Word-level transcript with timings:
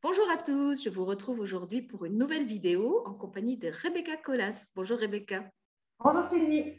Bonjour 0.00 0.30
à 0.30 0.36
tous, 0.36 0.84
je 0.84 0.90
vous 0.90 1.04
retrouve 1.04 1.40
aujourd'hui 1.40 1.82
pour 1.82 2.04
une 2.04 2.18
nouvelle 2.18 2.46
vidéo 2.46 3.02
en 3.04 3.14
compagnie 3.14 3.56
de 3.56 3.68
Rebecca 3.82 4.16
Colas. 4.16 4.70
Bonjour 4.76 4.96
Rebecca. 4.96 5.50
Bonjour 5.98 6.22
Sylvie. 6.22 6.76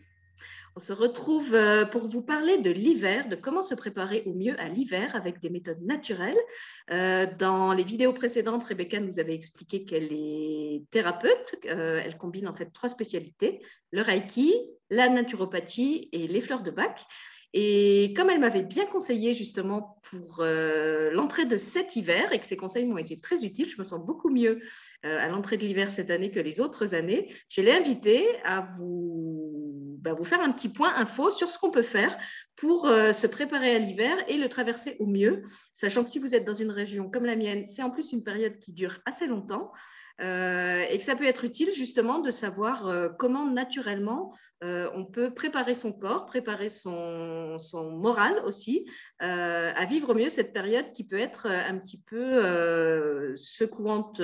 On 0.78 0.80
se 0.80 0.94
retrouve 0.94 1.54
euh, 1.54 1.84
pour 1.84 2.08
vous 2.08 2.22
parler 2.22 2.60
de 2.60 2.72
l'hiver, 2.72 3.28
de 3.28 3.36
comment 3.36 3.62
se 3.62 3.76
préparer 3.76 4.24
au 4.26 4.34
mieux 4.34 4.58
à 4.58 4.70
l'hiver 4.70 5.18
avec 5.18 5.42
des 5.42 5.50
méthodes 5.50 5.82
naturelles. 5.82 6.38
Euh, 6.92 7.28
dans 7.38 7.74
les 7.74 7.84
vidéos 7.84 8.14
précédentes, 8.14 8.64
Rebecca 8.64 9.02
nous 9.02 9.20
avait 9.20 9.36
expliqué 9.36 9.84
qu'elle 9.84 10.14
est 10.14 10.86
thérapeute. 10.90 11.58
Euh, 11.66 12.02
elle 12.02 12.18
combine 12.18 12.48
en 12.48 12.56
fait 12.56 12.72
trois 12.72 12.88
spécialités, 12.88 13.60
le 13.92 14.02
Reiki, 14.02 14.56
la 14.90 15.10
naturopathie 15.10 16.08
et 16.14 16.26
les 16.26 16.40
fleurs 16.40 16.64
de 16.64 16.72
bac. 16.72 17.06
Et 17.54 18.14
comme 18.16 18.30
elle 18.30 18.40
m'avait 18.40 18.62
bien 18.62 18.86
conseillé 18.86 19.34
justement 19.34 20.00
pour 20.10 20.44
l'entrée 20.44 21.46
de 21.46 21.58
cet 21.58 21.96
hiver 21.96 22.32
et 22.32 22.40
que 22.40 22.46
ses 22.46 22.58
conseils 22.58 22.86
m'ont 22.86 22.98
été 22.98 23.20
très 23.20 23.44
utiles, 23.44 23.68
je 23.68 23.80
me 23.80 23.84
sens 23.84 24.06
beaucoup 24.06 24.30
mieux 24.30 24.62
à 25.04 25.28
l'entrée 25.30 25.58
de 25.58 25.66
l'hiver 25.66 25.90
cette 25.90 26.12
année 26.12 26.30
que 26.30 26.40
les 26.40 26.62
autres 26.62 26.94
années. 26.94 27.34
Je 27.50 27.62
l'ai 27.62 27.72
invitée 27.72 28.28
à 28.44 28.62
vous 28.78 29.50
bah, 30.00 30.16
faire 30.24 30.42
un 30.42 30.52
petit 30.52 30.70
point 30.70 30.96
info 30.96 31.30
sur 31.30 31.50
ce 31.50 31.60
qu'on 31.60 31.72
peut 31.72 31.84
faire 31.84 32.18
pour 32.56 32.88
euh, 32.88 33.12
se 33.14 33.28
préparer 33.28 33.76
à 33.76 33.80
l'hiver 33.80 34.18
et 34.28 34.38
le 34.38 34.48
traverser 34.48 34.96
au 35.00 35.06
mieux, 35.06 35.44
sachant 35.74 36.04
que 36.04 36.10
si 36.10 36.20
vous 36.20 36.36
êtes 36.36 36.46
dans 36.46 36.54
une 36.54 36.72
région 36.72 37.10
comme 37.10 37.26
la 37.26 37.36
mienne, 37.36 37.68
c'est 37.68 37.84
en 37.84 37.90
plus 37.90 38.12
une 38.14 38.24
période 38.24 38.58
qui 38.60 38.72
dure 38.72 39.00
assez 39.06 39.28
longtemps. 39.28 39.72
Euh, 40.22 40.84
et 40.90 40.98
que 40.98 41.04
ça 41.04 41.16
peut 41.16 41.26
être 41.26 41.46
utile 41.46 41.72
justement 41.72 42.20
de 42.20 42.30
savoir 42.30 42.88
euh, 42.88 43.08
comment 43.08 43.46
naturellement 43.46 44.34
euh, 44.66 44.90
on 44.94 45.06
peut 45.06 45.34
préparer 45.34 45.74
son 45.74 45.94
corps, 45.94 46.26
préparer 46.26 46.68
son, 46.68 47.58
moral 47.74 48.42
aussi 48.44 48.86
à 49.20 49.86
vivre 49.86 50.14
mieux 50.14 50.28
cette 50.30 50.52
période 50.52 50.92
qui 50.92 51.06
peut 51.06 51.18
être 51.18 51.48
un 51.48 51.78
petit 51.78 51.98
peu 51.98 53.36
secouante 53.38 54.22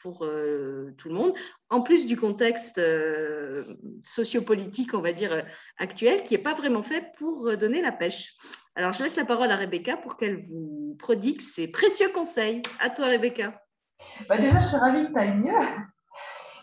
pour 0.00 0.20
tout 0.20 1.08
le 1.08 1.14
monde, 1.14 1.34
en 1.70 1.82
plus 1.82 2.06
du 2.06 2.16
contexte 2.16 2.80
sociopolitique, 4.02 4.94
on 4.94 5.02
va 5.02 5.12
dire, 5.12 5.44
actuel, 5.78 6.24
qui 6.24 6.34
n'est 6.34 6.42
pas 6.42 6.54
vraiment 6.54 6.82
fait 6.82 7.12
pour 7.16 7.56
donner 7.56 7.80
la 7.80 7.92
pêche. 7.92 8.34
Alors, 8.74 8.92
je 8.92 9.04
laisse 9.04 9.16
la 9.16 9.24
parole 9.24 9.50
à 9.50 9.56
Rebecca 9.56 9.96
pour 9.96 10.16
qu'elle 10.16 10.46
vous 10.48 10.96
prodigue 10.98 11.40
ses 11.40 11.68
précieux 11.68 12.08
conseils. 12.08 12.62
À 12.80 12.90
toi, 12.90 13.06
Rebecca. 13.06 13.65
Bah, 14.28 14.36
déjà, 14.36 14.60
je 14.60 14.66
suis 14.66 14.76
ravie 14.76 15.06
que 15.06 15.12
tu 15.12 15.18
ailles 15.18 15.36
mieux. 15.36 15.54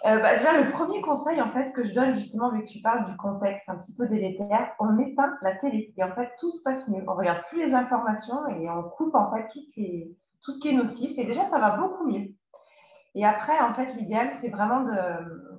Euh, 0.05 0.19
bah, 0.19 0.35
déjà, 0.35 0.61
le 0.61 0.69
premier 0.71 1.01
conseil 1.01 1.41
en 1.41 1.51
fait, 1.51 1.71
que 1.71 1.83
je 1.83 1.93
donne 1.93 2.15
justement, 2.15 2.51
vu 2.51 2.63
que 2.65 2.69
tu 2.69 2.81
parles 2.81 3.09
du 3.09 3.15
contexte 3.15 3.69
un 3.69 3.77
petit 3.77 3.95
peu 3.95 4.05
délétère, 4.07 4.73
on 4.79 4.97
éteint 4.99 5.37
la 5.41 5.55
télé 5.55 5.93
et 5.95 6.03
en 6.03 6.13
fait, 6.13 6.29
tout 6.39 6.51
se 6.51 6.61
passe 6.63 6.85
mieux. 6.89 7.03
On 7.07 7.13
regarde 7.13 7.41
plus 7.49 7.65
les 7.65 7.73
informations 7.73 8.45
et 8.49 8.69
on 8.69 8.83
coupe 8.83 9.15
en 9.15 9.31
fait 9.31 9.47
tout 10.41 10.51
ce 10.51 10.59
qui 10.59 10.69
est 10.69 10.73
nocif 10.73 11.17
et 11.17 11.23
déjà, 11.23 11.45
ça 11.45 11.57
va 11.57 11.77
beaucoup 11.77 12.05
mieux. 12.05 12.27
Et 13.15 13.25
après, 13.25 13.57
en 13.59 13.73
fait, 13.73 13.93
l'idéal, 13.95 14.31
c'est 14.41 14.49
vraiment 14.49 14.81
de, 14.81 15.52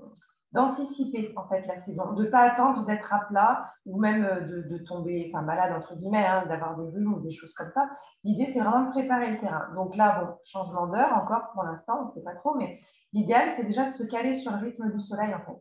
d'anticiper 0.55 1.33
en 1.37 1.47
fait 1.49 1.67
la 1.67 1.77
saison, 1.79 2.13
de 2.13 2.25
ne 2.25 2.31
pas 2.31 2.43
attendre 2.43 2.87
d'être 2.87 3.13
à 3.13 3.27
plat 3.27 3.73
ou 3.87 3.99
même 3.99 4.25
euh, 4.25 4.41
de, 4.69 4.79
tomber 4.79 5.31
malade 5.35 5.75
entre 5.77 5.97
guillemets, 5.97 6.25
hein, 6.25 6.47
d'avoir 6.47 6.77
des 6.77 6.89
rhumes 6.91 7.15
ou 7.15 7.21
des 7.21 7.33
choses 7.33 7.53
comme 7.55 7.71
ça. 7.71 7.91
L'idée 8.23 8.47
c'est 8.47 8.61
vraiment 8.61 8.87
de 8.87 8.91
préparer 8.91 9.33
le 9.33 9.39
terrain. 9.41 9.67
Donc 9.75 9.97
là, 9.97 10.21
bon, 10.21 10.35
changement 10.45 10.87
d'heure 10.87 11.13
encore 11.13 11.51
pour 11.53 11.65
l'instant, 11.65 11.99
on 12.03 12.05
ne 12.05 12.11
sait 12.13 12.23
pas 12.23 12.35
trop, 12.37 12.55
mais 12.55 12.81
l'idéal 13.13 13.51
c'est 13.51 13.65
déjà 13.65 13.91
de 13.91 13.95
se 13.95 14.05
caler 14.05 14.37
sur 14.37 14.53
le 14.53 14.59
rythme 14.59 14.93
du 14.93 15.01
soleil 15.01 15.35
en 15.35 15.41
fait. 15.41 15.61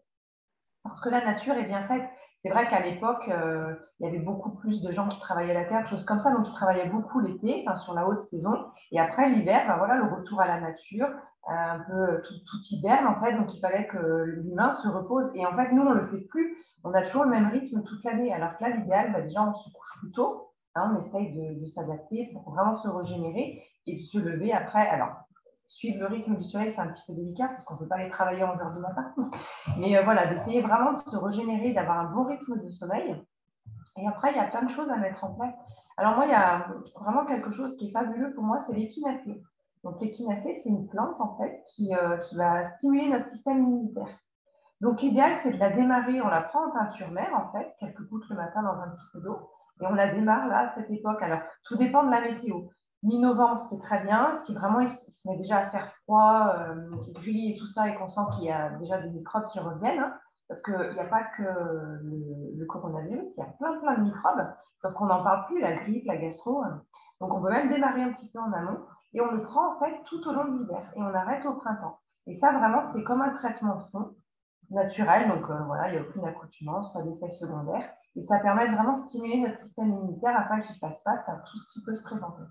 Parce 0.83 1.01
que 1.01 1.09
la 1.09 1.25
nature 1.25 1.55
est 1.55 1.65
bien 1.65 1.87
faite. 1.87 2.07
C'est 2.43 2.49
vrai 2.49 2.67
qu'à 2.67 2.81
l'époque, 2.81 3.29
euh, 3.29 3.73
il 3.99 4.05
y 4.05 4.09
avait 4.09 4.19
beaucoup 4.19 4.49
plus 4.49 4.81
de 4.81 4.91
gens 4.91 5.07
qui 5.07 5.17
travaillaient 5.19 5.53
la 5.53 5.63
terre, 5.63 5.87
choses 5.87 6.03
comme 6.03 6.19
ça, 6.19 6.33
donc 6.33 6.45
ils 6.47 6.53
travaillaient 6.53 6.89
beaucoup 6.89 7.21
l'été, 7.21 7.65
sur 7.83 7.93
la 7.93 8.05
haute 8.05 8.21
saison. 8.23 8.65
Et 8.91 8.99
après 8.99 9.29
l'hiver, 9.29 9.63
ben 9.65 9.77
voilà, 9.77 9.95
le 9.95 10.13
retour 10.13 10.41
à 10.41 10.47
la 10.47 10.59
nature, 10.59 11.07
un 11.47 11.79
peu 11.79 12.21
tout, 12.21 12.33
tout 12.49 12.61
hiberne 12.71 13.07
en 13.07 13.19
fait, 13.21 13.33
donc 13.37 13.53
il 13.53 13.59
fallait 13.59 13.87
que 13.87 14.23
l'humain 14.25 14.73
se 14.73 14.89
repose. 14.89 15.31
Et 15.35 15.45
en 15.45 15.55
fait, 15.55 15.71
nous, 15.71 15.83
on 15.83 15.93
ne 15.93 16.01
le 16.01 16.07
fait 16.07 16.25
plus. 16.29 16.57
On 16.83 16.93
a 16.93 17.01
toujours 17.03 17.23
le 17.23 17.29
même 17.29 17.47
rythme 17.47 17.81
toute 17.83 18.03
l'année. 18.03 18.33
Alors 18.33 18.57
que 18.57 18.63
là, 18.63 18.71
l'idéal, 18.71 19.13
bah, 19.13 19.21
déjà, 19.21 19.41
on 19.41 19.53
se 19.53 19.69
couche 19.71 19.99
plus 19.99 20.11
tôt. 20.11 20.49
Hein, 20.75 20.95
on 20.95 21.01
essaye 21.01 21.33
de, 21.33 21.65
s'adapter 21.67 22.29
pour 22.33 22.51
vraiment 22.51 22.77
se 22.77 22.87
régénérer 22.87 23.63
et 23.85 23.99
de 23.99 24.05
se 24.05 24.17
lever 24.17 24.51
après. 24.51 24.87
Alors, 24.87 25.22
suivre 25.73 25.99
le 25.99 26.07
rythme 26.07 26.35
du 26.35 26.43
soleil, 26.43 26.71
c'est 26.71 26.79
un 26.79 26.87
petit 26.87 27.01
peu 27.07 27.13
délicat 27.13 27.47
parce 27.47 27.63
qu'on 27.63 27.73
ne 27.75 27.79
peut 27.79 27.87
pas 27.87 27.95
aller 27.95 28.09
travailler 28.09 28.41
à 28.41 28.51
11 28.51 28.61
heures 28.61 28.73
du 28.73 28.79
matin. 28.79 29.13
Mais 29.77 29.97
euh, 29.97 30.03
voilà, 30.03 30.27
d'essayer 30.27 30.61
vraiment 30.61 30.93
de 30.93 31.09
se 31.09 31.15
régénérer, 31.15 31.73
d'avoir 31.73 31.99
un 31.99 32.11
bon 32.11 32.25
rythme 32.25 32.61
de 32.63 32.69
sommeil. 32.69 33.15
Et 33.97 34.07
après, 34.07 34.31
il 34.31 34.37
y 34.37 34.39
a 34.39 34.47
plein 34.47 34.63
de 34.63 34.69
choses 34.69 34.89
à 34.89 34.97
mettre 34.97 35.23
en 35.23 35.33
place. 35.33 35.53
Alors 35.97 36.15
moi, 36.15 36.25
il 36.25 36.31
y 36.31 36.35
a 36.35 36.67
vraiment 36.99 37.25
quelque 37.25 37.51
chose 37.51 37.75
qui 37.77 37.89
est 37.89 37.91
fabuleux 37.91 38.33
pour 38.33 38.43
moi, 38.43 38.61
c'est 38.65 38.73
l'équinacée. 38.73 39.41
Donc 39.83 39.99
l'échinacée, 40.01 40.59
c'est 40.63 40.69
une 40.69 40.87
plante 40.87 41.19
en 41.19 41.37
fait 41.37 41.63
euh, 41.91 42.17
qui, 42.17 42.35
va 42.37 42.65
stimuler 42.65 43.09
notre 43.09 43.27
système 43.27 43.63
immunitaire. 43.63 44.07
Donc 44.81 45.01
l'idéal, 45.01 45.35
c'est 45.37 45.51
de 45.51 45.59
la 45.59 45.71
démarrer, 45.71 46.21
on 46.21 46.27
la 46.27 46.41
prend 46.41 46.67
en 46.67 46.71
teinture 46.71 47.11
mère 47.11 47.33
en 47.35 47.51
fait, 47.51 47.73
quelques 47.79 48.01
gouttes 48.09 48.27
le 48.29 48.35
matin 48.35 48.63
dans 48.63 48.79
un 48.81 48.89
petit 48.89 49.05
peu 49.11 49.19
d'eau, 49.19 49.49
et 49.81 49.85
on 49.85 49.93
la 49.93 50.13
démarre 50.13 50.47
là 50.47 50.69
à 50.69 50.69
cette 50.69 50.89
époque. 50.89 51.21
Alors 51.21 51.41
tout 51.65 51.75
dépend 51.75 52.03
de 52.03 52.11
la 52.11 52.21
météo. 52.21 52.61
Mi-novembre, 53.03 53.65
c'est 53.69 53.79
très 53.79 54.01
bien. 54.03 54.35
Si 54.41 54.53
vraiment 54.53 54.79
il 54.79 54.87
se 54.87 55.27
met 55.27 55.37
déjà 55.37 55.57
à 55.59 55.69
faire 55.69 55.93
froid, 56.03 56.55
euh, 56.57 56.89
gris 57.09 57.51
et 57.51 57.57
tout 57.57 57.67
ça, 57.67 57.89
et 57.89 57.95
qu'on 57.95 58.09
sent 58.09 58.21
qu'il 58.33 58.45
y 58.45 58.51
a 58.51 58.69
déjà 58.71 58.97
des 59.01 59.09
microbes 59.09 59.47
qui 59.47 59.59
reviennent, 59.59 59.99
hein, 59.99 60.13
parce 60.47 60.61
qu'il 60.63 60.93
n'y 60.93 60.99
a 60.99 61.05
pas 61.05 61.23
que 61.37 61.43
le, 61.43 62.65
coronavirus, 62.65 63.35
il 63.35 63.39
y 63.39 63.43
a 63.43 63.51
plein 63.59 63.77
plein 63.79 63.97
de 63.97 64.03
microbes, 64.03 64.47
sauf 64.77 64.93
qu'on 64.93 65.05
n'en 65.05 65.23
parle 65.23 65.45
plus, 65.47 65.59
la 65.59 65.73
grippe, 65.73 66.05
la 66.05 66.17
gastro. 66.17 66.63
Hein. 66.63 66.81
Donc 67.19 67.33
on 67.33 67.41
peut 67.41 67.49
même 67.49 67.69
démarrer 67.69 68.03
un 68.03 68.13
petit 68.13 68.29
peu 68.31 68.39
en 68.39 68.51
amont 68.53 68.79
et 69.13 69.21
on 69.21 69.31
le 69.31 69.43
prend 69.43 69.75
en 69.75 69.79
fait 69.79 70.01
tout 70.05 70.27
au 70.27 70.31
long 70.31 70.45
de 70.45 70.59
l'hiver 70.59 70.81
et 70.95 71.01
on 71.01 71.13
arrête 71.13 71.45
au 71.45 71.53
printemps. 71.53 71.99
Et 72.25 72.35
ça, 72.35 72.51
vraiment, 72.51 72.83
c'est 72.83 73.03
comme 73.03 73.21
un 73.21 73.31
traitement 73.31 73.75
de 73.75 73.83
fond 73.91 74.15
naturel. 74.69 75.27
Donc 75.29 75.49
euh, 75.49 75.63
voilà, 75.65 75.89
il 75.89 75.91
n'y 75.93 75.97
a 75.97 76.07
aucune 76.07 76.25
accoutumance, 76.25 76.91
pas 76.93 77.01
d'effet 77.01 77.31
secondaire. 77.31 77.89
Et 78.15 78.21
ça 78.21 78.39
permet 78.39 78.67
vraiment 78.67 78.97
de 78.97 79.01
stimuler 79.01 79.41
notre 79.41 79.57
système 79.57 79.89
immunitaire 79.89 80.37
afin 80.37 80.61
qu'il 80.61 80.75
fasse 80.77 81.01
face 81.03 81.27
à 81.27 81.35
tout 81.35 81.59
ce 81.59 81.73
qui 81.73 81.85
peut 81.85 81.95
se 81.95 82.01
présenter. 82.01 82.43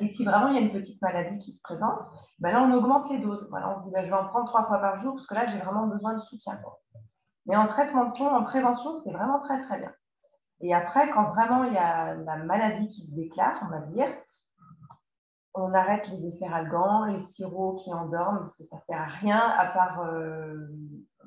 Et 0.00 0.08
si 0.08 0.24
vraiment 0.24 0.48
il 0.48 0.54
y 0.54 0.58
a 0.58 0.62
une 0.62 0.72
petite 0.72 1.00
maladie 1.02 1.38
qui 1.38 1.52
se 1.52 1.60
présente, 1.62 1.98
ben 2.38 2.52
là, 2.52 2.62
on 2.62 2.72
augmente 2.72 3.10
les 3.10 3.18
doses. 3.18 3.46
Voilà, 3.50 3.70
on 3.70 3.80
se 3.80 3.84
dit, 3.84 3.90
ben, 3.92 4.04
je 4.04 4.10
vais 4.10 4.16
en 4.16 4.26
prendre 4.26 4.46
trois 4.46 4.64
fois 4.66 4.78
par 4.78 4.98
jour 5.00 5.14
parce 5.14 5.26
que 5.26 5.34
là, 5.34 5.46
j'ai 5.46 5.58
vraiment 5.58 5.86
besoin 5.86 6.14
de 6.14 6.20
soutien. 6.20 6.58
Mais 7.46 7.56
en 7.56 7.66
traitement 7.66 8.06
de 8.06 8.16
fond, 8.16 8.28
en 8.28 8.44
prévention, 8.44 8.96
c'est 9.04 9.12
vraiment 9.12 9.40
très, 9.40 9.62
très 9.62 9.78
bien. 9.78 9.92
Et 10.60 10.74
après, 10.74 11.10
quand 11.10 11.30
vraiment 11.32 11.64
il 11.64 11.74
y 11.74 11.78
a 11.78 12.14
la 12.14 12.36
maladie 12.36 12.88
qui 12.88 13.06
se 13.06 13.14
déclare, 13.14 13.60
on 13.66 13.70
va 13.70 13.80
dire, 13.80 14.08
on 15.54 15.74
arrête 15.74 16.08
les 16.08 16.28
efferalgans, 16.28 17.04
les 17.06 17.18
sirops 17.18 17.82
qui 17.82 17.92
endorment, 17.92 18.40
parce 18.40 18.56
que 18.56 18.64
ça 18.64 18.76
ne 18.76 18.82
sert 18.82 19.00
à 19.00 19.06
rien 19.06 19.38
à 19.58 19.66
part 19.66 20.00
euh, 20.00 20.68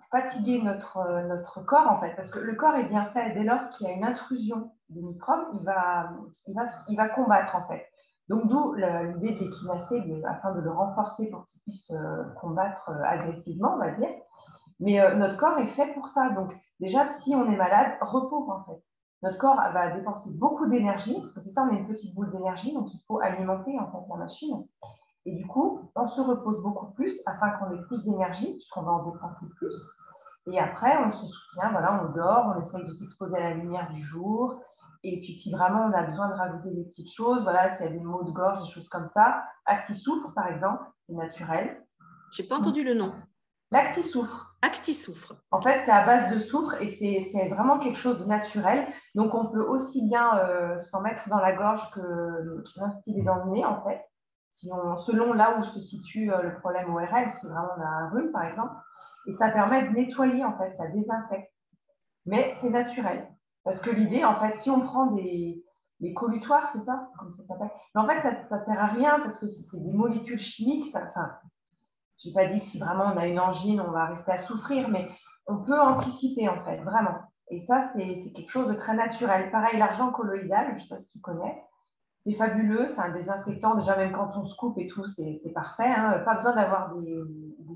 fatiguer 0.10 0.62
notre, 0.62 1.22
notre 1.28 1.64
corps, 1.64 1.92
en 1.92 2.00
fait. 2.00 2.16
Parce 2.16 2.32
que 2.32 2.40
le 2.40 2.56
corps 2.56 2.76
est 2.76 2.86
bien 2.86 3.06
fait. 3.08 3.34
Dès 3.34 3.44
lors 3.44 3.70
qu'il 3.70 3.88
y 3.88 3.92
a 3.92 3.94
une 3.94 4.06
intrusion 4.06 4.72
de 4.90 5.02
microbes, 5.02 5.48
il 5.60 5.66
va, 5.66 6.12
il 6.48 6.56
va, 6.56 6.64
il 6.88 6.98
va 6.98 7.10
combattre, 7.10 7.56
en 7.56 7.68
fait. 7.68 7.86
Donc, 8.30 8.48
d'où 8.48 8.74
l'idée 8.74 9.34
de 9.34 10.26
afin 10.28 10.54
de 10.54 10.62
le 10.62 10.72
renforcer 10.72 11.30
pour 11.30 11.46
qu'il 11.46 11.62
puisse 11.62 11.92
euh, 11.92 12.24
combattre 12.42 12.90
euh, 12.90 13.04
agressivement, 13.04 13.74
on 13.76 13.80
va 13.80 13.92
dire. 13.92 14.10
Mais 14.80 15.16
notre 15.16 15.38
corps 15.38 15.58
est 15.60 15.74
fait 15.76 15.94
pour 15.94 16.08
ça. 16.08 16.30
Donc, 16.30 16.54
déjà, 16.80 17.06
si 17.20 17.36
on 17.36 17.50
est 17.50 17.56
malade, 17.56 17.94
repos, 18.02 18.50
en 18.52 18.64
fait 18.66 18.82
notre 19.26 19.40
corps 19.40 19.56
va 19.74 19.90
dépenser 19.90 20.30
beaucoup 20.34 20.68
d'énergie, 20.68 21.20
parce 21.20 21.34
que 21.34 21.42
c'est 21.42 21.52
ça, 21.52 21.64
on 21.64 21.74
est 21.74 21.80
une 21.80 21.88
petite 21.88 22.14
boule 22.14 22.32
d'énergie, 22.32 22.74
donc 22.74 22.94
il 22.94 23.00
faut 23.08 23.20
alimenter 23.20 23.78
en 23.80 23.92
fait 23.92 24.08
la 24.08 24.18
machine. 24.18 24.68
Et 25.26 25.32
du 25.36 25.48
coup, 25.48 25.90
on 25.96 26.08
se 26.08 26.22
repose 26.22 26.62
beaucoup 26.62 26.92
plus 26.92 27.20
afin 27.26 27.50
qu'on 27.52 27.72
ait 27.72 27.82
plus 27.88 28.04
d'énergie, 28.04 28.54
puisqu'on 28.54 28.84
va 28.84 28.92
en 28.92 29.12
dépenser 29.12 29.48
plus. 29.56 29.74
Et 30.52 30.60
après, 30.60 30.96
on 31.04 31.12
se 31.12 31.26
soutient, 31.26 31.72
voilà, 31.72 32.04
on 32.04 32.14
dort, 32.14 32.54
on 32.56 32.62
essaye 32.62 32.84
de 32.84 32.94
s'exposer 32.94 33.36
à 33.36 33.50
la 33.50 33.54
lumière 33.56 33.92
du 33.92 34.00
jour. 34.00 34.60
Et 35.08 35.20
puis, 35.22 35.34
si 35.34 35.52
vraiment 35.52 35.86
on 35.86 35.94
a 35.94 36.02
besoin 36.02 36.30
de 36.30 36.34
rajouter 36.34 36.72
des 36.72 36.84
petites 36.84 37.14
choses, 37.14 37.44
voilà, 37.44 37.72
s'il 37.72 37.86
y 37.86 37.90
a 37.90 37.92
des 37.92 38.00
maux 38.00 38.24
de 38.24 38.32
gorge, 38.32 38.64
des 38.64 38.70
choses 38.70 38.90
comme 38.90 39.08
ça, 39.10 39.44
Actisoufre, 39.68 40.34
par 40.34 40.48
exemple, 40.48 40.84
c'est 41.06 41.14
naturel. 41.14 41.86
Je 42.34 42.42
n'ai 42.42 42.48
pas 42.48 42.58
entendu 42.58 42.84
le 42.84 42.96
nom. 42.96 43.14
L'actisoufre. 43.70 44.58
Actisoufre. 44.64 45.36
En 45.52 45.62
fait, 45.62 45.82
c'est 45.86 45.92
à 45.92 46.04
base 46.06 46.34
de 46.34 46.40
soufre 46.40 46.82
et 46.82 46.90
c'est 46.90 47.50
vraiment 47.50 47.78
quelque 47.78 48.00
chose 48.00 48.18
de 48.18 48.26
naturel. 48.26 48.88
Donc, 49.14 49.36
on 49.36 49.46
peut 49.46 49.64
aussi 49.64 50.04
bien 50.08 50.40
euh, 50.40 50.80
s'en 50.80 51.02
mettre 51.02 51.30
dans 51.30 51.40
la 51.40 51.54
gorge 51.54 51.92
que 51.92 52.64
l'instiller 52.78 53.22
dans 53.22 53.46
le 53.46 53.52
nez, 53.52 53.64
en 53.66 53.84
fait. 53.84 54.02
Si 54.50 54.72
on, 54.72 54.98
selon 54.98 55.34
là 55.34 55.60
où 55.60 55.64
se 55.66 55.80
situe 55.80 56.34
euh, 56.34 56.42
le 56.42 56.56
problème 56.56 56.92
ORL, 56.92 57.30
si 57.30 57.46
vraiment 57.46 57.74
on 57.78 57.82
a 57.82 57.86
un 57.86 58.10
rhume, 58.10 58.32
par 58.32 58.46
exemple. 58.46 58.74
Et 59.28 59.34
ça 59.34 59.50
permet 59.50 59.88
de 59.88 59.90
nettoyer, 59.90 60.44
en 60.44 60.58
fait, 60.58 60.72
ça 60.74 60.88
désinfecte. 60.88 61.52
Mais 62.26 62.56
c'est 62.58 62.72
naturel. 62.72 63.28
Parce 63.66 63.82
que 63.82 63.90
l'idée, 63.90 64.24
en 64.24 64.40
fait, 64.40 64.58
si 64.60 64.70
on 64.70 64.82
prend 64.82 65.08
des, 65.08 65.66
des 66.00 66.14
collutoires, 66.14 66.70
c'est 66.72 66.82
ça, 66.82 67.10
comme 67.20 67.34
ça 67.36 67.44
s'appelle. 67.46 67.72
Mais 67.94 68.02
en 68.02 68.08
fait, 68.08 68.22
ça 68.48 68.60
ne 68.60 68.64
sert 68.64 68.80
à 68.80 68.88
rien 68.88 69.20
parce 69.20 69.40
que 69.40 69.48
c'est 69.48 69.80
des 69.80 69.92
molécules 69.92 70.40
chimiques. 70.40 70.96
Enfin, 70.96 71.32
je 72.22 72.30
n'ai 72.30 72.34
pas 72.34 72.46
dit 72.46 72.60
que 72.60 72.66
si 72.66 72.80
vraiment 72.80 73.06
on 73.14 73.18
a 73.18 73.28
une 73.28 73.40
angine, 73.40 73.82
on 73.82 73.92
va 73.92 74.06
rester 74.06 74.32
à 74.32 74.38
souffrir, 74.38 74.88
mais 74.88 75.10
on 75.48 75.58
peut 75.58 75.80
anticiper 75.80 76.48
en 76.48 76.64
fait, 76.64 76.78
vraiment. 76.78 77.18
Et 77.50 77.60
ça, 77.60 77.90
c'est 77.94 78.32
quelque 78.34 78.50
chose 78.50 78.68
de 78.68 78.74
très 78.74 78.96
naturel. 78.96 79.52
Pareil, 79.52 79.78
l'argent 79.78 80.12
colloïdal, 80.12 80.68
je 80.70 80.76
ne 80.76 80.80
sais 80.80 80.88
pas 80.88 81.00
si 81.00 81.10
tu 81.10 81.20
connais, 81.20 81.64
C'est 82.26 82.34
fabuleux, 82.34 82.88
c'est 82.88 83.02
un 83.02 83.12
désinfectant. 83.12 83.76
Déjà, 83.76 83.96
même 83.96 84.12
quand 84.12 84.32
on 84.36 84.46
se 84.46 84.56
coupe 84.56 84.78
et 84.80 84.88
tout, 84.88 85.06
c'est 85.08 85.54
parfait. 85.54 85.86
Hein. 85.86 86.20
Pas 86.26 86.36
besoin 86.36 86.56
d'avoir 86.56 86.96
des, 86.96 87.24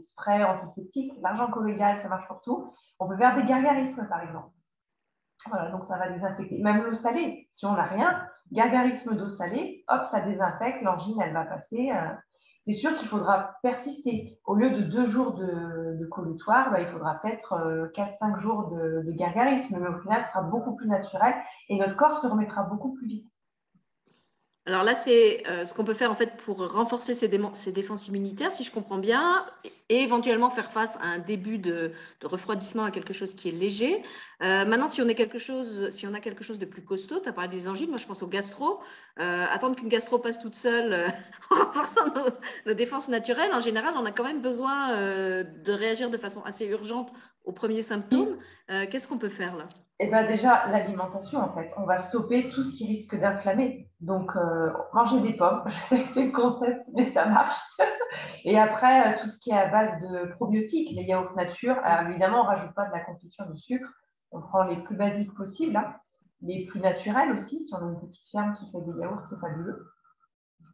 sprays 0.03 0.43
antiseptiques. 0.43 1.13
L'argent 1.21 1.51
collégial, 1.51 1.99
ça 1.99 2.07
marche 2.07 2.27
pour 2.27 2.41
tout. 2.41 2.71
On 2.99 3.07
peut 3.07 3.17
faire 3.17 3.35
des 3.35 3.43
gargarismes, 3.43 4.07
par 4.07 4.21
exemple. 4.21 4.49
Voilà, 5.47 5.71
donc 5.71 5.85
ça 5.85 5.97
va 5.97 6.09
désinfecter. 6.09 6.59
Même 6.59 6.83
l'eau 6.83 6.93
salée, 6.93 7.47
si 7.53 7.65
on 7.65 7.73
n'a 7.73 7.83
rien, 7.83 8.21
gargarisme 8.51 9.15
d'eau 9.15 9.29
salée, 9.29 9.83
hop, 9.87 10.05
ça 10.05 10.21
désinfecte, 10.21 10.81
l'angine, 10.81 11.19
elle 11.21 11.33
va 11.33 11.45
passer. 11.45 11.91
Euh, 11.91 12.13
c'est 12.67 12.73
sûr 12.73 12.95
qu'il 12.95 13.07
faudra 13.07 13.55
persister. 13.63 14.37
Au 14.45 14.53
lieu 14.53 14.69
de 14.69 14.81
deux 14.81 15.05
jours 15.05 15.33
de, 15.33 15.97
de 15.97 16.09
bah, 16.45 16.81
il 16.81 16.87
faudra 16.87 17.15
peut-être 17.21 17.89
4-5 17.95 18.33
euh, 18.33 18.37
jours 18.37 18.67
de, 18.67 19.03
de, 19.05 19.11
gargarisme, 19.13 19.77
mais 19.79 19.87
au 19.87 19.99
final, 20.01 20.21
ce 20.23 20.29
sera 20.29 20.41
beaucoup 20.43 20.75
plus 20.75 20.87
naturel 20.87 21.33
et 21.69 21.77
notre 21.77 21.95
corps 21.95 22.21
se 22.21 22.27
remettra 22.27 22.63
beaucoup 22.63 22.93
plus 22.93 23.07
vite. 23.07 23.31
Alors 24.69 24.83
là, 24.83 24.93
c'est 24.93 25.41
euh, 25.47 25.65
ce 25.65 25.73
qu'on 25.73 25.83
peut 25.83 25.95
faire 25.95 26.11
en 26.11 26.15
fait 26.15 26.37
pour 26.45 26.71
renforcer 26.71 27.15
ses, 27.15 27.27
défenses 27.27 28.07
immunitaires, 28.07 28.51
si 28.51 28.63
je 28.63 28.71
comprends 28.71 28.99
bien, 28.99 29.43
et 29.89 30.03
éventuellement 30.03 30.51
faire 30.51 30.71
face 30.71 30.95
à 30.97 31.05
un 31.05 31.17
début 31.17 31.57
de, 31.57 31.91
refroidissement 32.21 32.83
à 32.83 32.91
quelque 32.91 33.11
chose 33.11 33.33
qui 33.33 33.49
est 33.49 33.51
léger. 33.51 34.03
Euh, 34.43 34.65
maintenant, 34.65 34.87
si 34.87 35.01
on, 35.01 35.09
a 35.09 35.15
quelque 35.15 35.39
chose 35.39 36.59
de 36.59 36.65
plus 36.65 36.83
costaud, 36.83 37.19
tu 37.19 37.27
as 37.27 37.33
parlé 37.33 37.49
des 37.49 37.67
angines, 37.67 37.89
moi 37.89 37.97
je 37.97 38.05
pense 38.05 38.21
au 38.21 38.27
gastro. 38.27 38.79
Euh, 39.19 39.45
attendre 39.49 39.75
qu'une 39.75 39.89
gastro 39.89 40.19
passe 40.19 40.39
toute 40.39 40.53
seule 40.53 41.11
en 41.49 41.55
renforçant 41.55 42.05
nos, 42.67 42.73
défenses 42.75 43.09
naturelles, 43.09 43.51
en 43.53 43.61
général, 43.61 43.95
on 43.97 44.05
a 44.05 44.11
quand 44.11 44.23
même 44.23 44.41
besoin 44.41 44.89
de 44.91 45.71
réagir 45.71 46.11
de 46.11 46.17
façon 46.17 46.43
assez 46.43 46.67
urgente 46.67 47.11
aux 47.45 47.53
premiers 47.53 47.81
symptômes. 47.81 48.37
Qu'est-ce 48.67 49.07
qu'on 49.07 49.17
peut 49.17 49.29
faire 49.29 49.55
là? 49.55 49.67
Eh 50.01 50.09
ben 50.09 50.25
déjà, 50.25 50.65
l'alimentation, 50.67 51.39
en 51.39 51.53
fait. 51.53 51.73
On 51.75 51.83
va 51.83 51.97
stopper 51.97 52.49
tout 52.51 52.63
ce 52.63 52.71
qui 52.71 52.87
risque 52.87 53.19
d'inflammer. 53.19 53.89
Donc, 53.99 54.33
euh, 54.37 54.71
manger 54.93 55.19
des 55.19 55.33
pommes, 55.33 55.63
je 55.67 55.81
sais 55.81 56.03
que 56.03 56.07
c'est 56.07 56.25
le 56.25 56.31
concept, 56.31 56.85
mais 56.93 57.05
ça 57.07 57.25
marche. 57.25 57.57
Et 58.45 58.57
après, 58.57 59.13
euh, 59.13 59.19
tout 59.21 59.27
ce 59.27 59.37
qui 59.39 59.51
est 59.51 59.57
à 59.57 59.67
base 59.67 59.99
de 60.01 60.31
probiotiques, 60.35 60.95
les 60.95 61.03
yaourts 61.03 61.35
nature. 61.35 61.77
Alors, 61.83 62.09
évidemment, 62.09 62.41
on 62.41 62.43
ne 62.43 62.47
rajoute 62.47 62.73
pas 62.75 62.85
de 62.85 62.93
la 62.93 63.01
confiture 63.01 63.45
de 63.45 63.57
sucre. 63.57 63.89
On 64.31 64.39
prend 64.39 64.63
les 64.63 64.77
plus 64.77 64.95
basiques 64.95 65.33
possibles, 65.33 65.75
hein. 65.75 65.93
les 66.41 66.65
plus 66.65 66.79
naturels 66.79 67.37
aussi. 67.37 67.59
Si 67.65 67.73
on 67.73 67.85
a 67.85 67.91
une 67.91 67.99
petite 67.99 68.27
ferme 68.31 68.53
qui 68.53 68.71
fait 68.71 68.81
des 68.81 69.01
yaourts, 69.01 69.27
c'est 69.27 69.39
fabuleux. 69.39 69.85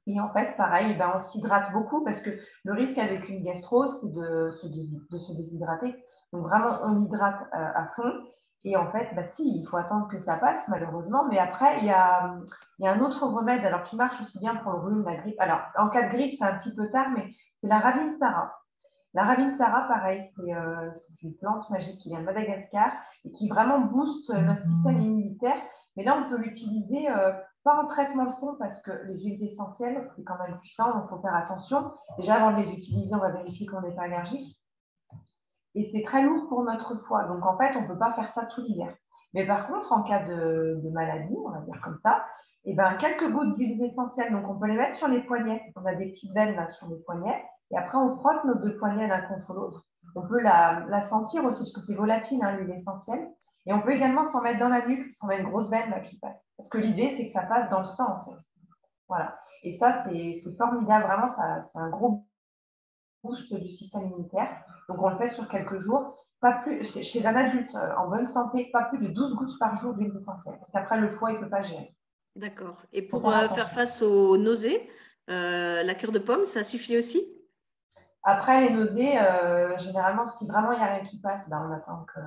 Et 0.06 0.20
en 0.20 0.32
fait, 0.34 0.56
pareil, 0.56 0.96
ben, 0.98 1.14
on 1.16 1.20
s'hydrate 1.20 1.74
beaucoup 1.74 2.04
parce 2.04 2.22
que 2.22 2.30
le 2.64 2.74
risque 2.74 3.00
avec 3.00 3.28
une 3.28 3.44
gastro, 3.44 3.88
c'est 3.88 4.12
de, 4.12 4.52
de, 5.10 5.18
se 5.18 5.32
déshydrater. 5.34 5.96
Donc, 6.34 6.44
vraiment, 6.44 6.80
on 6.84 7.06
hydrate 7.06 7.48
euh, 7.54 7.72
à 7.76 7.88
fond. 7.96 8.12
Et 8.64 8.76
en 8.76 8.92
fait, 8.92 9.10
bah, 9.16 9.24
si, 9.30 9.60
il 9.60 9.66
faut 9.68 9.78
attendre 9.78 10.08
que 10.08 10.20
ça 10.20 10.38
passe, 10.38 10.68
malheureusement. 10.68 11.26
Mais 11.30 11.38
après, 11.38 11.80
il 11.80 11.86
y 11.86 11.92
a, 11.92 12.36
un 12.84 13.00
autre 13.00 13.26
remède 13.28 13.64
alors, 13.64 13.84
qui 13.84 13.96
marche 13.96 14.20
aussi 14.22 14.40
bien 14.40 14.56
pour 14.56 14.72
le 14.74 14.80
rhume, 14.80 15.06
la 15.06 15.18
grippe. 15.18 15.40
Alors, 15.40 15.60
en 15.78 15.90
cas 15.90 16.10
de 16.10 16.14
grippe, 16.14 16.34
c'est 16.34 16.46
un 16.46 16.58
petit 16.58 16.74
peu 16.74 16.90
tard, 16.90 17.10
mais 17.16 17.30
c'est 17.62 17.68
la 17.68 17.80
Ravinsara. 17.80 18.54
La 19.14 19.24
Ravinsara, 19.24 19.88
pareil, 19.88 20.26
euh, 20.40 20.92
c'est 20.96 21.22
une 21.22 21.36
plante 21.38 21.70
magique 21.70 22.00
qui 22.00 22.10
vient 22.10 22.20
de 22.20 22.26
Madagascar 22.26 22.92
et 23.24 23.32
qui 23.32 23.48
vraiment 23.48 23.80
booste 23.80 24.30
notre 24.30 24.64
système 24.64 25.00
immunitaire. 25.00 25.62
Mais 25.96 26.04
là, 26.04 26.18
on 26.18 26.30
peut 26.30 26.38
l'utiliser 26.38 27.08
euh, 27.10 27.32
pas 27.64 27.82
en 27.82 27.88
traitement 27.88 28.26
de 28.26 28.32
fond 28.32 28.56
parce 28.60 28.82
que 28.82 28.92
les 29.06 29.18
huiles 29.24 29.44
essentielles, 29.44 30.06
c'est 30.16 30.24
quand 30.24 30.38
même 30.40 30.58
puissant, 30.58 30.94
donc 30.94 31.04
il 31.06 31.10
faut 31.10 31.22
faire 31.22 31.36
attention. 31.36 31.94
Déjà, 32.18 32.36
avant 32.36 32.58
de 32.58 32.64
les 32.64 32.72
utiliser, 32.72 33.14
on 33.14 33.20
va 33.20 33.30
vérifier 33.30 33.68
qu'on 33.68 33.82
n'est 33.82 33.96
pas 33.96 34.04
allergique 34.04 34.58
et 35.76 35.84
c'est 35.84 36.04
très 36.04 36.24
lourd 36.24 36.48
pour 36.48 36.64
notre 36.64 36.96
foie. 37.06 37.26
Donc 37.26 37.46
en 37.46 37.58
fait, 37.58 37.76
on 37.76 37.82
ne 37.82 37.88
peut 37.88 37.98
pas 37.98 38.14
faire 38.14 38.32
ça 38.32 38.46
tout 38.46 38.62
l'hiver. 38.62 38.94
Mais 39.34 39.46
par 39.46 39.68
contre, 39.68 39.92
en 39.92 40.04
cas 40.04 40.24
de, 40.24 40.82
maladie, 40.94 41.36
on 41.46 41.50
va 41.50 41.60
dire 41.60 41.80
comme 41.84 41.98
ça, 41.98 42.26
et 42.64 42.72
eh 42.72 42.74
ben, 42.74 42.96
quelques 42.96 43.30
gouttes 43.32 43.58
d'huiles 43.58 43.84
essentielles, 43.84 44.32
donc 44.32 44.48
on 44.50 44.58
peut 44.58 44.68
les 44.68 44.78
mettre 44.78 44.98
sur 44.98 45.08
les 45.08 45.22
poignets. 45.22 45.62
On 45.76 45.86
a 45.86 45.94
des 45.94 46.08
petites 46.08 46.34
veines 46.34 46.56
là 46.56 46.70
sur 46.72 46.88
les 46.88 46.98
poignets, 47.06 47.44
et 47.70 47.78
après 47.78 47.98
on 47.98 48.16
frotte 48.16 48.44
nos 48.46 48.56
deux 48.56 48.76
poignets 48.78 49.08
l'un 49.08 49.22
contre 49.22 49.54
l'autre. 49.54 49.86
On 50.16 50.22
peut 50.22 50.40
la, 50.40 51.02
sentir 51.02 51.44
aussi, 51.44 51.64
parce 51.64 51.74
que 51.74 51.82
c'est 51.82 51.96
volatile, 51.96 52.40
hein, 52.44 52.56
l'huile 52.56 52.72
essentielle. 52.72 53.28
Et 53.68 53.74
on 53.74 53.82
peut 53.82 53.92
également 53.92 54.24
s'en 54.26 54.42
mettre 54.42 54.60
dans 54.60 54.70
la 54.70 54.86
nuque, 54.88 55.04
parce 55.04 55.18
qu'on 55.18 55.30
a 55.30 55.36
une 55.36 55.50
grosse 55.50 55.70
veine 55.70 55.90
là, 55.90 56.00
qui 56.00 56.18
passe. 56.20 56.54
Parce 56.58 56.70
que 56.70 56.78
l'idée, 56.78 57.10
c'est 57.10 57.26
que 57.26 57.32
ça 57.32 57.42
passe 57.42 57.70
dans 57.70 57.82
le 57.82 57.88
sang. 57.88 58.26
Voilà. 59.10 59.38
Et 59.64 59.74
ça, 59.74 59.92
c'est 59.92 60.40
formidable, 60.58 61.06
vraiment, 61.06 61.28
c'est 61.28 61.80
un 61.80 61.90
gros 61.90 62.26
boost 63.26 63.54
du 63.54 63.72
système 63.72 64.04
immunitaire. 64.04 64.50
Donc, 64.90 65.02
on 65.02 65.10
le 65.10 65.18
fait 65.18 65.28
sur 65.28 65.48
quelques 65.48 65.80
jours. 65.80 66.16
Pas 66.42 66.62
plus, 66.64 66.86
chez 67.02 67.26
un 67.26 67.36
adulte 67.36 67.74
euh, 67.76 67.96
en 67.98 68.10
bonne 68.10 68.28
santé, 68.28 68.70
pas 68.72 68.84
plus 68.84 69.00
de 69.00 69.08
12 69.08 69.36
gouttes 69.36 69.60
par 69.60 69.78
jour 69.78 69.94
d'huile 69.94 70.14
essentielle. 70.16 70.56
Parce 70.60 70.72
qu'après, 70.72 71.00
le 71.00 71.12
foie, 71.12 71.32
il 71.32 71.38
ne 71.38 71.44
peut 71.44 71.50
pas 71.50 71.64
gérer. 71.64 71.96
D'accord. 72.36 72.84
Et 72.92 73.02
pour 73.02 73.30
euh, 73.30 73.48
faire 73.50 73.70
face 73.70 74.02
aux 74.02 74.38
nausées, 74.38 74.90
euh, 75.30 75.82
la 75.84 75.96
cure 75.96 76.12
de 76.12 76.20
pomme, 76.20 76.44
ça 76.44 76.64
suffit 76.64 76.98
aussi? 76.98 77.26
Après, 78.24 78.62
les 78.62 78.74
nausées, 78.74 79.18
généralement, 79.78 80.28
si 80.28 80.48
vraiment 80.48 80.72
il 80.72 80.80
n'y 80.80 80.84
a 80.84 80.96
rien 80.96 81.04
qui 81.04 81.20
passe, 81.22 81.48
ben, 81.48 81.68
on 81.70 81.74
attend 81.74 82.06
que. 82.14 82.20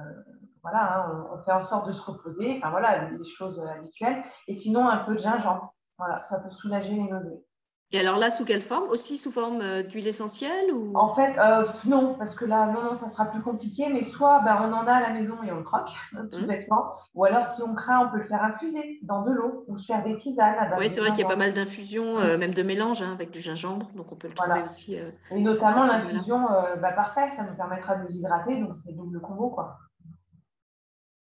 Voilà, 0.63 0.99
hein, 0.99 1.29
on, 1.33 1.39
fait 1.45 1.53
en 1.53 1.63
sorte 1.63 1.89
de 1.89 1.93
se 1.93 2.03
reposer. 2.03 2.59
Enfin, 2.59 2.71
voilà, 2.71 3.09
les 3.11 3.25
choses 3.25 3.61
habituelles. 3.61 4.23
Et 4.47 4.55
sinon, 4.55 4.89
un 4.89 4.99
peu 4.99 5.15
de 5.15 5.19
gingembre. 5.19 5.75
Voilà, 5.99 6.23
ça 6.23 6.39
peut 6.39 6.51
soulager 6.51 6.91
les 6.91 7.11
nausées. 7.11 7.45
Et 7.91 7.99
alors 7.99 8.19
là, 8.19 8.31
sous 8.31 8.45
quelle 8.45 8.61
forme? 8.61 8.91
Aussi 8.91 9.17
sous 9.17 9.31
forme 9.31 9.63
euh, 9.63 9.83
d'huile 9.83 10.07
essentielle 10.07 10.71
ou... 10.73 10.93
En 10.95 11.15
fait, 11.15 11.39
euh, 11.39 11.65
non, 11.87 12.17
parce 12.19 12.35
que 12.35 12.45
là, 12.45 12.67
non, 12.67 12.83
non, 12.83 12.95
ça 12.95 13.09
sera 13.09 13.25
plus 13.25 13.41
compliqué. 13.41 13.89
Mais 13.91 14.05
soit 14.05 14.41
ben, 14.41 14.59
on 14.61 14.73
en 14.75 14.87
a 14.87 14.93
à 14.93 15.01
la 15.01 15.11
maison 15.11 15.37
et 15.43 15.51
on 15.51 15.57
le 15.57 15.63
croque, 15.63 15.89
tout 16.31 16.39
mmh. 16.39 16.47
bêtement. 16.47 16.93
Ou 17.15 17.25
alors, 17.25 17.47
si 17.47 17.63
on 17.63 17.75
craint, 17.75 18.07
on 18.07 18.11
peut 18.11 18.19
le 18.19 18.29
faire 18.29 18.45
infuser 18.45 18.99
dans 19.03 19.23
de 19.23 19.31
l'eau 19.31 19.65
ou 19.69 19.79
se 19.79 19.87
faire 19.87 20.05
des 20.05 20.17
tisanes. 20.17 20.57
Oui, 20.79 20.91
c'est 20.91 21.01
vrai 21.01 21.11
qu'il 21.13 21.21
y 21.21 21.25
a 21.25 21.29
pas 21.29 21.37
mal 21.37 21.55
d'infusions, 21.55 22.19
euh, 22.19 22.37
même 22.37 22.53
de 22.53 22.63
mélange 22.63 23.01
hein, 23.01 23.13
avec 23.13 23.31
du 23.31 23.41
gingembre. 23.41 23.91
Donc, 23.95 24.13
on 24.13 24.17
peut 24.17 24.29
le 24.29 24.35
trouver 24.35 24.63
aussi. 24.63 24.95
et 25.31 25.41
notamment 25.41 25.85
l'infusion, 25.85 26.47
bah, 26.83 26.93
parfait, 26.93 27.31
ça 27.37 27.43
nous 27.45 27.57
permettra 27.57 27.97
de 27.97 28.03
nous 28.03 28.11
hydrater. 28.11 28.57
Donc, 28.57 28.77
c'est 28.85 28.93
double 28.93 29.21
combo, 29.21 29.49
quoi. 29.49 29.79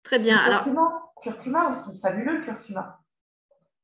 Très 0.04 0.18
bien. 0.18 0.38
alors... 0.38 0.64
curcuma 1.22 1.70
aussi, 1.70 1.98
fabuleux 2.00 2.38
le 2.38 2.44
curcuma. 2.44 3.00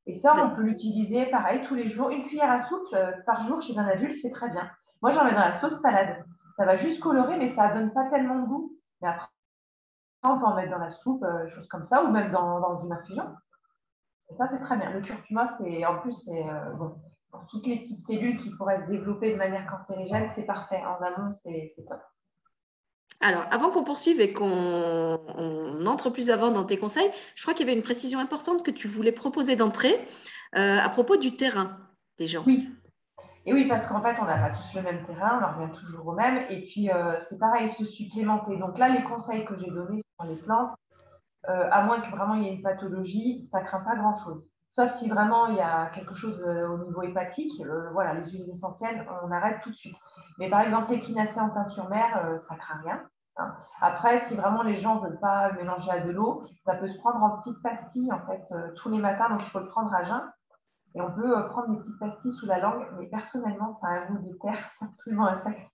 Et 0.06 0.14
ça, 0.14 0.34
on 0.44 0.54
peut 0.54 0.62
l'utiliser 0.62 1.26
pareil 1.26 1.62
tous 1.62 1.74
les 1.74 1.88
jours. 1.88 2.10
Une 2.10 2.24
cuillère 2.24 2.50
à 2.50 2.62
soupe 2.62 2.92
euh, 2.92 3.12
par 3.24 3.42
jour 3.44 3.60
chez 3.62 3.78
un 3.78 3.86
adulte, 3.86 4.16
c'est 4.20 4.32
très 4.32 4.50
bien. 4.50 4.68
Moi, 5.00 5.10
j'en 5.10 5.24
mets 5.24 5.32
dans 5.32 5.40
la 5.40 5.54
sauce 5.54 5.80
salade. 5.80 6.24
Ça 6.56 6.64
va 6.64 6.76
juste 6.76 7.00
colorer, 7.00 7.36
mais 7.36 7.48
ça 7.48 7.68
ne 7.68 7.80
donne 7.80 7.92
pas 7.92 8.08
tellement 8.10 8.40
de 8.40 8.46
goût. 8.46 8.76
Mais 9.00 9.08
après, 9.08 9.28
on 10.24 10.38
peut 10.38 10.44
en 10.44 10.54
mettre 10.54 10.70
dans 10.70 10.78
la 10.78 10.90
soupe, 10.90 11.22
euh, 11.22 11.48
choses 11.48 11.68
comme 11.68 11.84
ça, 11.84 12.04
ou 12.04 12.10
même 12.10 12.30
dans, 12.30 12.82
une 12.82 12.92
infusion. 12.92 13.24
Et 14.30 14.34
ça, 14.34 14.46
c'est 14.48 14.60
très 14.60 14.76
bien. 14.76 14.90
Le 14.90 15.00
curcuma, 15.00 15.48
c'est 15.48 15.84
en 15.86 15.98
plus, 16.00 16.14
c'est 16.14 16.48
euh, 16.48 16.70
bon, 16.72 16.96
pour 17.30 17.46
toutes 17.46 17.66
les 17.66 17.80
petites 17.80 18.04
cellules 18.04 18.36
qui 18.38 18.50
pourraient 18.56 18.82
se 18.82 18.90
développer 18.90 19.32
de 19.32 19.38
manière 19.38 19.66
cancérigène, 19.70 20.28
c'est 20.34 20.44
parfait. 20.44 20.82
En 20.84 21.02
amont, 21.02 21.32
c'est 21.32 21.68
top. 21.88 22.00
Alors, 23.22 23.46
avant 23.52 23.70
qu'on 23.70 23.84
poursuive 23.84 24.20
et 24.20 24.32
qu'on 24.32 25.20
entre 25.86 26.10
plus 26.10 26.30
avant 26.30 26.50
dans 26.50 26.64
tes 26.64 26.76
conseils, 26.76 27.08
je 27.36 27.42
crois 27.42 27.54
qu'il 27.54 27.66
y 27.66 27.70
avait 27.70 27.78
une 27.78 27.84
précision 27.84 28.18
importante 28.18 28.64
que 28.64 28.72
tu 28.72 28.88
voulais 28.88 29.12
proposer 29.12 29.54
d'entrée 29.54 29.94
euh, 30.56 30.78
à 30.78 30.88
propos 30.88 31.16
du 31.16 31.36
terrain 31.36 31.78
des 32.18 32.26
gens. 32.26 32.42
Oui. 32.46 32.68
Et 33.46 33.52
oui, 33.52 33.66
parce 33.68 33.86
qu'en 33.86 34.02
fait, 34.02 34.16
on 34.20 34.24
n'a 34.24 34.38
pas 34.38 34.50
tous 34.50 34.74
le 34.74 34.82
même 34.82 35.04
terrain, 35.06 35.40
on 35.40 35.44
en 35.44 35.66
revient 35.66 35.78
toujours 35.78 36.08
au 36.08 36.12
même. 36.14 36.44
Et 36.50 36.62
puis, 36.62 36.90
euh, 36.90 37.14
c'est 37.28 37.38
pareil, 37.38 37.68
se 37.68 37.84
supplémenter. 37.84 38.56
Donc 38.56 38.76
là, 38.76 38.88
les 38.88 39.04
conseils 39.04 39.44
que 39.44 39.56
j'ai 39.56 39.70
donnés 39.70 40.02
sur 40.20 40.28
les 40.28 40.36
plantes, 40.36 40.74
euh, 41.48 41.68
à 41.70 41.82
moins 41.82 42.00
que 42.00 42.10
vraiment 42.10 42.34
il 42.34 42.42
y 42.42 42.48
ait 42.48 42.54
une 42.54 42.62
pathologie, 42.62 43.44
ça 43.46 43.60
ne 43.60 43.66
craint 43.66 43.80
pas 43.80 43.96
grand-chose. 43.96 44.44
Sauf 44.68 44.92
si 44.92 45.08
vraiment 45.08 45.46
il 45.46 45.56
y 45.56 45.60
a 45.60 45.90
quelque 45.94 46.14
chose 46.14 46.42
au 46.42 46.86
niveau 46.86 47.02
hépatique, 47.02 47.62
voilà, 47.92 48.14
les 48.14 48.30
huiles 48.30 48.48
essentielles, 48.48 49.06
on 49.22 49.30
arrête 49.30 49.60
tout 49.62 49.70
de 49.70 49.74
suite. 49.74 49.96
Mais 50.38 50.48
par 50.48 50.62
exemple, 50.62 50.92
l'équinacée 50.92 51.40
en 51.40 51.50
teinture 51.50 51.90
mère, 51.90 52.38
ça 52.38 52.54
craint 52.54 52.80
rien. 52.82 53.02
Hein. 53.36 53.54
Après, 53.80 54.20
si 54.20 54.34
vraiment 54.34 54.62
les 54.62 54.76
gens 54.76 54.96
ne 54.96 55.08
veulent 55.08 55.20
pas 55.20 55.52
mélanger 55.52 55.90
à 55.90 56.00
de 56.00 56.10
l'eau, 56.10 56.44
ça 56.64 56.74
peut 56.74 56.88
se 56.88 56.98
prendre 56.98 57.22
en 57.22 57.38
petites 57.38 57.62
pastilles 57.62 58.12
en 58.12 58.20
fait 58.26 58.44
euh, 58.52 58.72
tous 58.76 58.90
les 58.90 58.98
matins, 58.98 59.30
donc 59.30 59.42
il 59.42 59.50
faut 59.50 59.60
le 59.60 59.68
prendre 59.68 59.92
à 59.94 60.04
jeun. 60.04 60.22
Et 60.94 61.00
on 61.00 61.10
peut 61.10 61.38
euh, 61.38 61.42
prendre 61.48 61.68
des 61.68 61.78
petites 61.78 61.98
pastilles 61.98 62.32
sous 62.32 62.46
la 62.46 62.58
langue, 62.58 62.86
mais 62.98 63.06
personnellement, 63.06 63.72
ça 63.72 63.86
a 63.86 63.90
un 63.90 64.06
goût 64.06 64.18
de 64.18 64.36
terre, 64.38 64.70
c'est 64.78 64.84
absolument 64.84 65.26
infect. 65.26 65.70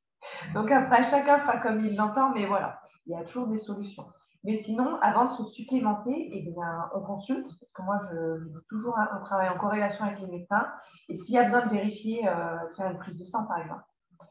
Donc 0.55 0.71
après, 0.71 1.05
chacun 1.05 1.39
fera 1.41 1.59
comme 1.59 1.81
il 1.81 1.97
l'entend, 1.97 2.31
mais 2.31 2.47
voilà, 2.47 2.81
il 3.07 3.13
y 3.13 3.17
a 3.17 3.25
toujours 3.25 3.49
des 3.49 3.59
solutions. 3.59 4.07
Mais 4.45 4.55
sinon, 4.55 4.97
avant 5.03 5.25
de 5.25 5.31
se 5.33 5.45
supplémenter, 5.53 6.31
eh 6.33 6.51
bien, 6.51 6.89
on 6.95 7.01
consulte, 7.01 7.49
parce 7.61 7.73
que 7.73 7.83
moi, 7.83 7.99
je, 8.11 8.45
dis 8.45 8.67
toujours, 8.69 8.97
hein, 8.97 9.09
on 9.19 9.25
travaille 9.25 9.49
en 9.49 9.59
corrélation 9.59 10.05
avec 10.05 10.21
les 10.21 10.29
médecins. 10.29 10.67
Et 11.09 11.17
s'il 11.17 11.35
y 11.35 11.39
a 11.39 11.45
besoin 11.45 11.67
de 11.67 11.71
vérifier, 11.71 12.29
euh, 12.29 12.57
faire 12.77 12.91
une 12.91 12.99
prise 12.99 13.19
de 13.19 13.25
sang, 13.25 13.47
par 13.47 13.59
exemple, 13.59 13.83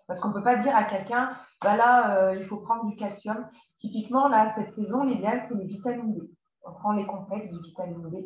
parce 0.07 0.21
qu'on 0.21 0.29
ne 0.29 0.33
peut 0.33 0.43
pas 0.43 0.55
dire 0.55 0.75
à 0.75 0.85
quelqu'un, 0.85 1.31
bah 1.61 1.75
là, 1.75 2.17
euh, 2.17 2.35
il 2.35 2.45
faut 2.45 2.57
prendre 2.57 2.85
du 2.85 2.95
calcium. 2.95 3.45
Typiquement, 3.75 4.29
là, 4.29 4.47
cette 4.47 4.73
saison, 4.73 5.03
l'idéal, 5.03 5.41
c'est 5.47 5.55
les 5.55 5.65
vitamines 5.65 6.13
D. 6.13 6.21
On 6.63 6.71
prend 6.71 6.93
les 6.93 7.05
complexes 7.05 7.51
du 7.51 7.59
vitamine 7.59 8.09
D, 8.09 8.25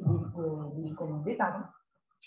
des, 0.75 0.81
vitamines 0.83 1.23
D, 1.23 1.35
pardon. 1.35 1.65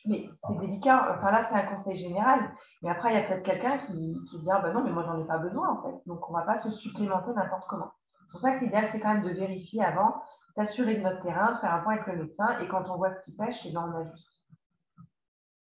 Mais 0.06 0.28
c'est 0.34 0.58
délicat. 0.58 1.16
Enfin, 1.16 1.30
là, 1.30 1.42
c'est 1.44 1.54
un 1.54 1.66
conseil 1.66 1.96
général. 1.96 2.50
Mais 2.82 2.90
après, 2.90 3.12
il 3.12 3.14
y 3.14 3.23
a 3.23 3.26
peut-être 3.26 3.44
quelqu'un 3.44 3.78
qui, 3.78 4.20
se 4.26 4.37
dit, 4.38 4.50
ah, 4.50 4.61
bah 4.61 4.73
non, 4.73 4.82
mais 4.82 4.90
moi, 4.90 5.04
j'en 5.04 5.18
ai 5.20 5.26
pas 5.26 5.38
besoin, 5.38 5.70
en 5.70 5.82
fait. 5.82 6.02
Donc, 6.06 6.28
on 6.28 6.32
ne 6.32 6.38
va 6.38 6.44
pas 6.44 6.56
se 6.56 6.70
supplémenter 6.73 7.32
n'importe 7.32 7.66
comment. 7.68 7.92
C'est 8.26 8.30
pour 8.32 8.40
ça 8.40 8.52
que 8.56 8.64
l'idéal, 8.64 8.88
c'est 8.88 8.99
quand 8.99 9.14
même 9.14 9.23
de 9.23 9.30
vérifier 9.30 9.84
avant, 9.84 10.20
s'assurer 10.56 10.96
de 10.96 11.02
notre 11.02 11.23
terrain, 11.23 11.52
de 11.52 11.58
faire 11.58 11.73
un 11.73 11.80
point 11.80 11.94
avec 11.94 12.06
le 12.08 12.25
médecin. 12.25 12.58
Et 12.58 12.66
quand 12.66 12.90
on 12.90 12.96
voit 12.96 13.14
ce 13.14 13.23
qui 13.23 13.37
pêche, 13.37 13.64
eh 13.66 13.73
ben, 13.73 13.88
on 13.88 14.00
ajuste. 14.00 14.33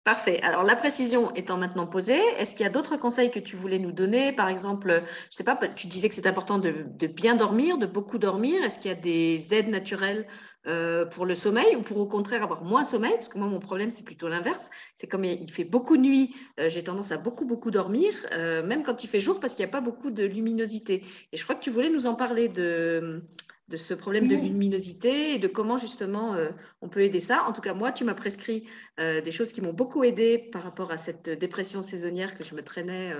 Parfait. 0.03 0.41
Alors, 0.41 0.63
la 0.63 0.75
précision 0.75 1.31
étant 1.35 1.57
maintenant 1.57 1.85
posée, 1.85 2.19
est-ce 2.39 2.55
qu'il 2.55 2.63
y 2.63 2.67
a 2.67 2.71
d'autres 2.71 2.97
conseils 2.97 3.29
que 3.29 3.37
tu 3.37 3.55
voulais 3.55 3.77
nous 3.77 3.91
donner? 3.91 4.33
Par 4.33 4.49
exemple, 4.49 4.89
je 4.89 4.97
ne 4.99 5.05
sais 5.29 5.43
pas, 5.43 5.55
tu 5.55 5.85
disais 5.85 6.09
que 6.09 6.15
c'est 6.15 6.25
important 6.25 6.57
de, 6.57 6.71
bien 7.05 7.35
dormir, 7.35 7.77
de 7.77 7.85
beaucoup 7.85 8.17
dormir. 8.17 8.63
Est-ce 8.63 8.79
qu'il 8.79 8.89
y 8.89 8.93
a 8.93 8.97
des 8.97 9.53
aides 9.53 9.67
naturelles 9.67 10.25
euh, 10.65 11.05
pour 11.05 11.27
le 11.27 11.35
sommeil 11.35 11.75
ou 11.75 11.83
pour 11.83 11.99
au 11.99 12.07
contraire 12.07 12.41
avoir 12.41 12.63
moins 12.63 12.83
sommeil? 12.83 13.13
Parce 13.13 13.29
que 13.29 13.37
moi, 13.37 13.47
mon 13.47 13.59
problème, 13.59 13.91
c'est 13.91 14.03
plutôt 14.03 14.27
l'inverse. 14.27 14.71
C'est 14.95 15.05
comme 15.05 15.23
il 15.23 15.51
fait 15.51 15.65
beaucoup 15.65 15.97
nuit, 15.97 16.35
euh, 16.59 16.67
j'ai 16.67 16.83
tendance 16.83 17.11
à 17.11 17.17
beaucoup, 17.19 17.45
beaucoup 17.45 17.69
dormir, 17.69 18.11
euh, 18.31 18.65
même 18.65 18.81
quand 18.81 19.03
il 19.03 19.07
fait 19.07 19.19
jour, 19.19 19.39
parce 19.39 19.53
qu'il 19.53 19.63
n'y 19.63 19.69
a 19.69 19.71
pas 19.71 19.81
beaucoup 19.81 20.09
de 20.09 20.23
luminosité. 20.25 21.03
Et 21.31 21.37
je 21.37 21.43
crois 21.43 21.53
que 21.53 21.63
tu 21.63 21.69
voulais 21.69 21.91
nous 21.91 22.07
en 22.07 22.15
parler 22.15 22.47
de 22.47 23.21
de 23.71 23.77
ce 23.77 23.93
problème 23.93 24.27
de 24.27 24.35
luminosité 24.35 25.33
et 25.33 25.39
de 25.39 25.47
comment 25.47 25.77
justement 25.77 26.35
euh, 26.35 26.49
on 26.81 26.89
peut 26.89 27.01
aider 27.01 27.21
ça. 27.21 27.45
En 27.45 27.53
tout 27.53 27.61
cas, 27.61 27.73
moi, 27.73 27.91
tu 27.91 28.03
m'as 28.03 28.13
prescrit 28.13 28.67
euh, 28.99 29.21
des 29.21 29.31
choses 29.31 29.53
qui 29.53 29.61
m'ont 29.61 29.73
beaucoup 29.73 30.03
aidé 30.03 30.37
par 30.37 30.63
rapport 30.63 30.91
à 30.91 30.97
cette 30.97 31.29
dépression 31.29 31.81
saisonnière 31.81 32.37
que 32.37 32.43
je 32.43 32.53
me 32.53 32.61
traînais 32.61 33.13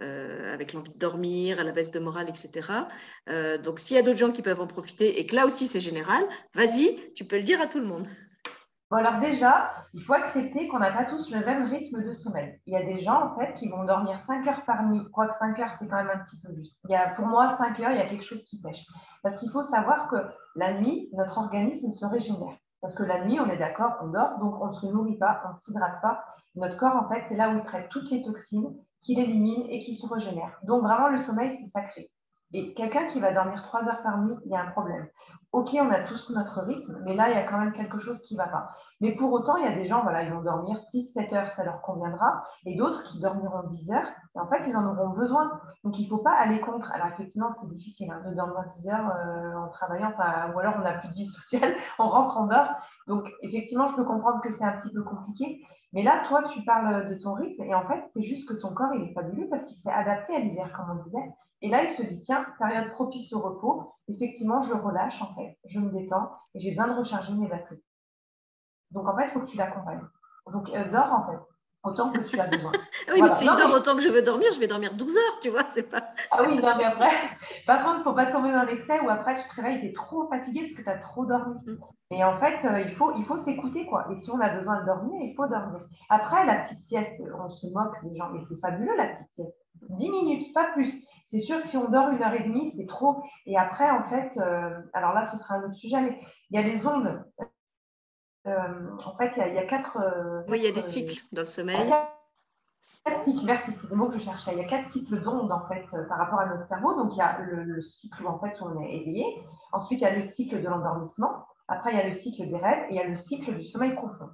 euh, 0.00 0.52
avec 0.52 0.72
l'envie 0.72 0.90
de 0.90 0.98
dormir, 0.98 1.60
à 1.60 1.64
la 1.64 1.70
baisse 1.70 1.92
de 1.92 2.00
morale, 2.00 2.28
etc. 2.28 2.88
donc, 3.62 3.78
s'il 3.78 3.96
y 3.96 3.98
a 3.98 4.02
d'autres 4.02 4.18
gens 4.18 4.32
qui 4.32 4.42
peuvent 4.42 4.60
en 4.60 4.66
profiter 4.66 5.20
et 5.20 5.26
que 5.26 5.36
là 5.36 5.46
aussi 5.46 5.68
c'est 5.68 5.80
général, 5.80 6.24
vas-y, 6.54 6.98
tu 7.14 7.24
peux 7.24 7.36
le 7.36 7.44
dire 7.44 7.60
à 7.60 7.68
tout 7.68 7.78
le 7.78 7.86
monde. 7.86 8.08
Bon, 8.90 8.98
alors 8.98 9.18
déjà, 9.18 9.70
il 9.94 10.02
faut 10.02 10.12
accepter 10.12 10.68
qu'on 10.68 10.78
n'a 10.78 10.92
pas 10.92 11.04
tous 11.06 11.30
le 11.30 11.44
même 11.44 11.64
rythme 11.64 12.02
de 12.04 12.12
sommeil. 12.12 12.60
Il 12.66 12.74
y 12.74 12.76
a 12.76 12.82
des 12.82 13.00
gens, 13.00 13.30
en 13.30 13.34
fait, 13.34 13.54
qui 13.54 13.68
vont 13.68 13.84
dormir 13.84 14.20
5 14.20 14.46
heures 14.46 14.64
par 14.66 14.84
nuit. 14.84 15.00
que 15.00 15.34
5 15.34 15.58
heures, 15.58 15.72
c'est 15.78 15.88
quand 15.88 15.96
même 15.96 16.10
un 16.14 16.18
petit 16.18 16.38
peu 16.40 16.54
juste. 16.54 16.76
Il 16.88 16.92
y 16.92 16.94
a, 16.94 17.08
pour 17.10 17.26
moi, 17.26 17.48
5 17.48 17.80
heures, 17.80 17.92
il 17.92 17.96
y 17.96 18.02
a 18.02 18.06
quelque 18.06 18.24
chose 18.24 18.44
qui 18.44 18.60
pêche. 18.60 18.84
Parce 19.22 19.36
qu'il 19.36 19.50
faut 19.50 19.62
savoir 19.62 20.08
que 20.08 20.16
la 20.56 20.74
nuit, 20.74 21.08
notre 21.14 21.38
organisme 21.38 21.92
se 21.94 22.04
régénère. 22.04 22.56
Parce 22.82 22.94
que 22.94 23.02
la 23.02 23.24
nuit, 23.24 23.40
on 23.40 23.48
est 23.48 23.56
d'accord, 23.56 23.96
on 24.02 24.08
dort, 24.08 24.38
donc 24.38 24.60
on 24.60 24.68
ne 24.68 24.74
se 24.74 24.86
nourrit 24.86 25.16
pas, 25.16 25.40
on 25.46 25.48
ne 25.48 25.54
s'hydrate 25.54 26.02
pas. 26.02 26.22
Notre 26.54 26.76
corps, 26.76 26.96
en 26.96 27.08
fait, 27.08 27.24
c'est 27.26 27.36
là 27.36 27.50
où 27.50 27.56
il 27.56 27.64
traite 27.64 27.88
toutes 27.88 28.10
les 28.10 28.22
toxines, 28.22 28.76
qu'il 29.00 29.18
élimine 29.18 29.64
et 29.70 29.80
qui 29.80 29.94
se 29.94 30.06
régénère. 30.06 30.58
Donc 30.64 30.82
vraiment, 30.82 31.08
le 31.08 31.20
sommeil, 31.20 31.56
c'est 31.56 31.68
sacré. 31.68 32.10
Et 32.54 32.72
quelqu'un 32.72 33.06
qui 33.08 33.18
va 33.18 33.32
dormir 33.32 33.62
3 33.62 33.88
heures 33.88 34.02
par 34.04 34.16
nuit, 34.18 34.36
il 34.44 34.52
y 34.52 34.54
a 34.54 34.60
un 34.60 34.70
problème. 34.70 35.08
Ok, 35.50 35.70
on 35.74 35.90
a 35.90 36.00
tous 36.00 36.30
notre 36.30 36.62
rythme, 36.62 37.00
mais 37.04 37.16
là, 37.16 37.28
il 37.28 37.36
y 37.36 37.38
a 37.38 37.42
quand 37.42 37.58
même 37.58 37.72
quelque 37.72 37.98
chose 37.98 38.22
qui 38.22 38.34
ne 38.34 38.38
va 38.38 38.46
pas. 38.46 38.70
Mais 39.00 39.12
pour 39.16 39.32
autant, 39.32 39.56
il 39.56 39.64
y 39.64 39.68
a 39.68 39.74
des 39.74 39.86
gens, 39.86 40.02
voilà, 40.02 40.22
ils 40.22 40.32
vont 40.32 40.40
dormir 40.40 40.78
6-7 40.92 41.34
heures, 41.34 41.52
ça 41.52 41.64
leur 41.64 41.80
conviendra, 41.80 42.44
et 42.64 42.76
d'autres 42.76 43.02
qui 43.02 43.18
dormiront 43.18 43.64
10 43.64 43.90
heures, 43.90 44.06
et 44.36 44.38
en 44.38 44.46
fait, 44.46 44.64
ils 44.68 44.76
en 44.76 44.86
auront 44.86 45.10
besoin. 45.10 45.60
Donc, 45.82 45.98
il 45.98 46.04
ne 46.04 46.08
faut 46.08 46.18
pas 46.18 46.32
aller 46.32 46.60
contre. 46.60 46.92
Alors, 46.92 47.08
effectivement, 47.08 47.50
c'est 47.50 47.68
difficile 47.68 48.10
hein, 48.12 48.22
de 48.28 48.34
dormir 48.36 48.64
10 48.78 48.88
heures 48.88 49.12
euh, 49.16 49.54
en 49.56 49.68
travaillant, 49.68 50.12
ou 50.54 50.58
alors 50.60 50.74
on 50.78 50.82
n'a 50.82 50.92
plus 50.92 51.08
de 51.08 51.14
vie 51.14 51.26
sociale, 51.26 51.74
on 51.98 52.08
rentre, 52.08 52.36
on 52.40 52.46
dort. 52.46 52.68
Donc, 53.08 53.28
effectivement, 53.42 53.88
je 53.88 53.94
peux 53.94 54.04
comprendre 54.04 54.40
que 54.42 54.52
c'est 54.52 54.64
un 54.64 54.76
petit 54.78 54.92
peu 54.92 55.02
compliqué. 55.02 55.60
Mais 55.92 56.04
là, 56.04 56.22
toi, 56.28 56.44
tu 56.44 56.64
parles 56.64 57.08
de 57.08 57.14
ton 57.14 57.34
rythme, 57.34 57.64
et 57.64 57.74
en 57.74 57.86
fait, 57.86 58.04
c'est 58.14 58.22
juste 58.22 58.48
que 58.48 58.54
ton 58.54 58.72
corps, 58.74 58.94
il 58.94 59.10
est 59.10 59.12
fabuleux 59.12 59.48
parce 59.50 59.64
qu'il 59.64 59.76
s'est 59.76 59.92
adapté 59.92 60.36
à 60.36 60.38
l'hiver, 60.38 60.72
comme 60.72 60.98
on 60.98 61.02
disait. 61.04 61.32
Et 61.62 61.68
là, 61.68 61.82
il 61.82 61.90
se 61.90 62.02
dit, 62.02 62.20
tiens, 62.22 62.46
période 62.58 62.90
propice 62.92 63.32
au 63.32 63.40
repos, 63.40 63.94
effectivement, 64.08 64.60
je 64.62 64.74
relâche 64.74 65.20
en 65.22 65.34
fait, 65.34 65.58
je 65.64 65.80
me 65.80 65.90
détends 65.90 66.30
et 66.54 66.60
j'ai 66.60 66.70
besoin 66.70 66.88
de 66.88 66.98
recharger 66.98 67.32
mes 67.32 67.48
batteries. 67.48 67.82
Donc 68.90 69.08
en 69.08 69.16
fait, 69.16 69.26
il 69.26 69.30
faut 69.30 69.40
que 69.40 69.50
tu 69.50 69.56
l'accompagnes. 69.56 70.04
Donc 70.52 70.68
euh, 70.70 70.90
dors 70.90 71.12
en 71.12 71.26
fait, 71.26 71.38
autant 71.84 72.12
que 72.12 72.20
tu 72.20 72.38
as 72.38 72.46
besoin. 72.46 72.72
oui, 73.12 73.22
mais 73.22 73.32
si 73.32 73.46
je 73.46 73.56
dors 73.56 73.72
autant 73.72 73.96
que 73.96 74.02
je 74.02 74.08
veux 74.08 74.22
dormir, 74.22 74.52
je 74.52 74.60
vais 74.60 74.66
dormir 74.66 74.94
12 74.94 75.16
heures, 75.16 75.40
tu 75.40 75.50
vois, 75.50 75.64
c'est 75.68 75.88
pas... 75.88 76.02
Ah 76.30 76.42
oui, 76.46 76.56
non, 76.56 76.74
mais 76.76 76.84
après, 76.84 77.10
par 77.66 77.82
contre, 77.82 77.96
il 77.96 77.98
ne 77.98 78.04
faut 78.04 78.14
pas 78.14 78.26
tomber 78.26 78.52
dans 78.52 78.64
l'excès 78.64 79.00
où 79.00 79.08
après 79.08 79.34
tu 79.34 79.48
te 79.48 79.54
réveilles, 79.54 79.80
tu 79.80 79.86
es 79.86 79.92
trop 79.92 80.28
fatigué 80.28 80.60
parce 80.60 80.72
que 80.72 80.82
tu 80.82 80.88
as 80.88 80.98
trop 80.98 81.24
dormi. 81.24 81.56
Mm. 81.66 81.76
Et 82.10 82.24
en 82.24 82.38
fait, 82.38 82.64
euh, 82.66 82.80
il 82.80 82.94
faut, 82.94 83.12
il 83.16 83.24
faut 83.24 83.38
s'écouter, 83.38 83.86
quoi. 83.86 84.06
Et 84.12 84.16
si 84.16 84.30
on 84.30 84.40
a 84.40 84.48
besoin 84.50 84.80
de 84.80 84.86
dormir, 84.86 85.20
il 85.22 85.34
faut 85.34 85.46
dormir. 85.46 85.80
Après, 86.10 86.44
la 86.46 86.56
petite 86.56 86.82
sieste, 86.82 87.22
on 87.38 87.48
se 87.48 87.66
moque 87.68 87.96
des 88.04 88.16
gens, 88.16 88.28
mais 88.30 88.40
c'est 88.40 88.60
fabuleux 88.60 88.96
la 88.96 89.06
petite 89.08 89.30
sieste. 89.30 89.56
10 89.90 90.10
minutes, 90.10 90.54
pas 90.54 90.72
plus. 90.74 90.94
C'est 91.26 91.40
sûr 91.40 91.58
que 91.58 91.66
si 91.66 91.76
on 91.76 91.88
dort 91.88 92.10
une 92.10 92.22
heure 92.22 92.34
et 92.34 92.42
demie, 92.42 92.70
c'est 92.70 92.86
trop. 92.86 93.22
Et 93.46 93.56
après, 93.56 93.90
en 93.90 94.04
fait, 94.04 94.36
euh, 94.36 94.78
alors 94.92 95.14
là, 95.14 95.24
ce 95.24 95.36
sera 95.36 95.54
un 95.54 95.64
autre 95.64 95.74
sujet, 95.74 96.00
mais 96.00 96.20
il 96.50 96.60
y 96.60 96.62
a 96.62 96.66
les 96.66 96.86
ondes. 96.86 97.24
Euh, 98.46 98.96
en 99.04 99.16
fait, 99.16 99.32
il 99.36 99.54
y 99.54 99.58
a, 99.58 99.66
quatre. 99.66 99.98
Euh, 99.98 100.42
oui, 100.48 100.58
il 100.58 100.64
y 100.64 100.68
a 100.68 100.72
des 100.72 100.82
cycles 100.82 101.24
dans 101.32 101.42
le 101.42 101.46
sommeil. 101.46 101.92
Quatre 103.04 103.22
cycles, 103.22 103.44
merci, 103.44 103.72
c'est 103.72 103.90
le 103.90 103.96
mot 103.96 104.08
que 104.08 104.14
je 104.14 104.18
cherchais. 104.18 104.52
Il 104.52 104.58
y 104.58 104.62
a 104.62 104.66
quatre 104.66 104.88
cycles 104.90 105.20
d'ondes 105.22 105.52
en 105.52 105.66
fait 105.68 105.84
par 106.08 106.18
rapport 106.18 106.40
à 106.40 106.46
notre 106.46 106.64
cerveau. 106.64 106.94
Donc 106.94 107.14
il 107.14 107.18
y 107.18 107.22
a 107.22 107.38
le, 107.40 107.80
cycle 107.82 108.22
où 108.22 108.28
en 108.28 108.38
fait 108.38 108.56
on 108.62 108.80
est 108.80 108.94
éveillé. 108.96 109.24
Ensuite, 109.72 110.00
il 110.00 110.04
y 110.04 110.06
a 110.06 110.14
le 110.14 110.22
cycle 110.22 110.62
de 110.62 110.68
l'endormissement. 110.68 111.46
Après, 111.68 111.92
il 111.92 111.98
y 111.98 112.00
a 112.00 112.06
le 112.06 112.12
cycle 112.12 112.46
des 112.48 112.56
rêves 112.56 112.84
et 112.88 112.94
il 112.94 112.96
y 112.96 113.00
a 113.00 113.06
le 113.06 113.16
cycle 113.16 113.54
du 113.54 113.64
sommeil 113.64 113.94
profond. 113.94 114.28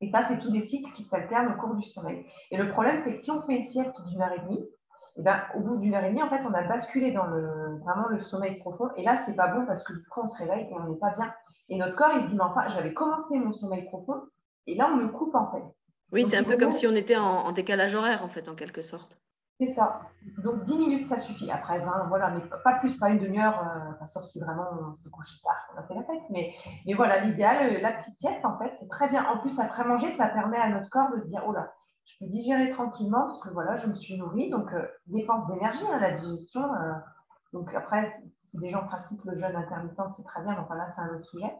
Et 0.00 0.08
ça, 0.08 0.24
c'est 0.26 0.38
tous 0.38 0.50
des 0.50 0.62
cycles 0.62 0.92
qui 0.92 1.04
s'alternent 1.04 1.52
au 1.52 1.60
cours 1.60 1.74
du 1.74 1.88
sommeil. 1.88 2.24
Et 2.50 2.56
le 2.56 2.70
problème, 2.70 3.00
c'est 3.02 3.14
que 3.14 3.20
si 3.20 3.30
on 3.30 3.42
fait 3.42 3.56
une 3.56 3.64
sieste 3.64 3.94
d'une 4.08 4.20
heure 4.20 4.32
et 4.32 4.40
demie, 4.40 4.68
eh 5.16 5.22
ben, 5.22 5.42
au 5.54 5.60
bout 5.60 5.76
d'une 5.76 5.94
heure 5.94 6.04
et 6.04 6.08
demie, 6.08 6.22
en 6.22 6.30
fait, 6.30 6.40
on 6.48 6.54
a 6.54 6.62
basculé 6.62 7.12
dans 7.12 7.26
le, 7.26 7.78
vraiment 7.80 8.08
le 8.08 8.20
sommeil 8.22 8.58
profond. 8.60 8.88
Et 8.96 9.02
là, 9.02 9.18
c'est 9.18 9.34
pas 9.34 9.48
bon 9.48 9.66
parce 9.66 9.84
que 9.84 9.92
du 9.92 10.04
coup, 10.08 10.20
on 10.22 10.26
se 10.26 10.38
réveille 10.38 10.68
et 10.70 10.74
on 10.74 10.88
n'est 10.88 10.98
pas 10.98 11.14
bien. 11.16 11.32
Et 11.68 11.76
notre 11.76 11.96
corps, 11.96 12.12
il 12.16 12.22
se 12.22 12.28
dit, 12.28 12.36
mais 12.36 12.44
enfin, 12.44 12.68
j'avais 12.68 12.94
commencé 12.94 13.38
mon 13.38 13.52
sommeil 13.52 13.84
profond 13.84 14.22
et 14.66 14.74
là, 14.74 14.88
on 14.90 14.96
me 14.96 15.08
coupe 15.08 15.34
en 15.34 15.50
fait. 15.50 15.62
Oui, 16.12 16.24
c'est 16.24 16.36
un 16.36 16.44
peu 16.44 16.56
comme 16.56 16.72
si 16.72 16.86
on 16.86 16.94
était 16.94 17.16
en, 17.16 17.52
décalage 17.52 17.94
horaire, 17.94 18.24
en 18.24 18.28
fait, 18.28 18.48
en 18.48 18.54
quelque 18.54 18.82
sorte. 18.82 19.18
C'est 19.58 19.74
ça. 19.74 20.02
Donc 20.42 20.64
10 20.64 20.76
minutes, 20.76 21.04
ça 21.06 21.18
suffit. 21.18 21.50
Après 21.50 21.78
20, 21.78 22.06
voilà, 22.08 22.30
mais 22.30 22.40
pas 22.64 22.74
plus, 22.80 22.96
pas 22.96 23.10
une 23.10 23.18
demi-heure, 23.18 23.58
euh, 23.60 24.06
sauf 24.06 24.24
si 24.24 24.40
vraiment 24.40 24.66
on 24.80 24.94
s'est 24.94 25.08
couché 25.08 25.34
tard, 25.42 25.56
on 25.74 25.78
a 25.78 25.82
fait 25.84 25.94
la 25.94 26.02
fête. 26.02 26.22
Mais, 26.30 26.54
mais 26.86 26.94
voilà, 26.94 27.24
l'idéal, 27.24 27.74
euh, 27.74 27.80
la 27.80 27.92
petite 27.92 28.16
sieste, 28.18 28.44
en 28.44 28.58
fait, 28.58 28.72
c'est 28.80 28.88
très 28.88 29.08
bien. 29.08 29.24
En 29.26 29.38
plus, 29.38 29.58
après 29.60 29.84
manger, 29.84 30.10
ça 30.10 30.26
permet 30.26 30.58
à 30.58 30.68
notre 30.68 30.90
corps 30.90 31.10
de 31.14 31.20
se 31.22 31.28
dire, 31.28 31.42
oh 31.46 31.52
là, 31.52 31.72
je 32.04 32.18
peux 32.18 32.30
digérer 32.30 32.70
tranquillement 32.70 33.22
parce 33.22 33.38
que 33.38 33.50
voilà, 33.50 33.76
je 33.76 33.86
me 33.86 33.94
suis 33.94 34.16
nourrie. 34.16 34.50
Donc, 34.50 34.72
euh, 34.72 34.86
dépense 35.06 35.46
d'énergie, 35.48 35.84
hein, 35.90 35.98
la 36.00 36.12
digestion. 36.12 36.62
Euh, 36.62 36.92
donc, 37.52 37.72
après, 37.74 38.04
si 38.36 38.58
des 38.58 38.70
gens 38.70 38.84
pratiquent 38.84 39.24
le 39.24 39.36
jeûne 39.36 39.54
intermittent, 39.54 40.10
c'est 40.16 40.24
très 40.24 40.42
bien. 40.42 40.54
Donc, 40.54 40.68
là, 40.70 40.88
c'est 40.94 41.00
un 41.00 41.14
autre 41.14 41.26
sujet. 41.26 41.52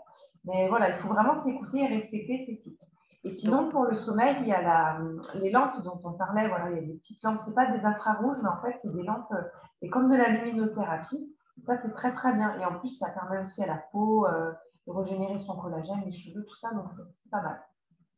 Mais 0.44 0.68
voilà, 0.68 0.90
il 0.90 0.96
faut 0.96 1.08
vraiment 1.08 1.36
s'écouter 1.36 1.80
et 1.80 1.86
respecter 1.86 2.38
ces 2.38 2.54
cycles. 2.54 2.84
Et 3.24 3.30
sinon, 3.30 3.68
pour 3.68 3.84
le 3.84 3.94
sommeil, 3.94 4.36
il 4.40 4.48
y 4.48 4.52
a 4.52 4.62
la, 4.62 4.98
les 5.34 5.50
lampes 5.50 5.80
dont 5.82 6.00
on 6.02 6.12
parlait. 6.12 6.48
Voilà, 6.48 6.70
il 6.70 6.76
y 6.76 6.78
a 6.78 6.86
des 6.86 6.94
petites 6.94 7.22
lampes. 7.22 7.40
Ce 7.46 7.50
pas 7.50 7.70
des 7.70 7.84
infrarouges, 7.84 8.38
mais 8.42 8.48
en 8.48 8.60
fait, 8.60 8.76
c'est 8.82 8.92
des 8.92 9.04
lampes, 9.04 9.32
c'est 9.80 9.88
comme 9.88 10.10
de 10.10 10.16
la 10.16 10.28
luminothérapie. 10.28 11.32
ça, 11.66 11.76
c'est 11.76 11.92
très, 11.92 12.12
très 12.14 12.32
bien. 12.32 12.58
Et 12.58 12.64
en 12.64 12.80
plus, 12.80 12.90
ça 12.98 13.10
permet 13.10 13.38
aussi 13.38 13.62
à 13.62 13.68
la 13.68 13.80
peau 13.92 14.26
euh, 14.26 14.50
de 14.88 14.92
régénérer 14.92 15.38
son 15.38 15.56
collagène, 15.56 16.02
les 16.04 16.12
cheveux, 16.12 16.44
tout 16.44 16.56
ça. 16.56 16.72
Donc, 16.72 16.86
c'est 17.14 17.30
pas 17.30 17.42
mal. 17.42 17.60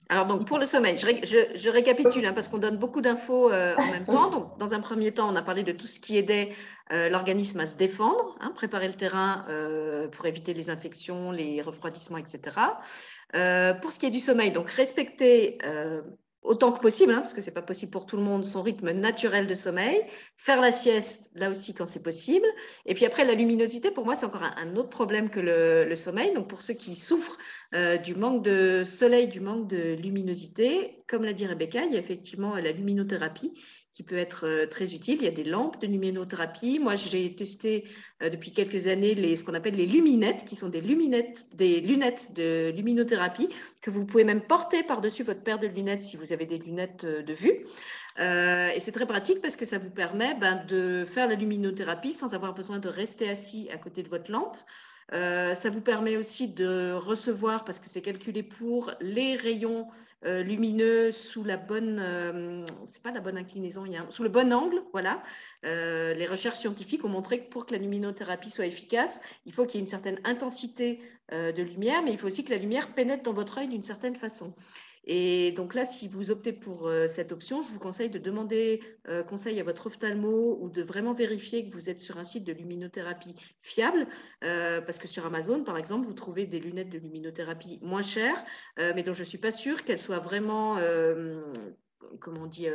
Alors, 0.08 0.26
donc, 0.26 0.46
pour 0.46 0.58
le 0.58 0.66
sommeil, 0.66 0.98
je, 0.98 1.68
récapitule 1.68 2.26
hein, 2.26 2.32
parce 2.34 2.48
qu'on 2.48 2.58
donne 2.58 2.76
beaucoup 2.76 3.00
d'infos 3.00 3.50
euh, 3.50 3.74
en 3.76 3.90
même 3.90 4.04
temps. 4.04 4.30
Donc, 4.30 4.58
dans 4.58 4.74
un 4.74 4.80
premier 4.80 5.12
temps, 5.12 5.30
on 5.30 5.36
a 5.36 5.42
parlé 5.42 5.62
de 5.64 5.72
tout 5.72 5.86
ce 5.86 5.98
qui 5.98 6.18
aidait 6.18 6.52
euh, 6.92 7.08
l'organisme 7.08 7.60
à 7.60 7.66
se 7.66 7.74
défendre, 7.74 8.36
hein, 8.40 8.52
préparer 8.54 8.88
le 8.88 8.94
terrain 8.94 9.46
euh, 9.48 10.08
pour 10.08 10.26
éviter 10.26 10.52
les 10.52 10.68
infections, 10.68 11.30
les 11.30 11.62
refroidissements, 11.62 12.18
etc. 12.18 12.40
pour 13.80 13.92
ce 13.92 13.98
qui 13.98 14.06
est 14.06 14.10
du 14.10 14.20
sommeil, 14.20 14.52
donc 14.52 14.70
respecter 14.70 15.58
autant 16.44 16.72
que 16.72 16.78
possible, 16.78 17.12
hein, 17.12 17.20
parce 17.20 17.32
que 17.34 17.40
ce 17.40 17.46
n'est 17.46 17.54
pas 17.54 17.62
possible 17.62 17.90
pour 17.90 18.06
tout 18.06 18.16
le 18.16 18.22
monde, 18.22 18.44
son 18.44 18.62
rythme 18.62 18.92
naturel 18.92 19.46
de 19.46 19.54
sommeil, 19.54 20.02
faire 20.36 20.60
la 20.60 20.70
sieste 20.70 21.30
là 21.34 21.50
aussi 21.50 21.74
quand 21.74 21.86
c'est 21.86 22.02
possible. 22.02 22.46
Et 22.84 22.94
puis 22.94 23.06
après, 23.06 23.24
la 23.24 23.34
luminosité, 23.34 23.90
pour 23.90 24.04
moi, 24.04 24.14
c'est 24.14 24.26
encore 24.26 24.42
un, 24.42 24.76
autre 24.76 24.90
problème 24.90 25.30
que 25.30 25.40
le, 25.40 25.96
sommeil. 25.96 26.34
Donc 26.34 26.48
pour 26.48 26.62
ceux 26.62 26.74
qui 26.74 26.94
souffrent 26.94 27.38
euh, 27.74 27.96
du 27.96 28.14
manque 28.14 28.44
de 28.44 28.82
soleil, 28.84 29.28
du 29.28 29.40
manque 29.40 29.68
de 29.68 29.94
luminosité, 29.94 31.02
comme 31.08 31.24
l'a 31.24 31.32
dit 31.32 31.46
Rebecca, 31.46 31.84
il 31.84 31.92
y 31.92 31.96
a 31.96 32.00
effectivement 32.00 32.54
la 32.56 32.72
luminothérapie 32.72 33.52
qui 33.94 34.02
peut 34.02 34.18
être 34.18 34.44
euh, 34.44 34.66
très 34.66 34.92
utile. 34.92 35.18
Il 35.20 35.24
y 35.24 35.28
a 35.28 35.30
des 35.30 35.44
lampes 35.44 35.80
de 35.80 35.86
luminothérapie. 35.86 36.80
Moi, 36.80 36.96
j'ai 36.96 37.34
testé 37.34 37.84
euh, 38.22 38.28
depuis 38.28 38.52
quelques 38.52 38.88
années 38.88 39.14
les, 39.14 39.36
ce 39.36 39.44
qu'on 39.44 39.54
appelle 39.54 39.76
les 39.76 39.86
luminettes, 39.86 40.44
qui 40.44 40.56
sont 40.56 40.68
des, 40.68 40.80
luminettes, 40.80 41.46
des 41.54 41.80
lunettes 41.80 42.34
de 42.34 42.72
luminothérapie 42.74 43.48
que 43.80 43.90
vous 43.90 44.04
pouvez 44.04 44.24
même 44.24 44.42
porter 44.42 44.82
par-dessus 44.82 45.22
votre 45.22 45.42
paire 45.42 45.60
de 45.60 45.68
lunettes 45.68 46.02
si 46.02 46.16
vous 46.16 46.32
avez 46.32 46.44
des 46.44 46.58
lunettes 46.58 47.04
euh, 47.04 47.22
de 47.22 47.32
vue. 47.32 47.64
et 48.18 48.80
c'est 48.80 48.92
très 48.92 49.06
pratique 49.06 49.40
parce 49.40 49.56
que 49.56 49.64
ça 49.64 49.78
vous 49.78 49.90
permet 49.90 50.34
ben, 50.40 50.64
de 50.66 51.04
faire 51.04 51.28
la 51.28 51.36
luminothérapie 51.36 52.12
sans 52.12 52.34
avoir 52.34 52.52
besoin 52.52 52.80
de 52.80 52.88
rester 52.88 53.28
assis 53.28 53.68
à 53.72 53.78
côté 53.78 54.02
de 54.02 54.08
votre 54.08 54.30
lampe. 54.30 54.56
Euh, 55.12 55.54
ça 55.54 55.70
vous 55.70 55.80
permet 55.80 56.16
aussi 56.16 56.48
de 56.48 56.92
recevoir, 56.92 57.64
parce 57.64 57.78
que 57.78 57.88
c'est 57.88 58.02
calculé 58.02 58.42
pour, 58.42 58.92
les 59.00 59.36
rayons 59.36 59.88
euh, 60.24 60.42
lumineux 60.42 61.12
sous 61.12 61.44
la 61.44 61.56
bonne, 61.56 61.98
euh, 61.98 62.64
c'est 62.86 63.02
pas 63.02 63.12
la 63.12 63.20
bonne 63.20 63.36
inclinaison, 63.36 63.84
il 63.84 63.92
y 63.92 63.96
a 63.96 64.06
sous 64.10 64.22
le 64.22 64.30
bon 64.30 64.52
angle, 64.52 64.82
voilà. 64.92 65.22
les 65.62 66.26
recherches 66.26 66.58
scientifiques 66.58 67.04
ont 67.04 67.10
montré 67.10 67.44
que 67.44 67.50
pour 67.50 67.66
que 67.66 67.72
la 67.72 67.78
luminothérapie 67.78 68.50
soit 68.50 68.66
efficace, 68.66 69.20
il 69.44 69.52
faut 69.52 69.66
qu'il 69.66 69.76
y 69.76 69.78
ait 69.78 69.80
une 69.80 69.86
certaine 69.86 70.20
intensité 70.24 71.00
de 71.30 71.62
lumière, 71.62 72.02
mais 72.02 72.12
il 72.12 72.18
faut 72.18 72.26
aussi 72.26 72.44
que 72.44 72.50
la 72.50 72.58
lumière 72.58 72.94
pénètre 72.94 73.22
dans 73.22 73.32
votre 73.32 73.58
œil 73.58 73.68
d'une 73.68 73.82
certaine 73.82 74.16
façon. 74.16 74.54
Et 75.06 75.52
donc 75.52 75.74
là, 75.74 75.84
si 75.84 76.08
vous 76.08 76.30
optez 76.30 76.52
pour 76.52 76.88
euh, 76.88 77.06
cette 77.08 77.32
option, 77.32 77.60
je 77.60 77.70
vous 77.70 77.78
conseille 77.78 78.08
de 78.08 78.18
demander 78.18 78.80
euh, 79.08 79.22
conseil 79.22 79.60
à 79.60 79.64
votre 79.64 79.86
ophtalmo 79.86 80.58
ou 80.60 80.70
de 80.70 80.82
vraiment 80.82 81.12
vérifier 81.12 81.68
que 81.68 81.74
vous 81.74 81.90
êtes 81.90 82.00
sur 82.00 82.16
un 82.16 82.24
site 82.24 82.44
de 82.44 82.52
luminothérapie 82.52 83.34
fiable, 83.60 84.06
euh, 84.44 84.80
parce 84.80 84.98
que 84.98 85.06
sur 85.06 85.26
Amazon, 85.26 85.62
par 85.62 85.76
exemple, 85.76 86.06
vous 86.06 86.14
trouvez 86.14 86.46
des 86.46 86.58
lunettes 86.58 86.88
de 86.88 86.98
luminothérapie 86.98 87.78
moins 87.82 88.02
chères, 88.02 88.42
mais 88.78 89.02
dont 89.02 89.12
je 89.12 89.22
ne 89.22 89.26
suis 89.26 89.38
pas 89.38 89.50
sûre 89.50 89.84
qu'elles 89.84 89.98
soient 89.98 90.18
vraiment 90.18 90.78
comment 92.20 92.42
on 92.42 92.46
dit, 92.46 92.68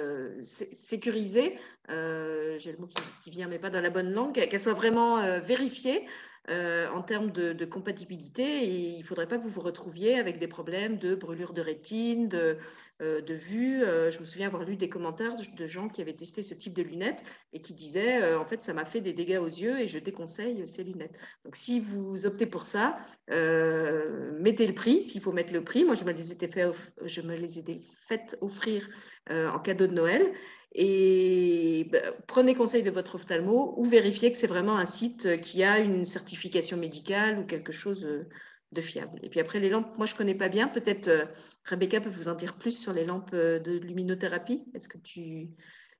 sécurisées, 0.43 1.57
j'ai 1.87 2.71
le 2.71 2.77
mot 2.77 2.87
qui, 3.19 3.29
vient, 3.29 3.47
mais 3.47 3.59
pas 3.59 3.69
dans 3.69 3.81
la 3.81 3.89
bonne 3.89 4.11
langue, 4.11 4.33
qu'elles 4.33 4.59
soient 4.59 4.73
vraiment 4.73 5.39
vérifiées 5.39 6.05
euh, 6.49 6.89
en 6.89 7.01
termes 7.01 7.31
de, 7.31 7.65
compatibilité 7.65 8.65
il 8.65 8.97
ne 8.99 9.03
faudrait 9.03 9.27
pas 9.27 9.37
que 9.37 9.43
vous 9.43 9.49
vous 9.49 9.61
retrouviez 9.61 10.17
avec 10.17 10.39
des 10.39 10.47
problèmes 10.47 10.97
de 10.97 11.13
brûlure 11.13 11.53
de 11.53 11.61
rétine, 11.61 12.27
de, 12.27 12.57
euh, 13.01 13.21
vue. 13.29 13.83
Euh, 13.83 14.09
je 14.09 14.19
me 14.19 14.25
souviens 14.25 14.47
avoir 14.47 14.63
lu 14.63 14.75
des 14.75 14.89
commentaires 14.89 15.35
de, 15.35 15.65
gens 15.67 15.89
qui 15.89 16.01
avaient 16.01 16.13
testé 16.13 16.41
ce 16.41 16.55
type 16.55 16.73
de 16.73 16.81
lunettes 16.81 17.23
et 17.53 17.61
qui 17.61 17.73
disaient 17.73 18.33
en 18.33 18.45
fait 18.45 18.63
ça 18.63 18.73
m'a 18.73 18.85
fait 18.85 19.01
des 19.01 19.13
dégâts 19.13 19.39
aux 19.39 19.47
yeux 19.47 19.79
et 19.79 19.87
je 19.87 19.99
déconseille 19.99 20.67
ces 20.67 20.83
lunettes. 20.83 21.15
Donc 21.45 21.55
si 21.55 21.79
vous 21.79 22.25
optez 22.25 22.47
pour 22.47 22.63
ça, 22.63 22.97
mettez 23.27 24.65
le 24.65 24.73
prix 24.73 25.03
s'il 25.03 25.21
faut 25.21 25.31
mettre 25.31 25.53
le 25.53 25.63
prix. 25.63 25.85
Moi 25.85 25.95
je 25.95 26.03
me 26.03 26.11
les 26.11 26.31
étais 26.31 26.47
fait, 26.47 26.71
je 27.03 27.21
me 27.21 27.35
les 27.35 27.59
ai 27.59 27.81
fait 28.07 28.37
offrir 28.41 28.89
en 29.29 29.59
cadeau 29.59 29.85
de 29.85 29.93
Noël 29.93 30.25
et 30.73 31.89
bah, 31.91 31.97
prenez 32.27 32.53
conseil 32.53 32.83
de 32.83 32.91
votre 32.91 33.15
ophtalmo 33.15 33.73
ou 33.77 33.85
vérifiez 33.85 34.31
que 34.31 34.37
c'est 34.37 34.47
vraiment 34.47 34.77
un 34.77 34.85
site 34.85 35.41
qui 35.41 35.63
a 35.63 35.79
une 35.79 36.05
certification 36.05 36.77
médicale 36.77 37.39
ou 37.39 37.45
quelque 37.45 37.71
chose 37.71 38.05
euh, 38.05 38.29
de 38.71 38.81
fiable. 38.81 39.19
Et 39.23 39.29
puis 39.29 39.39
après, 39.39 39.59
les 39.59 39.69
lampes, 39.69 39.97
moi 39.97 40.05
je 40.05 40.13
ne 40.13 40.17
connais 40.17 40.35
pas 40.35 40.49
bien. 40.49 40.67
Peut-être 40.67 41.07
euh, 41.07 41.25
Rebecca 41.65 41.99
peut 41.99 42.09
vous 42.09 42.29
en 42.29 42.35
dire 42.35 42.55
plus 42.57 42.79
sur 42.79 42.93
les 42.93 43.03
lampes 43.03 43.31
euh, 43.33 43.59
de 43.59 43.79
luminothérapie. 43.79 44.69
Est-ce 44.75 44.87
que 44.87 44.99
tu. 44.99 45.49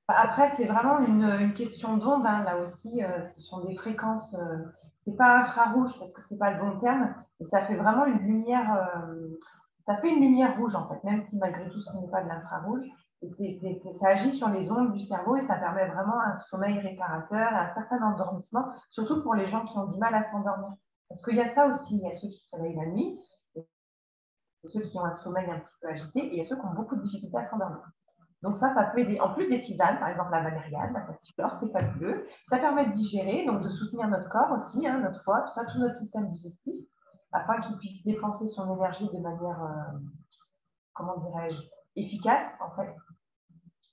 Bah, 0.07 0.15
après, 0.19 0.49
c'est 0.49 0.65
vraiment 0.65 0.99
une, 0.99 1.53
question 1.53 1.97
d'onde. 1.97 2.25
Hein. 2.27 2.43
Là 2.43 2.57
aussi, 2.59 3.01
ce 3.23 3.41
sont 3.41 3.65
des 3.65 3.75
fréquences. 3.75 4.35
Ce 5.05 5.09
n'est 5.09 5.15
pas 5.15 5.39
infrarouge 5.39 5.97
parce 5.97 6.13
que 6.13 6.21
ce 6.21 6.33
n'est 6.33 6.39
pas 6.39 6.51
le 6.51 6.59
bon 6.59 6.79
terme. 6.79 7.15
Mais 7.39 7.45
ça 7.47 7.65
fait 7.65 7.75
vraiment 7.75 8.05
une 8.05 8.19
lumière. 8.19 8.87
ça 9.87 9.97
fait 9.97 10.09
une 10.09 10.21
lumière 10.21 10.57
rouge 10.57 10.75
en 10.75 10.87
fait, 10.89 11.03
même 11.03 11.19
si 11.19 11.37
malgré 11.37 11.69
tout 11.69 11.81
ce 11.81 11.95
n'est 11.97 12.09
pas 12.09 12.23
de 12.23 12.27
l'infrarouge 12.27 12.85
ça 13.21 14.07
agit 14.09 14.31
sur 14.31 14.49
les 14.49 14.71
ondes 14.71 14.93
du 14.93 15.03
cerveau 15.03 15.35
et 15.35 15.41
ça 15.41 15.55
permet 15.55 15.87
vraiment 15.87 16.19
un 16.21 16.37
sommeil 16.39 16.79
réparateur 16.79 17.53
un 17.53 17.67
certain 17.67 18.01
endormissement, 18.01 18.65
surtout 18.89 19.21
pour 19.21 19.35
les 19.35 19.47
gens 19.47 19.65
qui 19.65 19.77
ont 19.77 19.87
du 19.87 19.99
mal 19.99 20.15
à 20.15 20.23
s'endormir. 20.23 20.73
Parce 21.09 21.21
qu'il 21.23 21.35
y 21.35 21.41
a 21.41 21.47
ça 21.49 21.67
aussi, 21.67 21.97
il 21.97 22.03
y 22.03 22.07
a 22.07 22.15
ceux 22.15 22.27
qui 22.27 22.39
se 22.39 22.55
réveillent 22.55 22.77
la 22.77 22.85
nuit, 22.85 23.19
ceux 24.65 24.81
qui 24.81 24.97
ont 24.97 25.05
un 25.05 25.13
sommeil 25.13 25.49
un 25.49 25.59
petit 25.59 25.73
peu 25.81 25.89
agité, 25.89 26.19
et 26.19 26.33
il 26.33 26.37
y 26.37 26.41
a 26.41 26.47
ceux 26.47 26.55
qui 26.55 26.65
ont 26.65 26.73
beaucoup 26.73 26.95
de 26.95 27.01
difficultés 27.01 27.37
à 27.37 27.45
s'endormir. 27.45 27.83
Donc 28.41 28.55
ça, 28.55 28.69
ça 28.69 28.83
peut 28.85 28.99
aider. 28.99 29.19
En 29.19 29.33
plus 29.33 29.49
des 29.49 29.59
tisanes, 29.59 29.99
par 29.99 30.07
exemple 30.09 30.31
la 30.31 30.41
valériane, 30.41 30.93
la 30.93 31.01
passiflore, 31.01 31.57
c'est 31.59 31.71
fabuleux. 31.71 32.25
Ça 32.49 32.59
permet 32.59 32.85
de 32.85 32.93
digérer, 32.93 33.45
donc 33.45 33.63
de 33.63 33.69
soutenir 33.69 34.07
notre 34.07 34.29
corps 34.29 34.51
aussi, 34.51 34.87
hein, 34.87 34.99
notre 34.99 35.21
foie, 35.23 35.41
tout 35.41 35.53
ça, 35.53 35.65
tout 35.65 35.79
notre 35.79 35.97
système 35.97 36.29
digestif, 36.29 36.75
afin 37.33 37.59
qu'il 37.59 37.77
puisse 37.77 38.03
dépenser 38.05 38.47
son 38.47 38.73
énergie 38.75 39.09
de 39.09 39.19
manière, 39.19 39.61
euh, 39.61 39.99
comment 40.93 41.17
dirais-je, 41.17 41.59
efficace 41.95 42.57
en 42.61 42.75
fait 42.75 42.95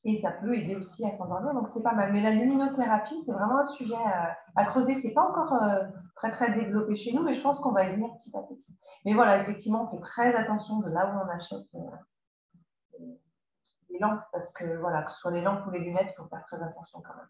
et 0.07 0.17
ça 0.17 0.31
peut 0.31 0.55
aider 0.57 0.77
aussi 0.77 1.05
à 1.05 1.11
s'endormir, 1.11 1.53
donc 1.53 1.69
c'est 1.69 1.83
pas 1.83 1.93
mal. 1.93 2.13
Mais 2.13 2.23
la 2.23 2.31
luminothérapie, 2.31 3.17
c'est 3.25 3.33
vraiment 3.33 3.59
un 3.59 3.67
sujet 3.67 3.97
à, 3.97 4.39
à 4.55 4.65
creuser. 4.65 4.95
C'est 4.95 5.11
pas 5.11 5.29
encore 5.29 5.53
euh, 5.61 5.83
très 6.15 6.31
très 6.31 6.53
développé 6.53 6.95
chez 6.95 7.13
nous, 7.13 7.25
mais 7.25 7.35
je 7.35 7.41
pense 7.41 7.59
qu'on 7.59 7.73
va 7.73 7.85
y 7.85 7.93
venir 7.93 8.09
petit 8.17 8.31
à 8.37 8.43
petit. 8.43 8.73
Mais 9.05 9.15
voilà, 9.15 9.43
effectivement, 9.43 9.85
on 9.85 9.97
fait 9.97 10.03
très 10.03 10.33
attention 10.37 10.79
de 10.79 10.91
là 10.91 11.13
où 11.13 11.27
on 11.27 11.29
achète 11.29 11.67
euh, 11.75 13.01
les 13.91 13.99
lampes, 13.99 14.23
parce 14.33 14.53
que 14.53 14.77
voilà, 14.79 15.03
que 15.03 15.11
ce 15.11 15.19
soit 15.19 15.33
les 15.33 15.43
lampes 15.43 15.67
ou 15.67 15.71
les 15.71 15.81
lunettes, 15.81 16.13
il 16.13 16.23
faut 16.23 16.29
faire 16.29 16.45
très 16.47 16.63
attention 16.63 17.01
quand 17.01 17.17
même. 17.17 17.27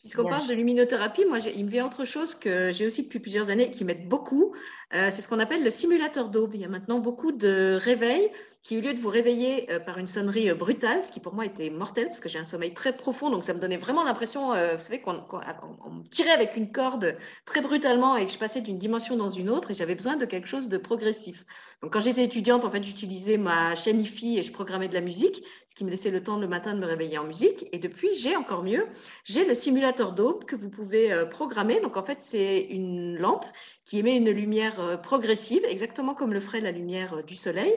Puisqu'on 0.00 0.28
parle 0.28 0.46
de 0.46 0.54
luminothérapie, 0.54 1.24
moi, 1.24 1.38
il 1.40 1.64
me 1.64 1.70
vient 1.70 1.84
autre 1.84 2.04
chose 2.04 2.36
que 2.36 2.70
j'ai 2.70 2.86
aussi 2.86 3.02
depuis 3.04 3.18
plusieurs 3.18 3.50
années 3.50 3.72
qui 3.72 3.84
m'aide 3.84 4.08
beaucoup. 4.08 4.54
Euh, 4.94 5.08
c'est 5.10 5.20
ce 5.20 5.26
qu'on 5.26 5.40
appelle 5.40 5.64
le 5.64 5.70
simulateur 5.70 6.28
d'aube. 6.28 6.54
Il 6.54 6.60
y 6.60 6.64
a 6.64 6.68
maintenant 6.68 7.00
beaucoup 7.00 7.32
de 7.32 7.76
réveils 7.82 8.30
qui, 8.66 8.76
au 8.76 8.80
lieu 8.80 8.92
de 8.94 8.98
vous 8.98 9.10
réveiller 9.10 9.70
euh, 9.70 9.78
par 9.78 9.96
une 9.98 10.08
sonnerie 10.08 10.50
euh, 10.50 10.56
brutale, 10.56 11.00
ce 11.00 11.12
qui 11.12 11.20
pour 11.20 11.34
moi 11.34 11.46
était 11.46 11.70
mortel, 11.70 12.06
parce 12.06 12.18
que 12.18 12.28
j'ai 12.28 12.40
un 12.40 12.44
sommeil 12.44 12.74
très 12.74 12.96
profond, 12.96 13.30
donc 13.30 13.44
ça 13.44 13.54
me 13.54 13.60
donnait 13.60 13.76
vraiment 13.76 14.02
l'impression, 14.02 14.54
euh, 14.54 14.74
vous 14.74 14.80
savez, 14.80 15.00
qu'on 15.00 15.12
me 15.12 16.08
tirait 16.10 16.32
avec 16.32 16.56
une 16.56 16.72
corde 16.72 17.16
très 17.44 17.60
brutalement 17.60 18.16
et 18.16 18.26
que 18.26 18.32
je 18.32 18.38
passais 18.38 18.62
d'une 18.62 18.76
dimension 18.76 19.16
dans 19.16 19.28
une 19.28 19.50
autre, 19.50 19.70
et 19.70 19.74
j'avais 19.74 19.94
besoin 19.94 20.16
de 20.16 20.24
quelque 20.24 20.48
chose 20.48 20.68
de 20.68 20.78
progressif. 20.78 21.44
Donc 21.80 21.92
quand 21.92 22.00
j'étais 22.00 22.24
étudiante, 22.24 22.64
en 22.64 22.70
fait, 22.72 22.82
j'utilisais 22.82 23.36
ma 23.36 23.76
chaîne 23.76 24.00
IFI 24.00 24.38
et 24.38 24.42
je 24.42 24.52
programmais 24.52 24.88
de 24.88 24.94
la 24.94 25.00
musique, 25.00 25.44
ce 25.68 25.74
qui 25.76 25.84
me 25.84 25.90
laissait 25.90 26.10
le 26.10 26.20
temps 26.20 26.36
le 26.36 26.48
matin 26.48 26.74
de 26.74 26.80
me 26.80 26.86
réveiller 26.86 27.18
en 27.18 27.24
musique. 27.24 27.66
Et 27.70 27.78
depuis, 27.78 28.08
j'ai 28.18 28.34
encore 28.34 28.64
mieux, 28.64 28.88
j'ai 29.22 29.44
le 29.44 29.54
simulateur 29.54 30.10
d'aube 30.10 30.44
que 30.44 30.56
vous 30.56 30.70
pouvez 30.70 31.26
programmer. 31.30 31.80
Donc 31.80 31.96
en 31.96 32.02
fait, 32.02 32.18
c'est 32.20 32.62
une 32.62 33.16
lampe 33.16 33.44
qui 33.86 33.98
émet 33.98 34.16
une 34.16 34.30
lumière 34.30 35.00
progressive, 35.00 35.64
exactement 35.64 36.14
comme 36.14 36.34
le 36.34 36.40
ferait 36.40 36.60
la 36.60 36.72
lumière 36.72 37.24
du 37.24 37.36
soleil. 37.36 37.74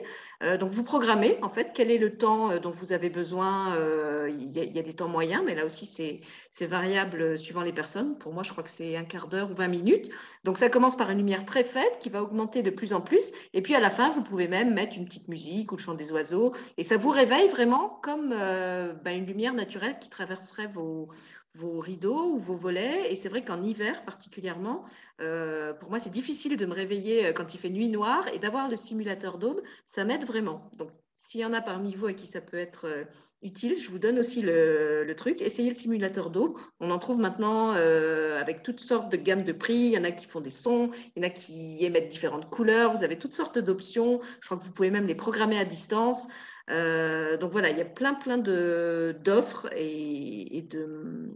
donc 0.59 0.69
vous 0.69 0.83
programmez 0.83 1.37
en 1.41 1.49
fait 1.49 1.71
quel 1.73 1.91
est 1.91 1.97
le 1.97 2.17
temps 2.17 2.51
euh, 2.51 2.59
dont 2.59 2.71
vous 2.71 2.93
avez 2.93 3.09
besoin. 3.09 3.75
Euh, 3.75 4.29
il 4.29 4.51
y, 4.51 4.79
a 4.79 4.83
des 4.83 4.93
temps 4.93 5.07
moyens, 5.07 5.43
mais 5.45 5.55
là 5.55 5.65
aussi 5.65 5.85
c'est 5.85 6.67
variable 6.67 7.21
euh, 7.21 7.37
suivant 7.37 7.61
les 7.61 7.73
personnes. 7.73 8.17
Pour 8.17 8.33
moi, 8.33 8.43
je 8.43 8.51
crois 8.51 8.63
que 8.63 8.69
c'est 8.69 8.95
un 8.95 9.03
quart 9.03 9.27
d'heure 9.27 9.49
ou 9.49 9.53
20 9.53 9.67
minutes. 9.67 10.09
Donc 10.43 10.57
ça 10.57 10.69
commence 10.69 10.95
par 10.95 11.09
une 11.09 11.17
lumière 11.17 11.45
très 11.45 11.63
faible 11.63 11.95
qui 11.99 12.09
va 12.09 12.23
augmenter 12.23 12.61
de 12.63 12.69
plus 12.69 12.93
en 12.93 13.01
plus. 13.01 13.31
Et 13.53 13.61
puis 13.61 13.75
à 13.75 13.79
la 13.79 13.89
fin, 13.89 14.09
vous 14.09 14.23
pouvez 14.23 14.47
même 14.47 14.73
mettre 14.73 14.97
une 14.97 15.05
petite 15.05 15.27
musique 15.27 15.71
ou 15.71 15.75
le 15.75 15.81
chant 15.81 15.93
des 15.93 16.11
oiseaux. 16.11 16.53
Et 16.77 16.83
ça 16.83 16.97
vous 16.97 17.09
réveille 17.09 17.47
vraiment 17.49 17.99
comme 18.03 18.29
bah, 18.29 19.11
une 19.11 19.25
lumière 19.25 19.53
naturelle 19.53 19.97
qui 19.99 20.09
traverserait 20.09 20.67
vos, 20.67 21.09
vos 21.55 21.79
rideaux 21.79 22.33
ou 22.33 22.39
vos 22.39 22.57
volets. 22.57 23.11
Et 23.11 23.15
c'est 23.15 23.29
vrai 23.29 23.43
qu'en 23.43 23.63
hiver 23.63 24.03
particulièrement, 24.05 24.85
euh, 25.21 25.73
pour 25.73 25.89
moi, 25.89 25.99
c'est 25.99 26.09
difficile 26.09 26.57
de 26.57 26.65
me 26.65 26.73
réveiller 26.73 27.27
euh, 27.27 27.33
quand 27.33 27.53
il 27.53 27.57
fait 27.57 27.69
nuit 27.69 27.89
noire 27.89 28.27
et 28.33 28.39
d'avoir 28.39 28.69
le 28.69 28.75
simulateur 28.75 29.37
d'aube, 29.37 29.61
ça 29.87 30.05
m'aide 30.05 30.25
vraiment. 30.25 30.69
Donc, 30.77 30.89
s'il 31.15 31.41
y 31.41 31.45
en 31.45 31.51
a 31.51 31.61
parmi 31.61 31.95
vous 31.95 32.05
à 32.05 32.13
qui 32.13 32.27
ça 32.27 32.39
peut 32.39 32.57
être 32.57 32.85
euh, 32.85 33.03
utile, 33.41 33.75
je 33.75 33.89
vous 33.89 33.99
donne 33.99 34.19
aussi 34.19 34.41
le, 34.41 35.13
truc. 35.17 35.41
Essayez 35.41 35.69
le 35.69 35.75
simulateur 35.75 36.29
d'aube. 36.29 36.57
On 36.79 36.91
en 36.91 36.99
trouve 36.99 37.19
maintenant 37.19 37.71
avec 37.71 38.63
toutes 38.63 38.79
sortes 38.79 39.11
de 39.11 39.17
gammes 39.17 39.43
de 39.43 39.51
prix. 39.51 39.75
Il 39.75 39.91
y 39.91 39.97
en 39.97 40.05
a 40.05 40.11
qui 40.11 40.25
font 40.25 40.39
des 40.39 40.49
sons, 40.49 40.91
il 41.15 41.23
y 41.23 41.25
en 41.25 41.27
a 41.27 41.31
qui 41.31 41.83
émettent 41.83 42.09
différentes 42.09 42.49
couleurs. 42.49 42.95
Vous 42.95 43.03
avez 43.03 43.17
toutes 43.17 43.33
sortes 43.33 43.59
d'options. 43.59 44.21
Je 44.39 44.45
crois 44.45 44.57
que 44.57 44.63
vous 44.63 44.71
pouvez 44.71 44.91
même 44.91 45.07
les 45.07 45.15
programmer 45.15 45.57
à 45.57 45.65
distance. 45.65 46.27
Euh, 46.69 47.37
donc 47.37 47.51
voilà, 47.51 47.69
il 47.69 47.77
y 47.77 47.81
a 47.81 47.85
plein 47.85 48.13
plein 48.13 48.37
d'offres 48.37 49.67
et, 49.75 50.65
de, 50.69 51.31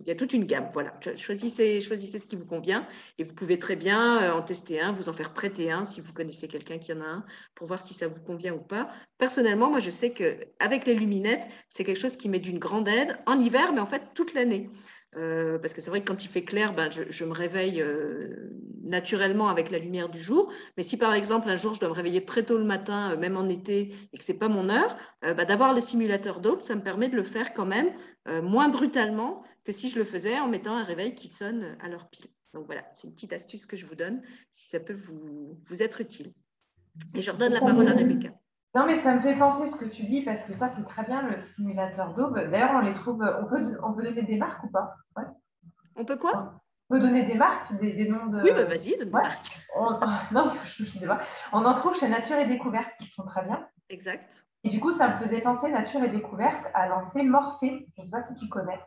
il 0.00 0.06
y 0.06 0.10
a 0.10 0.14
toute 0.14 0.32
une 0.32 0.44
gamme. 0.44 0.68
Voilà, 0.72 0.92
choisissez, 1.16 1.80
choisissez 1.80 2.18
ce 2.18 2.26
qui 2.26 2.36
vous 2.36 2.44
convient 2.44 2.86
et 3.18 3.24
vous 3.24 3.34
pouvez 3.34 3.58
très 3.58 3.76
bien 3.76 4.22
euh, 4.22 4.32
en 4.32 4.42
tester 4.42 4.80
un, 4.80 4.92
vous 4.92 5.08
en 5.08 5.12
faire 5.12 5.32
prêter 5.32 5.70
un 5.70 5.84
si 5.84 6.00
vous 6.00 6.12
connaissez 6.12 6.48
quelqu'un 6.48 6.78
qui 6.78 6.92
en 6.92 7.00
a 7.00 7.06
un 7.06 7.24
pour 7.54 7.66
voir 7.66 7.84
si 7.84 7.94
ça 7.94 8.08
vous 8.08 8.20
convient 8.20 8.54
ou 8.54 8.60
pas. 8.60 8.90
Personnellement, 9.18 9.70
moi 9.70 9.80
je 9.80 9.90
sais 9.90 10.12
qu'avec 10.12 10.86
les 10.86 10.94
luminettes, 10.94 11.48
c'est 11.68 11.84
quelque 11.84 12.00
chose 12.00 12.16
qui 12.16 12.28
m'est 12.28 12.38
d'une 12.38 12.58
grande 12.58 12.88
aide 12.88 13.18
en 13.26 13.38
hiver, 13.38 13.72
mais 13.72 13.80
en 13.80 13.86
fait 13.86 14.02
toute 14.14 14.34
l'année. 14.34 14.68
Euh, 15.16 15.58
parce 15.58 15.72
que 15.72 15.80
c'est 15.80 15.90
vrai 15.90 16.00
que 16.00 16.06
quand 16.06 16.24
il 16.24 16.28
fait 16.28 16.44
clair, 16.44 16.74
ben, 16.74 16.90
je, 16.90 17.24
me 17.24 17.32
réveille 17.32 17.80
euh, 17.80 18.50
naturellement 18.82 19.48
avec 19.48 19.70
la 19.70 19.78
lumière 19.78 20.10
du 20.10 20.20
jour. 20.20 20.52
Mais 20.76 20.82
si 20.82 20.98
par 20.98 21.14
exemple 21.14 21.48
un 21.48 21.56
jour 21.56 21.72
je 21.72 21.80
dois 21.80 21.88
me 21.88 21.94
réveiller 21.94 22.24
très 22.24 22.44
tôt 22.44 22.58
le 22.58 22.64
matin, 22.64 23.12
euh, 23.12 23.16
même 23.16 23.36
en 23.36 23.48
été, 23.48 23.94
et 24.12 24.18
que 24.18 24.24
ce 24.24 24.32
n'est 24.32 24.38
pas 24.38 24.48
mon 24.48 24.68
heure, 24.68 24.96
ben, 25.22 25.44
d'avoir 25.44 25.74
le 25.74 25.80
simulateur 25.80 26.40
d'aube, 26.40 26.60
ça 26.60 26.74
me 26.74 26.82
permet 26.82 27.08
de 27.08 27.16
le 27.16 27.24
faire 27.24 27.54
quand 27.54 27.66
même 27.66 27.90
moins 28.42 28.68
brutalement 28.68 29.42
que 29.64 29.72
si 29.72 29.88
je 29.88 29.98
le 29.98 30.04
faisais 30.04 30.38
en 30.38 30.48
mettant 30.48 30.76
un 30.76 30.84
réveil 30.84 31.14
qui 31.14 31.28
sonne 31.28 31.76
à 31.80 31.88
l'heure 31.88 32.08
pile. 32.10 32.26
Donc 32.54 32.66
voilà, 32.66 32.84
c'est 32.92 33.08
une 33.08 33.14
petite 33.14 33.32
astuce 33.32 33.66
que 33.66 33.76
je 33.76 33.86
vous 33.86 33.96
donne 33.96 34.22
si 34.52 34.68
ça 34.68 34.78
peut 34.78 34.96
vous 34.96 35.82
être 35.82 36.00
utile. 36.00 36.32
Et 37.14 37.20
je 37.20 37.30
redonne 37.30 37.52
la 37.52 37.60
parole 37.60 37.88
à 37.88 37.92
Rebecca. 37.92 38.32
Non, 38.76 38.84
mais 38.84 38.96
ça 38.96 39.14
me 39.14 39.22
fait 39.22 39.34
penser 39.34 39.68
ce 39.68 39.74
que 39.74 39.86
tu 39.86 40.02
dis 40.04 40.20
parce 40.20 40.44
que 40.44 40.52
ça, 40.52 40.68
c'est 40.68 40.86
très 40.86 41.02
bien 41.02 41.22
le 41.22 41.40
simulateur 41.40 42.12
d'aube. 42.12 42.38
D'ailleurs, 42.50 42.72
on 42.74 42.80
les 42.80 42.92
trouve. 42.92 43.24
On 43.40 43.46
peut, 43.46 43.78
on 43.82 43.94
peut 43.94 44.02
donner 44.02 44.20
des 44.20 44.36
marques 44.36 44.62
ou 44.64 44.68
pas? 44.68 44.94
On 45.96 46.04
peut 46.04 46.18
quoi? 46.18 46.60
On 46.90 46.94
peut 46.94 47.00
donner 47.00 47.24
des 47.24 47.36
marques, 47.36 47.72
des, 47.80 48.06
noms 48.06 48.26
de. 48.26 48.42
Oui, 48.42 48.50
bah 48.54 48.64
vas-y, 48.64 48.90
donne 48.98 49.06
des 49.06 49.12
marques. 49.12 49.58
On... 49.74 49.92
Non, 50.30 50.42
parce 50.42 50.58
que 50.58 50.68
je 50.68 50.82
ne 50.82 50.88
sais 50.88 51.06
pas. 51.06 51.20
On 51.54 51.64
en 51.64 51.72
trouve 51.72 51.96
chez 51.96 52.06
Nature 52.06 52.36
et 52.36 52.46
Découverte 52.46 52.90
qui 53.00 53.08
sont 53.08 53.24
très 53.24 53.42
bien. 53.44 53.66
Exact. 53.88 54.46
Et 54.62 54.68
du 54.68 54.78
coup, 54.78 54.92
ça 54.92 55.08
me 55.08 55.24
faisait 55.24 55.40
penser, 55.40 55.70
Nature 55.70 56.04
et 56.04 56.10
Découverte, 56.10 56.66
à 56.74 56.86
lancer 56.86 57.22
Morphée. 57.22 57.88
Je 57.96 58.02
ne 58.02 58.04
sais 58.04 58.10
pas 58.10 58.24
si 58.24 58.36
tu 58.36 58.46
connais. 58.50 58.78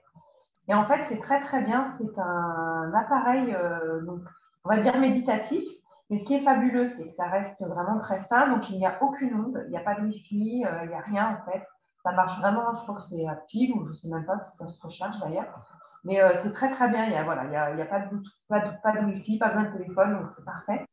Et 0.67 0.75
en 0.75 0.85
fait, 0.85 1.03
c'est 1.05 1.19
très, 1.19 1.39
très 1.39 1.63
bien. 1.63 1.87
C'est 1.97 2.19
un 2.19 2.93
appareil, 2.93 3.55
euh, 3.55 4.01
donc, 4.01 4.21
on 4.65 4.69
va 4.69 4.77
dire 4.77 4.99
méditatif, 4.99 5.63
mais 6.09 6.17
ce 6.17 6.25
qui 6.25 6.35
est 6.35 6.43
fabuleux, 6.43 6.87
c'est 6.87 7.05
que 7.07 7.13
ça 7.13 7.27
reste 7.27 7.63
vraiment 7.63 7.99
très 7.99 8.19
sain. 8.19 8.47
Donc, 8.49 8.69
il 8.69 8.77
n'y 8.77 8.85
a 8.85 9.01
aucune 9.01 9.33
onde, 9.35 9.63
il 9.67 9.71
n'y 9.71 9.77
a 9.77 9.81
pas 9.81 9.95
de 9.95 10.01
Wi-Fi, 10.01 10.65
euh, 10.65 10.83
il 10.83 10.89
n'y 10.89 10.95
a 10.95 11.01
rien 11.01 11.37
en 11.37 11.51
fait. 11.51 11.63
Ça 12.03 12.13
marche 12.13 12.39
vraiment, 12.39 12.73
je 12.73 12.81
crois 12.83 12.95
que 12.95 13.01
c'est 13.09 13.27
à 13.27 13.35
pile 13.35 13.73
ou 13.73 13.85
je 13.85 13.91
ne 13.91 13.95
sais 13.95 14.07
même 14.07 14.25
pas 14.25 14.39
si 14.39 14.57
ça 14.57 14.67
se 14.67 14.81
recharge 14.81 15.19
d'ailleurs. 15.19 15.67
Mais 16.03 16.21
euh, 16.21 16.33
c'est 16.35 16.51
très 16.51 16.71
très 16.71 16.87
bien. 16.89 17.05
Il 17.05 17.09
n'y 17.09 17.17
a, 17.17 17.23
pas, 17.23 17.99
de, 17.99 18.17
pas, 18.47 18.61
pas 18.81 18.91
de 18.93 19.05
Wi-Fi, 19.05 19.37
pas 19.37 19.49
besoin 19.49 19.69
de 19.69 19.77
téléphone, 19.77 20.13
donc 20.13 20.25
c'est 20.35 20.45
parfait. 20.45 20.85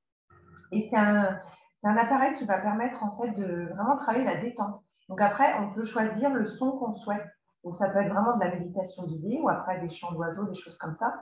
Et 0.72 0.88
c'est 0.90 0.96
un, 0.96 1.38
c'est 1.80 1.88
un 1.88 1.96
appareil 1.96 2.32
qui 2.34 2.44
va 2.44 2.58
permettre 2.58 3.02
en 3.04 3.16
fait 3.16 3.30
de 3.30 3.68
vraiment 3.74 3.96
travailler 3.96 4.24
la 4.24 4.36
détente. 4.36 4.82
Donc 5.08 5.20
après, 5.20 5.54
on 5.60 5.72
peut 5.72 5.84
choisir 5.84 6.30
le 6.30 6.46
son 6.46 6.72
qu'on 6.72 6.96
souhaite. 6.96 7.26
Donc 7.64 7.76
ça 7.76 7.88
peut 7.88 8.00
être 8.00 8.12
vraiment 8.12 8.36
de 8.36 8.44
la 8.44 8.50
méditation 8.50 9.04
guidée 9.04 9.38
ou 9.40 9.48
après 9.48 9.80
des 9.80 9.88
chants 9.88 10.12
d'oiseaux, 10.12 10.44
des 10.44 10.54
choses 10.54 10.76
comme 10.78 10.94
ça. 10.94 11.14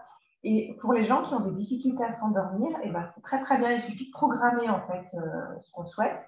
Et 0.44 0.76
pour 0.80 0.92
les 0.92 1.02
gens 1.02 1.22
qui 1.22 1.34
ont 1.34 1.40
des 1.40 1.52
difficultés 1.52 2.04
à 2.04 2.12
s'endormir, 2.12 2.76
eh 2.82 2.90
ben, 2.90 3.04
c'est 3.14 3.22
très 3.22 3.42
très 3.42 3.58
bien. 3.58 3.72
Il 3.72 3.82
suffit 3.82 4.06
de 4.06 4.12
programmer 4.12 4.68
en 4.68 4.86
fait 4.86 5.04
ce 5.12 5.72
qu'on 5.72 5.86
souhaite. 5.86 6.20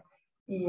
Et, 0.49 0.69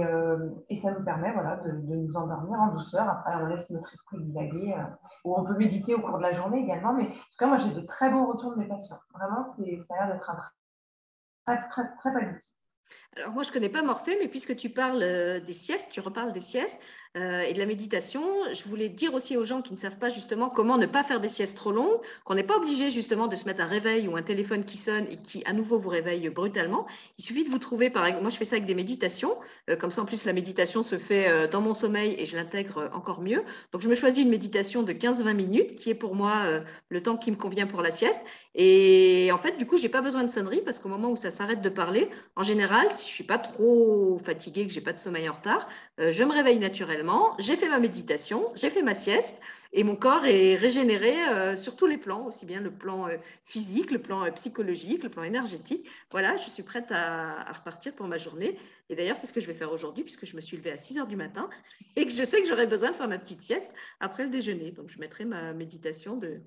et, 0.70 0.78
ça 0.78 0.92
nous 0.92 1.06
permet 1.06 1.32
voilà, 1.32 1.58
de, 1.58 1.72
nous 1.72 2.16
endormir 2.16 2.60
en 2.60 2.74
douceur. 2.74 3.08
Après, 3.08 3.36
on 3.36 3.46
laisse 3.46 3.70
notre 3.70 3.94
esprit 3.94 4.20
divaguer. 4.20 4.76
ou 5.24 5.38
on 5.38 5.46
peut 5.46 5.56
méditer 5.56 5.94
au 5.94 6.02
cours 6.02 6.18
de 6.18 6.24
la 6.24 6.34
journée 6.34 6.60
également. 6.60 6.94
Mais 6.94 7.04
en 7.04 7.08
tout 7.08 7.38
cas, 7.38 7.48
moi, 7.48 7.58
j'ai 7.58 7.70
de 7.70 7.82
très 7.82 8.10
bons 8.10 8.26
retours 8.26 8.52
de 8.52 8.60
mes 8.60 8.68
patients. 8.68 9.00
Vraiment, 9.14 9.44
ça 9.44 9.54
a 9.60 10.06
l'air 10.06 10.14
d'être 10.14 10.30
un 10.30 10.42
très, 11.46 11.70
très, 11.70 11.96
très, 11.96 12.12
très 12.12 12.30
outil. 12.30 12.52
Alors 13.16 13.34
moi, 13.34 13.44
je 13.44 13.50
ne 13.50 13.54
connais 13.54 13.70
pas 13.70 13.82
Morphée, 13.82 14.18
mais 14.20 14.28
puisque 14.28 14.56
tu 14.56 14.70
parles 14.70 15.02
euh, 15.02 15.40
des 15.40 15.54
siestes, 15.54 15.92
tu 15.92 16.00
reparles 16.00 16.34
des 16.34 16.42
siestes 16.42 16.82
euh, 17.16 17.42
et 17.42 17.54
de 17.54 17.60
la 17.60 17.66
méditation, 17.66 18.22
je 18.52 18.64
voulais 18.66 18.90
dire 18.90 19.14
aussi 19.14 19.38
aux 19.38 19.44
gens 19.44 19.62
qui 19.62 19.72
ne 19.72 19.78
savent 19.78 19.98
pas 19.98 20.10
justement 20.10 20.50
comment 20.50 20.78
ne 20.78 20.86
pas 20.86 21.04
faire 21.04 21.20
des 21.20 21.30
siestes 21.30 21.56
trop 21.56 21.72
longues, 21.72 22.00
qu'on 22.26 22.36
n'est 22.36 22.44
pas 22.44 22.58
obligé 22.58 22.90
justement 22.90 23.28
de 23.28 23.36
se 23.36 23.46
mettre 23.46 23.62
un 23.62 23.66
réveil 23.66 24.08
ou 24.08 24.16
un 24.16 24.22
téléphone 24.22 24.66
qui 24.66 24.78
sonne 24.78 25.06
et 25.10 25.18
qui 25.18 25.44
à 25.46 25.54
nouveau 25.54 25.80
vous 25.80 25.90
réveille 25.90 26.28
brutalement. 26.30 26.88
Il 27.18 27.24
suffit 27.24 27.44
de 27.44 27.50
vous 27.50 27.60
trouver, 27.60 27.90
par 27.90 28.06
exemple, 28.06 28.24
moi 28.24 28.32
je 28.32 28.38
fais 28.38 28.46
ça 28.46 28.56
avec 28.56 28.66
des 28.66 28.76
méditations, 28.76 29.38
euh, 29.70 29.76
comme 29.76 29.92
ça 29.92 30.02
en 30.02 30.06
plus 30.06 30.26
la 30.26 30.34
méditation 30.34 30.84
se 30.84 30.98
fait 30.98 31.48
dans 31.50 31.62
mon 31.62 31.74
sommeil 31.74 32.16
et 32.18 32.26
je 32.26 32.36
l'intègre 32.36 32.90
encore 32.94 33.22
mieux. 33.22 33.44
Donc 33.72 33.82
je 33.82 33.90
me 33.90 33.96
choisis 33.96 34.24
une 34.24 34.30
méditation 34.30 34.84
de 34.84 34.94
15-20 34.94 35.34
minutes 35.34 35.76
qui 35.76 35.90
est 35.90 35.96
pour 35.96 36.16
moi 36.16 36.62
le 36.90 37.04
temps 37.04 37.18
qui 37.18 37.32
me 37.32 37.36
convient 37.36 37.68
pour 37.68 37.82
la 37.82 37.92
sieste. 37.92 38.24
Et 38.60 39.30
en 39.32 39.38
fait, 39.38 39.58
du 39.58 39.68
coup, 39.68 39.78
je 39.78 39.84
n'ai 39.84 39.90
pas 39.90 40.02
besoin 40.02 40.24
de 40.24 40.30
sonnerie 40.30 40.62
parce 40.62 40.80
qu'au 40.80 40.90
moment 40.90 41.12
où 41.12 41.16
ça 41.16 41.30
s'arrête 41.30 41.62
de 41.62 41.70
parler, 41.70 42.10
en 42.36 42.42
général, 42.42 42.88
si 42.92 43.04
je 43.04 43.12
ne 43.12 43.16
suis 43.16 43.24
pas 43.24 43.38
trop 43.38 44.20
fatiguée, 44.26 44.66
que 44.66 44.74
je 44.74 44.80
n'ai 44.80 44.84
pas 44.84 44.94
de 44.94 44.98
sommeil 44.98 45.30
en 45.30 45.34
retard, 45.34 45.68
euh, 46.00 46.12
je 46.12 46.24
me 46.24 46.34
réveille 46.34 46.58
naturellement, 46.58 46.97
j'ai 47.40 47.58
fait 47.58 47.70
ma 47.70 47.80
méditation, 47.80 48.52
j'ai 48.56 48.70
fait 48.70 48.82
ma 48.82 48.96
sieste 48.96 49.42
et 49.74 49.84
mon 49.84 49.96
corps 49.96 50.26
est 50.26 50.56
régénéré 50.56 51.28
euh, 51.28 51.56
sur 51.56 51.76
tous 51.76 51.88
les 51.88 51.98
plans, 51.98 52.26
aussi 52.28 52.46
bien 52.46 52.62
le 52.62 52.72
plan 52.72 53.08
euh, 53.08 53.18
physique, 53.44 53.92
le 53.92 54.00
plan 54.00 54.32
psychologique, 54.32 55.04
le 55.04 55.10
plan 55.10 55.24
énergétique. 55.24 55.88
Voilà, 56.12 56.38
je 56.38 56.50
suis 56.50 56.64
prête 56.64 56.92
à, 56.92 57.52
repartir 57.52 57.94
pour 57.94 58.08
ma 58.08 58.18
journée. 58.18 58.58
Et 58.90 58.96
d'ailleurs, 58.96 59.18
c'est 59.18 59.28
ce 59.28 59.34
que 59.34 59.42
je 59.42 59.48
vais 59.48 59.54
faire 59.54 59.72
aujourd'hui 59.72 60.04
puisque 60.04 60.26
je 60.26 60.36
me 60.36 60.42
suis 60.42 60.58
levée 60.58 60.72
à 60.72 60.78
6 60.78 61.00
heures 61.00 61.08
du 61.08 61.18
matin 61.18 61.50
et 61.96 62.06
que 62.06 62.14
je 62.14 62.24
sais 62.24 62.42
que 62.42 62.48
j'aurai 62.48 62.68
besoin 62.68 62.92
de 62.92 62.96
faire 62.96 63.08
ma 63.08 63.20
petite 63.20 63.42
sieste 63.42 63.74
après 64.00 64.24
le 64.24 64.30
déjeuner. 64.30 64.72
Donc, 64.72 64.90
je 64.90 65.00
mettrai 65.00 65.26
ma 65.26 65.54
méditation 65.54 66.16
de, 66.16 66.40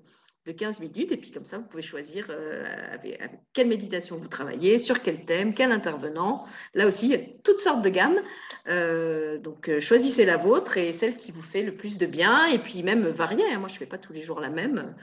de 0.45 0.51
15 0.51 0.79
minutes. 0.79 1.11
Et 1.11 1.17
puis 1.17 1.31
comme 1.31 1.45
ça, 1.45 1.57
vous 1.57 1.65
pouvez 1.65 1.83
choisir 1.83 2.27
euh, 2.29 2.65
avec, 2.91 3.21
quelle 3.53 3.67
méditation 3.67 4.17
vous 4.17 4.27
travaillez, 4.27 4.79
sur 4.79 5.01
quel 5.01 5.25
thème, 5.25 5.53
quel 5.53 5.71
intervenant. 5.71 6.45
Là 6.73 6.87
aussi, 6.87 7.07
il 7.07 7.11
y 7.11 7.15
a 7.15 7.23
toutes 7.43 7.59
sortes 7.59 7.81
de 7.81 7.89
gammes. 7.89 8.19
Euh, 8.67 9.37
donc 9.37 9.69
euh, 9.69 9.79
choisissez 9.79 10.25
la 10.25 10.37
vôtre 10.37 10.77
et 10.77 10.93
celle 10.93 11.15
qui 11.15 11.31
vous 11.31 11.41
fait 11.41 11.63
le 11.63 11.75
plus 11.75 11.97
de 11.97 12.05
bien. 12.05 12.45
Et 12.47 12.59
puis 12.59 12.83
même 12.83 13.07
varier. 13.07 13.45
Hein. 13.51 13.59
Moi, 13.59 13.67
je 13.67 13.75
ne 13.75 13.79
fais 13.79 13.85
pas 13.85 13.97
tous 13.97 14.13
les 14.13 14.21
jours 14.21 14.39
la 14.39 14.49
même. 14.49 14.95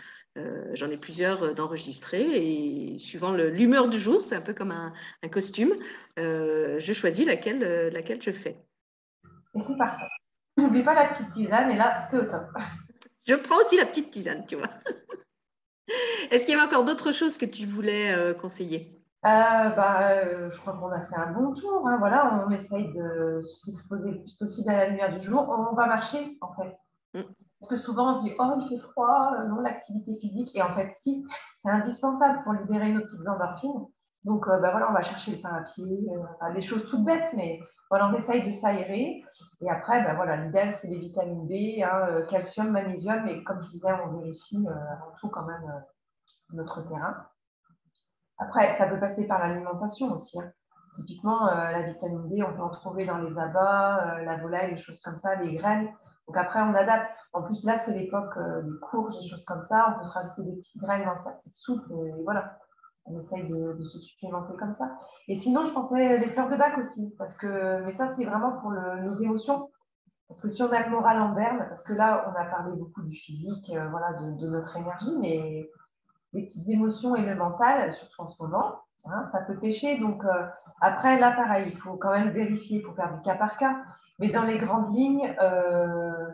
J'en 0.75 0.89
ai 0.89 0.97
plusieurs 0.97 1.53
d'enregistrés 1.57 2.23
et 2.23 2.97
suivant 3.01 3.33
l'humeur 3.33 3.89
du 3.89 3.99
jour, 3.99 4.23
c'est 4.23 4.37
un 4.37 4.41
peu 4.41 4.55
comme 4.55 4.71
un, 4.71 4.93
costume, 5.31 5.75
je 6.17 6.93
choisis 6.93 7.27
laquelle, 7.27 7.89
laquelle 7.89 8.23
je 8.23 8.31
fais. 8.31 8.57
Et 9.57 9.61
c'est 9.67 9.77
parfait. 9.77 10.07
N'oublie 10.57 10.85
pas 10.85 10.95
la 10.95 11.09
petite 11.09 11.33
tisane 11.33 11.73
et 11.73 11.77
là, 11.77 12.07
tu 12.09 12.19
au 12.19 12.23
top. 12.23 12.47
Je 13.27 13.35
prends 13.35 13.59
aussi 13.59 13.77
la 13.77 13.87
petite 13.87 14.13
tisane, 14.13 14.45
tu 14.47 14.55
vois. 14.55 14.71
Est-ce 16.31 16.47
qu'il 16.47 16.55
y 16.55 16.59
avait 16.59 16.67
encore 16.67 16.85
d'autres 16.85 17.13
choses 17.13 17.39
que 17.39 17.47
tu 17.47 17.67
voulais 17.67 18.13
euh, 18.13 18.35
conseiller? 18.35 18.95
Euh, 19.25 19.29
bah, 19.29 20.11
euh, 20.11 20.51
Je 20.51 20.59
crois 20.61 20.75
qu'on 20.75 20.91
a 20.93 21.01
fait 21.07 21.17
un 21.17 21.33
bon 21.33 21.55
tour. 21.55 21.87
Hein. 21.87 21.97
Voilà, 21.99 22.45
on 22.47 22.51
essaye 22.51 22.93
de 22.95 23.43
s'exposer 23.65 24.11
le 24.11 24.21
plus 24.21 24.37
possible 24.39 24.71
à 24.71 24.77
la 24.77 24.89
lumière 24.89 25.19
du 25.19 25.27
jour. 25.27 25.49
On 25.49 25.75
va 25.75 25.87
marcher, 25.87 26.39
en 26.41 26.55
fait. 26.55 26.79
Mm. 27.15 27.23
Parce 27.61 27.71
que 27.71 27.77
souvent, 27.79 28.15
on 28.15 28.21
se 28.21 28.25
dit, 28.25 28.33
oh, 28.39 28.55
il 28.59 28.69
fait 28.69 28.83
froid, 28.91 29.33
non, 29.49 29.61
l'activité 29.61 30.17
physique. 30.21 30.55
Et 30.55 30.63
en 30.63 30.75
fait, 30.75 30.91
si, 30.91 31.27
c'est 31.59 31.71
indispensable 31.71 32.43
pour 32.45 32.53
libérer 32.53 32.93
nos 32.93 33.01
petites 33.01 33.27
endorphines. 33.27 33.87
Donc, 34.25 34.47
bah, 34.47 34.71
voilà, 34.71 34.89
on 34.91 34.93
va 34.93 35.03
chercher 35.03 35.33
le 35.33 35.39
pain 35.39 35.55
à 35.55 35.63
pied, 35.63 35.85
des 36.55 36.61
choses 36.61 36.89
toutes 36.89 37.05
bêtes, 37.05 37.33
mais 37.35 37.61
on 37.91 38.15
essaye 38.15 38.49
de 38.49 38.53
s'aérer. 38.53 39.25
Et 39.61 39.71
après, 39.71 40.03
bah, 40.03 40.15
voilà, 40.15 40.37
l'idéal, 40.37 40.75
c'est 40.75 40.89
les 40.89 40.99
vitamines 40.99 41.47
B, 41.47 41.83
hein, 41.83 42.23
calcium, 42.31 42.71
magnésium. 42.71 43.27
Et 43.29 43.43
comme 43.45 43.63
je 43.63 43.71
disais, 43.71 43.93
on 44.05 44.19
vérifie 44.19 44.67
avant 44.67 45.13
tout 45.21 45.29
quand 45.29 45.47
même 45.47 45.85
notre 46.53 46.83
terrain. 46.89 47.27
Après, 48.39 48.73
ça 48.73 48.87
peut 48.87 49.01
passer 49.01 49.27
par 49.27 49.41
l'alimentation 49.41 50.13
aussi. 50.13 50.41
Hein. 50.41 50.53
Typiquement, 50.97 51.49
euh, 51.49 51.71
la 51.71 51.83
vitamine 51.83 52.29
D, 52.29 52.43
on 52.43 52.55
peut 52.55 52.63
en 52.63 52.71
trouver 52.71 53.05
dans 53.05 53.19
les 53.19 53.37
abats, 53.39 54.17
euh, 54.17 54.25
la 54.25 54.37
volaille, 54.37 54.73
les 54.73 54.77
choses 54.79 55.01
comme 55.01 55.17
ça, 55.17 55.35
les 55.37 55.55
graines. 55.55 55.89
Donc 56.27 56.37
après, 56.37 56.61
on 56.61 56.75
adapte. 56.75 57.11
En 57.33 57.43
plus, 57.43 57.65
là, 57.65 57.79
c'est 57.79 57.95
l'époque 57.95 58.37
euh, 58.37 58.63
des 58.63 58.79
courges, 58.81 59.17
des 59.21 59.29
choses 59.29 59.45
comme 59.45 59.63
ça. 59.63 59.95
On 59.95 59.99
peut 60.01 60.09
se 60.09 60.13
rajouter 60.13 60.43
des 60.43 60.57
petites 60.57 60.81
graines 60.81 61.05
dans 61.05 61.17
sa 61.17 61.33
petite 61.33 61.57
soupe. 61.57 61.85
Et 61.91 62.23
voilà, 62.25 62.59
on 63.11 63.19
essaye 63.21 63.49
de, 63.49 63.83
se 63.83 63.99
supplémenter 64.01 64.57
comme 64.59 64.75
ça. 64.77 64.99
Et 65.29 65.37
sinon, 65.37 65.65
je 65.65 65.73
pensais 65.73 66.19
les 66.19 66.29
fleurs 66.29 66.49
de 66.49 66.57
bac 66.57 66.79
aussi. 66.79 67.15
Parce 67.19 67.37
que, 67.37 67.83
mais 67.85 67.93
ça, 67.93 68.09
c'est 68.09 68.25
vraiment 68.25 68.53
pour 68.61 68.71
nos 68.73 69.19
émotions. 69.21 69.71
Parce 70.29 70.41
que 70.41 70.49
si 70.49 70.63
on 70.63 70.71
a 70.71 70.83
le 70.83 70.91
moral 70.91 71.21
en 71.21 71.33
berne, 71.33 71.67
parce 71.69 71.83
que 71.85 71.95
là, 71.95 72.31
on 72.31 72.39
a 72.39 72.45
parlé 72.45 72.77
beaucoup 72.77 73.03
du 73.03 73.17
physique, 73.17 73.73
voilà, 73.91 74.13
de, 74.21 74.33
de, 74.39 74.49
notre 74.49 74.77
énergie, 74.77 75.17
mais 75.19 75.71
les 76.33 76.45
petites 76.45 76.69
émotions 76.69 77.17
et 77.17 77.23
le 77.23 77.35
mental, 77.35 77.95
surtout 77.95 78.23
en 78.23 78.29
ce 78.29 78.43
moment, 78.43 78.81
hein, 79.07 79.27
ça 79.33 79.41
peut 79.41 79.57
pêcher. 79.59 79.99
Donc 79.99 80.25
euh, 80.25 80.47
après, 80.81 81.19
là, 81.19 81.33
pareil, 81.33 81.71
il 81.73 81.79
faut 81.79 81.97
quand 81.97 82.13
même 82.13 82.31
vérifier 82.31 82.81
pour 82.81 82.95
faire 82.95 83.15
du 83.15 83.23
cas 83.23 83.35
par 83.35 83.57
cas. 83.57 83.83
Mais 84.19 84.29
dans 84.29 84.43
les 84.43 84.59
grandes 84.59 84.95
lignes, 84.95 85.35
euh, 85.41 86.27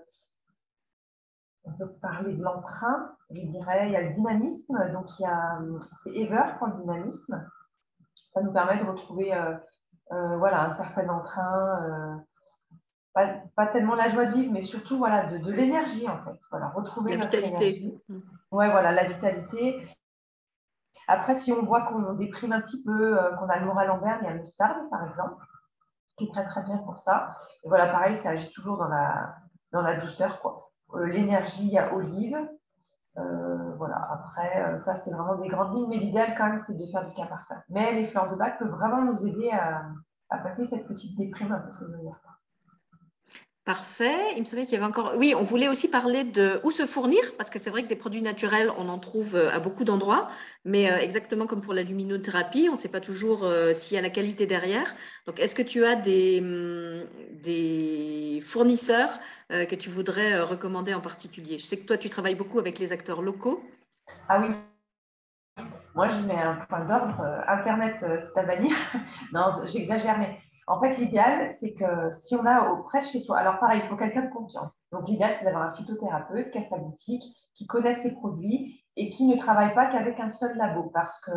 on 1.64 1.72
peut 1.72 1.88
parler 2.02 2.34
de 2.34 2.42
l'entrain, 2.42 3.12
je 3.30 3.40
dirais, 3.40 3.88
il 3.88 3.92
y 3.92 3.96
a 3.96 4.02
le 4.02 4.12
dynamisme. 4.12 4.92
Donc, 4.92 5.06
il 5.18 5.22
y 5.22 5.26
a, 5.26 5.58
c'est 6.02 6.10
Ever 6.10 6.56
pour 6.58 6.68
le 6.68 6.74
dynamisme. 6.74 7.48
Ça 8.32 8.42
nous 8.42 8.52
permet 8.52 8.78
de 8.82 8.88
retrouver 8.88 9.34
euh, 9.34 10.36
voilà, 10.36 10.64
un 10.64 10.72
certain 10.72 11.08
entrain, 11.08 12.22
pas, 13.14 13.66
tellement 13.68 13.94
la 13.94 14.08
joie 14.08 14.26
de 14.26 14.32
vivre, 14.32 14.52
mais 14.52 14.62
surtout 14.62 14.98
voilà, 14.98 15.26
de, 15.26 15.50
l'énergie 15.52 16.08
en 16.08 16.18
fait. 16.24 16.38
Voilà, 16.50 16.68
retrouver 16.70 17.16
la 17.16 17.24
vitalité. 17.24 17.94
Ouais, 18.50 18.70
voilà, 18.70 18.92
la 18.92 19.04
vitalité. 19.04 19.86
Après, 21.06 21.34
si 21.34 21.52
on 21.52 21.64
voit 21.64 21.82
qu'on 21.82 22.14
déprime 22.14 22.52
un 22.52 22.60
petit 22.60 22.82
peu, 22.82 23.18
euh, 23.18 23.32
qu'on 23.36 23.48
a 23.48 23.58
le 23.58 23.66
moral 23.66 23.90
en 23.90 23.98
berne, 23.98 24.18
il 24.22 24.26
y 24.26 24.30
a 24.30 24.34
le 24.34 24.46
stade, 24.46 24.88
par 24.90 25.06
exemple, 25.08 25.44
qui 26.16 26.24
est 26.24 26.32
très 26.32 26.46
très 26.46 26.62
bien 26.62 26.78
pour 26.78 26.98
ça. 27.00 27.36
Et 27.62 27.68
voilà, 27.68 27.88
pareil, 27.88 28.16
ça 28.18 28.30
agit 28.30 28.50
toujours 28.52 28.78
dans 28.78 28.88
la, 28.88 29.36
dans 29.72 29.82
la 29.82 30.00
douceur. 30.00 30.40
quoi. 30.40 30.63
Euh, 30.94 31.06
l'énergie, 31.06 31.76
a 31.78 31.94
olive. 31.94 32.36
Euh, 33.16 33.72
voilà, 33.76 34.08
après, 34.10 34.78
ça 34.80 34.96
c'est 34.96 35.10
vraiment 35.10 35.36
des 35.36 35.48
grandes 35.48 35.74
lignes, 35.76 35.88
mais 35.88 35.98
l'idéal 35.98 36.34
quand 36.36 36.46
même 36.46 36.58
c'est 36.58 36.76
de 36.76 36.86
faire 36.86 37.08
du 37.08 37.14
cas 37.14 37.26
par 37.26 37.46
cas. 37.46 37.62
Mais 37.68 37.92
les 37.92 38.08
fleurs 38.08 38.30
de 38.30 38.36
bac 38.36 38.58
peuvent 38.58 38.70
vraiment 38.70 39.02
nous 39.02 39.24
aider 39.26 39.50
à, 39.50 39.84
à 40.30 40.38
passer 40.38 40.66
cette 40.66 40.88
petite 40.88 41.16
déprime 41.16 41.52
un 41.52 41.60
peu 41.60 41.72
saisonnière. 41.72 42.33
Parfait. 43.64 44.34
Il 44.36 44.40
me 44.40 44.44
semblait 44.44 44.64
qu'il 44.64 44.74
y 44.74 44.76
avait 44.76 44.84
encore. 44.84 45.14
Oui, 45.16 45.34
on 45.34 45.42
voulait 45.42 45.68
aussi 45.68 45.88
parler 45.88 46.22
de 46.22 46.60
où 46.64 46.70
se 46.70 46.84
fournir, 46.84 47.22
parce 47.38 47.48
que 47.48 47.58
c'est 47.58 47.70
vrai 47.70 47.82
que 47.82 47.88
des 47.88 47.96
produits 47.96 48.20
naturels, 48.20 48.70
on 48.76 48.90
en 48.90 48.98
trouve 48.98 49.36
euh, 49.36 49.50
à 49.50 49.58
beaucoup 49.58 49.84
d'endroits, 49.84 50.28
mais 50.66 50.90
euh, 50.90 50.98
exactement 50.98 51.46
comme 51.46 51.62
pour 51.62 51.72
la 51.72 51.82
luminothérapie, 51.82 52.66
on 52.68 52.72
ne 52.72 52.76
sait 52.76 52.90
pas 52.90 53.00
toujours 53.00 53.44
euh, 53.44 53.72
s'il 53.72 53.94
y 53.94 53.98
a 53.98 54.02
la 54.02 54.10
qualité 54.10 54.46
derrière. 54.46 54.94
Donc, 55.26 55.40
est-ce 55.40 55.54
que 55.54 55.62
tu 55.62 55.82
as 55.86 55.96
des, 55.96 56.42
des 57.42 58.42
fournisseurs 58.44 59.18
que 59.48 59.74
tu 59.74 59.88
voudrais 59.88 60.40
recommander 60.40 60.92
en 60.92 61.00
particulier? 61.00 61.58
Je 61.58 61.64
sais 61.64 61.78
que 61.78 61.86
toi, 61.86 61.96
tu 61.96 62.10
travailles 62.10 62.34
beaucoup 62.34 62.58
avec 62.58 62.78
les 62.78 62.92
acteurs 62.92 63.22
locaux. 63.22 63.64
Ah 64.28 64.40
oui. 64.40 64.54
Moi, 65.94 66.08
je 66.08 66.20
mets 66.26 66.36
un 66.36 66.56
point 66.68 66.84
d'ordre. 66.84 67.42
Internet, 67.48 67.96
c'est 67.98 68.38
à 68.38 68.42
bannir. 68.42 68.76
non, 69.32 69.48
j'exagère, 69.66 70.18
mais 70.18 70.38
en 70.66 70.80
fait, 70.80 70.96
l'idéal, 70.96 71.52
c'est 71.52 71.74
que 71.74 72.10
si 72.12 72.34
on 72.36 72.46
a 72.46 72.70
auprès 72.70 73.00
de 73.00 73.04
chez 73.04 73.20
soi, 73.20 73.38
alors 73.38 73.58
pareil, 73.58 73.82
il 73.84 73.88
faut 73.88 73.96
quelqu'un 73.96 74.22
de 74.22 74.32
confiance. 74.32 74.74
Donc, 74.92 75.08
l'idéal, 75.08 75.34
c'est 75.38 75.44
d'avoir 75.44 75.64
un 75.64 75.74
phytothérapeute 75.74 76.50
qui 76.50 76.58
a 76.58 76.64
sa 76.64 76.78
boutique, 76.78 77.24
qui 77.54 77.66
connaît 77.66 77.94
ses 77.94 78.12
produits 78.14 78.82
et 78.96 79.10
qui 79.10 79.26
ne 79.26 79.36
travaille 79.36 79.74
pas 79.74 79.86
qu'avec 79.86 80.18
un 80.20 80.32
seul 80.32 80.56
labo. 80.56 80.90
Parce 80.94 81.20
que, 81.20 81.30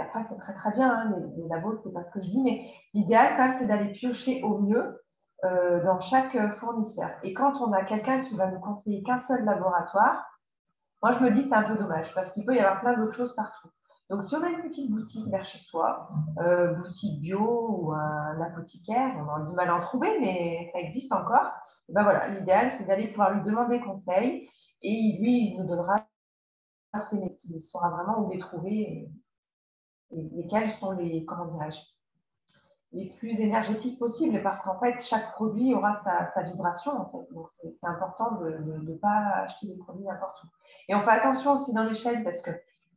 après, 0.00 0.22
c'est 0.22 0.38
très 0.38 0.54
très 0.54 0.72
bien, 0.72 0.90
hein, 0.90 1.14
les, 1.36 1.48
labos, 1.48 1.76
c'est 1.76 1.92
pas 1.92 2.02
ce 2.02 2.10
que 2.10 2.22
je 2.22 2.30
dis, 2.30 2.42
mais 2.42 2.72
l'idéal, 2.94 3.34
quand 3.36 3.48
même, 3.48 3.52
c'est 3.58 3.66
d'aller 3.66 3.92
piocher 3.92 4.42
au 4.42 4.58
mieux 4.58 5.02
euh, 5.44 5.84
dans 5.84 6.00
chaque 6.00 6.36
fournisseur. 6.56 7.10
Et 7.22 7.34
quand 7.34 7.60
on 7.60 7.72
a 7.72 7.84
quelqu'un 7.84 8.22
qui 8.22 8.34
va 8.36 8.46
nous 8.46 8.60
conseiller 8.60 9.02
qu'un 9.02 9.18
seul 9.18 9.44
laboratoire, 9.44 10.24
moi, 11.02 11.10
je 11.12 11.18
me 11.18 11.30
dis, 11.30 11.42
c'est 11.42 11.54
un 11.54 11.64
peu 11.64 11.74
dommage 11.74 12.14
parce 12.14 12.30
qu'il 12.30 12.46
peut 12.46 12.54
y 12.54 12.60
avoir 12.60 12.80
plein 12.80 12.96
d'autres 12.96 13.16
choses 13.16 13.34
partout. 13.34 13.68
Donc, 14.12 14.24
si 14.24 14.34
on 14.36 14.42
a 14.42 14.50
une 14.50 14.60
petite 14.60 14.90
boutique 14.90 15.26
vers 15.28 15.46
chez 15.46 15.58
soi, 15.58 16.10
euh, 16.36 16.74
boutique 16.74 17.18
bio 17.22 17.66
ou 17.70 17.92
un 17.92 18.38
apothicaire, 18.42 19.16
on 19.16 19.26
a 19.26 19.40
du 19.48 19.54
mal 19.54 19.70
à 19.70 19.76
en 19.76 19.80
trouver, 19.80 20.20
mais 20.20 20.68
ça 20.70 20.80
existe 20.80 21.10
encore. 21.12 21.50
ben 21.88 22.02
voilà, 22.02 22.28
l'idéal, 22.28 22.70
c'est 22.70 22.84
d'aller 22.84 23.08
pouvoir 23.08 23.32
lui 23.32 23.42
demander 23.42 23.80
conseil 23.80 24.50
et 24.82 25.16
lui, 25.18 25.52
il 25.52 25.56
nous 25.56 25.66
donnera 25.66 26.06
ses 27.00 27.20
métiers. 27.20 27.56
Il 27.56 27.62
saura 27.62 27.88
vraiment 27.88 28.20
où 28.20 28.30
les 28.30 28.38
trouver 28.38 29.08
et, 30.10 30.40
et, 30.40 30.46
quels 30.46 30.70
sont 30.70 30.90
les, 30.90 31.24
comment 31.24 31.46
dirais-je, 31.46 31.80
les 32.92 33.06
plus 33.18 33.40
énergétiques 33.40 33.98
possibles 33.98 34.42
parce 34.42 34.60
qu'en 34.60 34.78
fait, 34.78 35.00
chaque 35.00 35.32
produit 35.32 35.72
aura 35.72 35.94
sa, 35.94 36.42
vibration. 36.42 36.98
Donc, 37.32 37.48
c'est 37.58 37.86
important 37.86 38.32
de 38.32 38.58
ne 38.58 38.94
pas 38.94 39.44
acheter 39.44 39.68
des 39.68 39.78
produits 39.78 40.04
n'importe 40.04 40.44
où. 40.44 40.48
Et 40.90 40.94
on 40.94 41.02
fait 41.02 41.12
attention 41.12 41.54
aussi 41.54 41.72
dans 41.72 41.84
chaînes 41.94 42.24
parce 42.24 42.42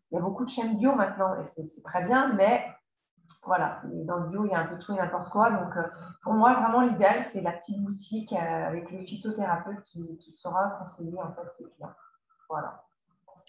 qu'il 0.08 0.18
y 0.18 0.22
a 0.22 0.24
beaucoup 0.24 0.46
de 0.46 0.50
chaînes 0.50 0.78
bio 0.78 0.94
maintenant 0.96 1.36
et 1.36 1.48
c'est 1.48 1.84
très 1.84 2.04
bien, 2.06 2.34
mais 2.34 2.66
voilà, 3.46 3.82
dans 3.84 4.18
le 4.18 4.30
bio, 4.30 4.46
il 4.46 4.52
y 4.52 4.56
a 4.56 4.60
un 4.60 4.66
peu 4.66 4.78
tout 4.80 4.94
et 4.94 4.98
n'importe 4.98 5.30
quoi. 5.30 5.52
Donc, 5.52 5.76
euh, 5.78 5.84
pour 6.22 6.34
moi, 6.34 6.54
vraiment, 6.54 6.82
l'idéal, 6.82 7.24
c'est 7.24 7.42
la 7.42 7.52
petite 7.52 7.84
boutique 7.84 8.34
euh, 8.34 8.68
avec 8.68 8.92
le 8.92 9.06
phytothérapeute 9.06 9.82
qui, 9.84 10.18
qui 10.18 10.32
saura 10.32 10.80
conseiller 10.80 11.22
en 11.22 11.32
fait 11.34 11.48
ses 11.58 11.64
clients. 11.66 11.94
Voilà. 12.50 12.85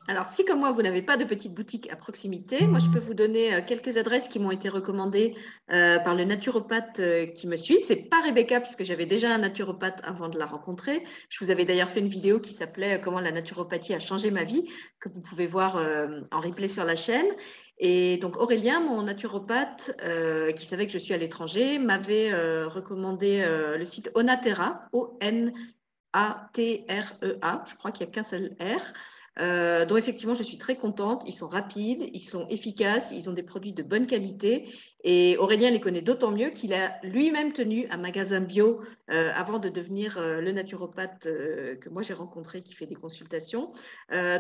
Alors, 0.09 0.27
si 0.27 0.45
comme 0.45 0.61
moi, 0.61 0.71
vous 0.71 0.83
n'avez 0.83 1.03
pas 1.03 1.17
de 1.17 1.25
petite 1.25 1.53
boutique 1.53 1.91
à 1.91 1.97
proximité, 1.97 2.69
moi, 2.69 2.79
je 2.79 2.89
peux 2.91 3.01
vous 3.01 3.15
donner 3.15 3.53
euh, 3.53 3.61
quelques 3.67 3.97
adresses 3.97 4.29
qui 4.29 4.39
m'ont 4.39 4.53
été 4.53 4.69
recommandées 4.69 5.35
euh, 5.73 5.99
par 5.99 6.15
le 6.15 6.23
naturopathe 6.25 7.01
euh, 7.01 7.27
qui 7.27 7.49
me 7.49 7.57
suit. 7.57 7.81
C'est 7.81 8.09
pas 8.09 8.21
Rebecca, 8.21 8.61
puisque 8.61 8.85
j'avais 8.85 9.07
déjà 9.07 9.35
un 9.35 9.39
naturopathe 9.39 10.01
avant 10.05 10.29
de 10.29 10.39
la 10.39 10.47
rencontrer. 10.47 11.03
Je 11.29 11.45
vous 11.45 11.51
avais 11.51 11.65
d'ailleurs 11.65 11.89
fait 11.89 11.99
une 11.99 12.07
vidéo 12.07 12.39
qui 12.39 12.55
s'appelait 12.55 13.01
Comment 13.01 13.19
la 13.19 13.33
naturopathie 13.33 13.95
a 13.95 13.99
changé 13.99 14.31
ma 14.31 14.45
vie, 14.45 14.71
que 15.01 15.09
vous 15.09 15.21
pouvez 15.21 15.49
voir 15.49 15.77
en 16.31 16.41
replay 16.41 16.69
sur 16.69 16.85
la 16.85 16.95
chaîne. 16.95 17.27
Et 17.79 18.19
donc 18.19 18.37
Aurélien, 18.37 18.81
mon 18.81 19.03
naturopathe, 19.03 19.91
qui 20.57 20.67
savait 20.67 20.87
que 20.87 20.93
je 20.93 20.99
suis 20.99 21.15
à 21.15 21.17
l'étranger, 21.17 21.79
m'avait 21.79 22.33
recommandé 22.65 23.45
le 23.77 23.85
site 23.85 24.11
Onatera, 24.15 24.89
O-N-A-T-R-E-A, 24.93 25.55
je 27.67 27.75
crois 27.75 27.91
qu'il 27.91 28.07
n'y 28.07 28.13
a 28.13 28.15
qu'un 28.15 28.23
seul 28.23 28.57
R. 28.61 28.93
Euh, 29.39 29.85
dont 29.85 29.99
effectivement 29.99 30.35
je 30.35 30.43
suis 30.43 30.57
très 30.57 30.77
contente. 30.77 31.23
Ils 31.27 31.33
sont 31.33 31.49
rapides, 31.49 32.09
ils 32.15 32.21
sont 32.21 32.47
efficaces, 32.49 33.13
ils 33.15 33.29
ont 33.29 33.35
des 33.35 33.43
produits 33.43 33.75
de 33.75 33.83
bonne 33.83 34.07
qualité. 34.07 34.65
Et 35.09 35.37
Aurélien 35.39 35.71
les 35.71 35.79
connaît 35.79 36.03
d'autant 36.03 36.33
mieux 36.33 36.51
qu'il 36.51 36.75
a 36.75 36.99
lui-même 37.05 37.53
tenu 37.53 37.87
un 37.91 37.97
magasin 37.97 38.41
bio 38.41 38.81
euh, 39.09 39.31
avant 39.35 39.61
de 39.61 39.69
devenir 39.69 40.19
euh, 40.19 40.41
le 40.41 40.51
naturopathe 40.51 41.23
que 41.23 41.89
moi 41.89 42.03
j'ai 42.03 42.13
rencontré 42.13 42.61
qui 42.61 42.75
fait 42.75 42.87
des 42.87 42.97
consultations. 42.97 43.71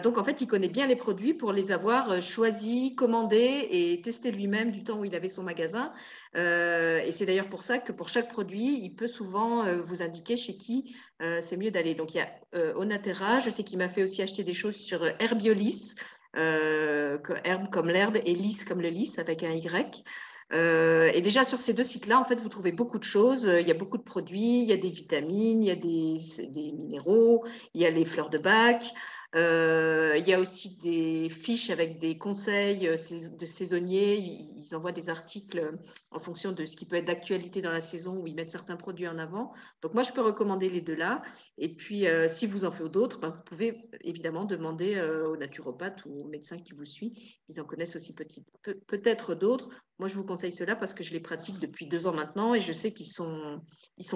donc 0.02 0.18
en 0.18 0.24
fait, 0.24 0.40
il 0.40 0.46
connaît 0.46 0.68
bien 0.68 0.87
les 0.87 0.96
produits 0.96 1.35
pour 1.35 1.52
les 1.52 1.70
avoir 1.70 2.20
choisis, 2.20 2.92
commandés 2.96 3.68
et 3.70 4.00
testés 4.02 4.33
lui-même 4.33 4.72
du 4.72 4.83
temps 4.83 4.98
où 4.98 5.05
il 5.05 5.14
avait 5.14 5.29
son 5.29 5.44
magasin. 5.44 5.92
et 6.35 7.11
c'est 7.12 7.26
d'ailleurs 7.26 7.48
pour 7.48 7.62
ça 7.62 7.79
que 7.79 7.92
pour 7.92 8.09
chaque 8.09 8.29
produit, 8.29 8.81
il 8.83 8.90
peut 8.90 9.07
souvent 9.07 9.64
vous 9.85 10.02
indiquer 10.02 10.37
chez 10.37 10.57
qui 10.57 10.94
euh, 11.22 11.40
c'est 11.42 11.57
mieux 11.57 11.70
d'aller. 11.70 11.94
Donc, 11.94 12.14
il 12.14 12.18
y 12.18 12.20
a 12.20 12.29
euh, 12.55 12.74
Onatera, 12.74 13.38
je 13.38 13.50
sais 13.50 13.64
qu'il 13.64 13.79
m'a 13.79 13.88
fait 13.88 14.02
aussi 14.02 14.22
acheter 14.22 14.44
des 14.44 14.52
choses 14.52 14.76
sur 14.76 15.02
euh, 15.02 15.11
Herbiolis, 15.18 15.94
herbe 16.35 17.70
comme 17.70 17.88
l'herbe 17.88 18.18
et 18.22 18.35
lys 18.35 18.64
comme 18.64 18.83
le 18.83 18.90
lys 18.90 19.18
avec 19.18 19.42
un 19.42 19.52
Y. 19.52 20.05
et 20.52 21.20
déjà 21.22 21.44
sur 21.44 21.59
ces 21.59 21.74
deux 21.74 21.82
sites-là, 21.82 22.20
en 22.20 22.24
fait, 22.24 22.40
vous 22.40 22.48
trouvez 22.48 22.72
beaucoup 22.72 22.98
de 22.98 23.04
choses. 23.04 23.44
Il 23.44 23.66
y 23.66 23.70
a 23.70 23.74
beaucoup 23.74 23.98
de 23.98 24.02
produits, 24.02 24.61
il 24.61 24.64
y 24.64 24.72
a 24.72 24.76
des 24.76 24.90
vitamines, 24.90 25.62
il 25.62 25.66
y 25.66 25.70
a 25.70 25.76
des, 25.76 26.72
minéraux, 26.72 27.44
il 27.74 27.82
y 27.82 27.87
a 27.87 27.90
les 27.90 28.04
fleurs 28.04 28.30
de 28.30 28.38
bac. 28.38 28.92
Euh, 29.35 30.16
il 30.16 30.26
y 30.26 30.32
a 30.32 30.40
aussi 30.40 30.78
des 30.78 31.28
fiches 31.28 31.68
avec 31.68 31.98
des 31.98 32.16
conseils 32.16 32.88
euh, 32.88 32.96
de 33.38 33.46
saisonniers. 33.46 34.16
Ils 34.16 34.74
envoient 34.74 34.92
des 34.92 35.11
articles 35.11 35.76
en 36.11 36.18
fonction 36.18 36.52
de 36.52 36.64
ce 36.64 36.76
qui 36.76 36.87
peut 36.87 36.96
être 36.96 37.06
d'actualité 37.06 37.61
dans 37.61 37.70
la 37.70 37.82
saison 37.82 38.16
où 38.16 38.26
ils 38.26 38.35
mettent 38.35 38.50
certains 38.50 38.76
produits 38.76 39.09
en 39.09 39.18
avant. 39.18 39.52
Donc 39.82 39.92
moi, 39.92 40.02
je 40.04 40.12
peux 40.12 40.22
recommander 40.22 40.70
les 40.70 40.80
deux-là. 40.80 41.22
Et 41.59 41.74
puis, 41.74 42.06
euh, 42.06 42.28
si 42.28 42.46
vous 42.46 42.64
en 42.64 42.70
faites 42.70 42.87
d'autres, 42.87 43.20
ben, 43.20 43.30
vous 43.30 43.42
pouvez 43.44 43.90
évidemment 44.00 44.44
demander 44.44 44.98
au 45.26 45.37
naturopathe 45.37 46.04
ou 46.06 46.22
au 46.22 46.28
médecin 46.28 46.59
qui 46.59 46.72
vous 46.72 46.85
suit. 46.85 47.40
Ils 47.48 47.61
en 47.61 47.64
connaissent 47.64 47.96
aussi 47.96 48.14
peut-être 48.14 49.35
d'autres. 49.35 49.68
Moi, 49.98 50.09
je 50.09 50.14
vous 50.14 50.24
conseille 50.24 50.52
cela 50.52 50.76
parce 50.76 50.92
que 50.92 51.02
je 51.02 51.14
les 51.14 51.20
pratique 51.20 51.59
depuis 51.59 51.87
deux 51.87 52.06
ans 52.06 52.12
maintenant 52.12 52.52
et 52.52 52.61
je 52.61 52.72
sais 52.72 52.92
qu'ils 52.92 53.06
sont, 53.06 53.62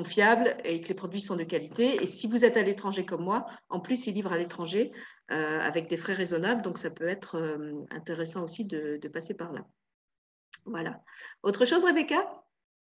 fiables 0.04 0.54
et 0.64 0.82
que 0.82 0.88
les 0.88 0.94
produits 0.94 1.22
sont 1.22 1.36
de 1.36 1.44
qualité. 1.44 2.02
Et 2.02 2.06
si 2.06 2.26
vous 2.26 2.44
êtes 2.44 2.58
à 2.58 2.62
l'étranger 2.62 3.06
comme 3.06 3.24
moi, 3.24 3.46
en 3.70 3.80
plus, 3.80 4.06
ils 4.06 4.14
livrent 4.14 4.32
à 4.32 4.38
l'étranger 4.38 4.92
euh, 5.30 5.58
avec 5.58 5.88
des 5.88 5.96
frais 5.96 6.12
raisonnables. 6.12 6.60
Donc, 6.60 6.76
ça 6.76 6.90
peut 6.90 7.08
être 7.08 7.36
euh, 7.36 7.72
intéressant 7.90 8.44
aussi 8.44 8.66
de, 8.66 9.00
passer 9.08 9.32
par 9.32 9.52
là. 9.52 9.64
Voilà. 10.66 11.00
Autre 11.42 11.64
chose, 11.64 11.82
Rebecca? 11.82 12.26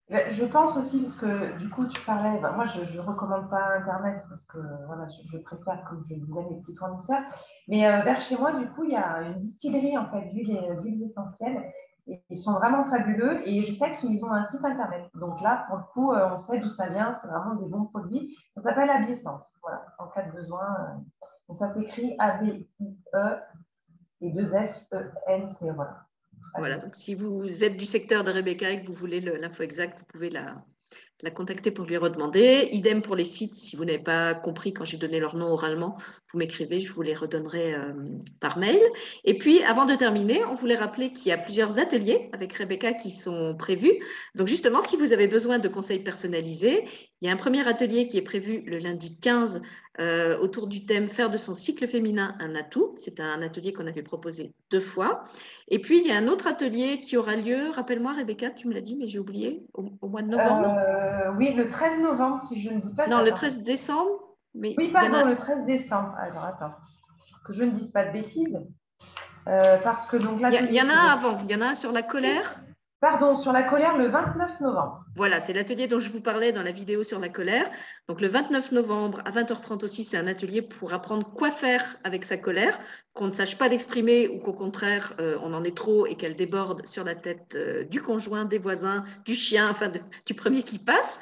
Ben, 0.09 0.31
je 0.31 0.45
pense 0.45 0.75
aussi, 0.77 1.01
parce 1.01 1.15
que 1.15 1.57
du 1.59 1.69
coup, 1.69 1.85
tu 1.85 2.01
parlais, 2.01 2.39
ben, 2.39 2.53
moi 2.53 2.65
je 2.65 2.79
ne 2.79 2.99
recommande 3.01 3.49
pas 3.49 3.75
Internet 3.77 4.23
parce 4.29 4.45
que 4.45 4.57
voilà, 4.85 5.05
je, 5.31 5.37
préfère, 5.39 5.83
comme 5.87 6.05
je 6.09 6.15
disais, 6.15 6.41
mes 6.49 6.59
petits 6.59 6.75
fournisseurs. 6.77 7.23
Mais 7.67 7.85
euh, 7.85 8.01
vers 8.03 8.21
chez 8.21 8.37
moi, 8.37 8.53
du 8.53 8.67
coup, 8.69 8.85
il 8.85 8.91
y 8.91 8.95
a 8.95 9.21
une 9.23 9.39
distillerie 9.39 9.97
en 9.97 10.09
fait 10.09 10.29
d'huiles 10.31 11.03
essentielles 11.03 11.61
ils 12.29 12.37
sont 12.37 12.53
vraiment 12.53 12.89
fabuleux 12.89 13.47
et 13.47 13.63
je 13.63 13.73
sais 13.73 13.91
qu'ils 13.93 14.23
ont 14.23 14.31
un 14.31 14.45
site 14.45 14.63
internet. 14.63 15.09
Donc 15.15 15.41
là, 15.41 15.65
pour 15.67 15.77
le 15.77 15.83
coup, 15.93 16.11
euh, 16.11 16.29
on 16.33 16.37
sait 16.37 16.59
d'où 16.59 16.69
ça 16.69 16.87
vient, 16.89 17.13
c'est 17.13 17.27
vraiment 17.27 17.55
des 17.55 17.67
bons 17.67 17.85
produits. 17.85 18.37
Ça 18.55 18.61
s'appelle 18.61 18.89
Abiessence, 18.89 19.43
voilà, 19.61 19.85
en 19.99 20.07
cas 20.07 20.23
de 20.23 20.31
besoin. 20.31 20.77
Euh, 20.79 21.27
donc 21.47 21.57
ça 21.57 21.69
s'écrit 21.73 22.15
A-B-I-E 22.19 23.37
et 24.21 24.31
2 24.31 24.53
S-E-N-C, 24.53 25.71
voilà. 25.71 26.03
Voilà, 26.55 26.77
donc 26.77 26.95
si 26.95 27.15
vous 27.15 27.63
êtes 27.63 27.77
du 27.77 27.85
secteur 27.85 28.23
de 28.23 28.31
Rebecca 28.31 28.69
et 28.69 28.81
que 28.81 28.87
vous 28.87 28.93
voulez 28.93 29.19
l'info 29.19 29.63
exacte, 29.63 29.97
vous 29.99 30.05
pouvez 30.05 30.29
la, 30.29 30.55
la 31.21 31.31
contacter 31.31 31.71
pour 31.71 31.85
lui 31.85 31.97
redemander. 31.97 32.69
Idem 32.71 33.01
pour 33.01 33.15
les 33.15 33.23
sites, 33.23 33.55
si 33.55 33.75
vous 33.75 33.85
n'avez 33.85 33.99
pas 33.99 34.35
compris 34.35 34.71
quand 34.71 34.85
j'ai 34.85 34.97
donné 34.97 35.19
leur 35.19 35.35
nom 35.35 35.47
oralement, 35.47 35.97
vous 36.31 36.37
m'écrivez, 36.37 36.79
je 36.79 36.91
vous 36.91 37.01
les 37.01 37.15
redonnerai 37.15 37.73
euh, 37.73 37.93
par 38.39 38.59
mail. 38.59 38.79
Et 39.23 39.37
puis, 39.37 39.63
avant 39.63 39.85
de 39.85 39.95
terminer, 39.95 40.45
on 40.45 40.53
voulait 40.53 40.75
rappeler 40.75 41.11
qu'il 41.11 41.29
y 41.29 41.31
a 41.31 41.37
plusieurs 41.37 41.79
ateliers 41.79 42.29
avec 42.33 42.53
Rebecca 42.53 42.93
qui 42.93 43.11
sont 43.11 43.55
prévus. 43.57 43.93
Donc, 44.35 44.47
justement, 44.47 44.81
si 44.81 44.95
vous 44.95 45.11
avez 45.11 45.27
besoin 45.27 45.57
de 45.57 45.67
conseils 45.67 45.99
personnalisés, 45.99 46.83
il 47.21 47.27
y 47.27 47.29
a 47.29 47.33
un 47.33 47.37
premier 47.37 47.67
atelier 47.67 48.05
qui 48.05 48.17
est 48.17 48.21
prévu 48.21 48.61
le 48.67 48.77
lundi 48.77 49.17
15 49.17 49.61
euh, 49.99 50.37
autour 50.39 50.67
du 50.67 50.85
thème 50.85 51.07
Faire 51.09 51.29
de 51.29 51.37
son 51.37 51.53
cycle 51.53 51.87
féminin 51.87 52.35
un 52.39 52.55
atout. 52.55 52.93
C'est 52.97 53.19
un 53.19 53.41
atelier 53.41 53.73
qu'on 53.73 53.87
avait 53.87 54.03
proposé 54.03 54.53
deux 54.71 54.79
fois. 54.79 55.23
Et 55.67 55.79
puis, 55.79 55.99
il 55.99 56.07
y 56.07 56.11
a 56.11 56.17
un 56.17 56.27
autre 56.27 56.47
atelier 56.47 56.99
qui 57.01 57.17
aura 57.17 57.35
lieu, 57.35 57.69
rappelle-moi 57.71 58.13
Rebecca, 58.13 58.49
tu 58.49 58.67
me 58.67 58.73
l'as 58.73 58.81
dit, 58.81 58.95
mais 58.95 59.07
j'ai 59.07 59.19
oublié, 59.19 59.65
au, 59.73 60.07
mois 60.07 60.21
de 60.21 60.29
novembre. 60.29 60.75
Euh, 60.77 61.31
oui, 61.37 61.53
le 61.53 61.69
13 61.69 62.01
novembre, 62.01 62.41
si 62.41 62.61
je 62.61 62.69
ne 62.69 62.79
dis 62.79 62.93
pas. 62.93 63.07
Non, 63.07 63.23
le 63.23 63.31
13 63.31 63.63
décembre. 63.63 64.35
Mais 64.53 64.73
oui, 64.77 64.91
pardon, 64.91 65.25
le 65.25 65.35
13 65.35 65.65
décembre. 65.65 66.15
Alors, 66.19 66.43
attends, 66.43 66.73
que 67.45 67.53
je 67.53 67.63
ne 67.63 67.71
dise 67.71 67.89
pas 67.89 68.05
de 68.05 68.11
bêtises. 68.11 68.59
Euh, 69.47 69.77
parce 69.83 70.05
que 70.07 70.17
donc 70.17 70.41
là. 70.41 70.49
Il 70.51 70.73
y, 70.73 70.81
en 70.81 70.89
a 70.89 70.93
un 70.93 71.07
avant, 71.07 71.37
il 71.43 71.49
y 71.49 71.55
en 71.55 71.61
a 71.61 71.67
un 71.67 71.73
sur 71.73 71.91
la 71.91 72.03
colère. 72.03 72.59
Pardon, 72.99 73.37
sur 73.37 73.51
la 73.51 73.61
colère 73.61 73.95
le 73.95 74.07
29 74.07 74.59
novembre. 74.59 75.05
Voilà, 75.15 75.39
c'est 75.39 75.53
l'atelier 75.53 75.87
dont 75.87 75.99
je 75.99 76.09
vous 76.09 76.19
parlais 76.19 76.51
dans 76.51 76.63
la 76.63 76.71
vidéo 76.71 77.03
sur 77.03 77.19
la 77.19 77.29
colère. 77.29 77.69
Donc 78.07 78.21
le 78.21 78.27
29 78.27 78.71
novembre 78.71 79.21
à 79.23 79.29
20h30 79.29 79.83
aussi, 79.85 80.03
c'est 80.03 80.17
un 80.17 80.25
atelier 80.25 80.63
pour 80.63 80.93
apprendre 80.93 81.31
quoi 81.31 81.51
faire 81.51 81.97
avec 82.03 82.25
sa 82.25 82.37
colère, 82.37 82.79
qu'on 83.13 83.27
ne 83.27 83.33
sache 83.33 83.55
pas 83.59 83.67
l'exprimer 83.67 84.27
ou 84.29 84.39
qu'au 84.39 84.53
contraire, 84.53 85.13
euh, 85.19 85.37
on 85.43 85.53
en 85.53 85.63
est 85.63 85.77
trop 85.77 86.07
et 86.07 86.15
qu'elle 86.15 86.35
déborde 86.35 86.87
sur 86.87 87.03
la 87.03 87.13
tête 87.13 87.53
euh, 87.55 87.83
du 87.83 88.01
conjoint, 88.01 88.45
des 88.45 88.57
voisins, 88.57 89.03
du 89.25 89.35
chien, 89.35 89.69
enfin 89.69 89.91
du 90.25 90.33
premier 90.33 90.63
qui 90.63 90.79
passe. 90.79 91.19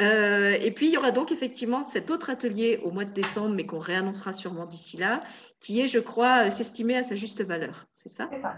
Euh, 0.00 0.56
et 0.60 0.70
puis, 0.72 0.88
il 0.88 0.92
y 0.92 0.98
aura 0.98 1.10
donc 1.10 1.32
effectivement 1.32 1.84
cet 1.84 2.10
autre 2.10 2.28
atelier 2.28 2.80
au 2.84 2.90
mois 2.90 3.06
de 3.06 3.12
décembre, 3.12 3.54
mais 3.54 3.64
qu'on 3.64 3.78
réannoncera 3.78 4.34
sûrement 4.34 4.66
d'ici 4.66 4.98
là, 4.98 5.22
qui 5.58 5.80
est, 5.80 5.88
je 5.88 5.98
crois, 5.98 6.50
s'estimer 6.50 6.98
à 6.98 7.02
sa 7.02 7.14
juste 7.14 7.42
valeur. 7.42 7.86
C'est 7.94 8.10
ça, 8.10 8.28
ça. 8.42 8.56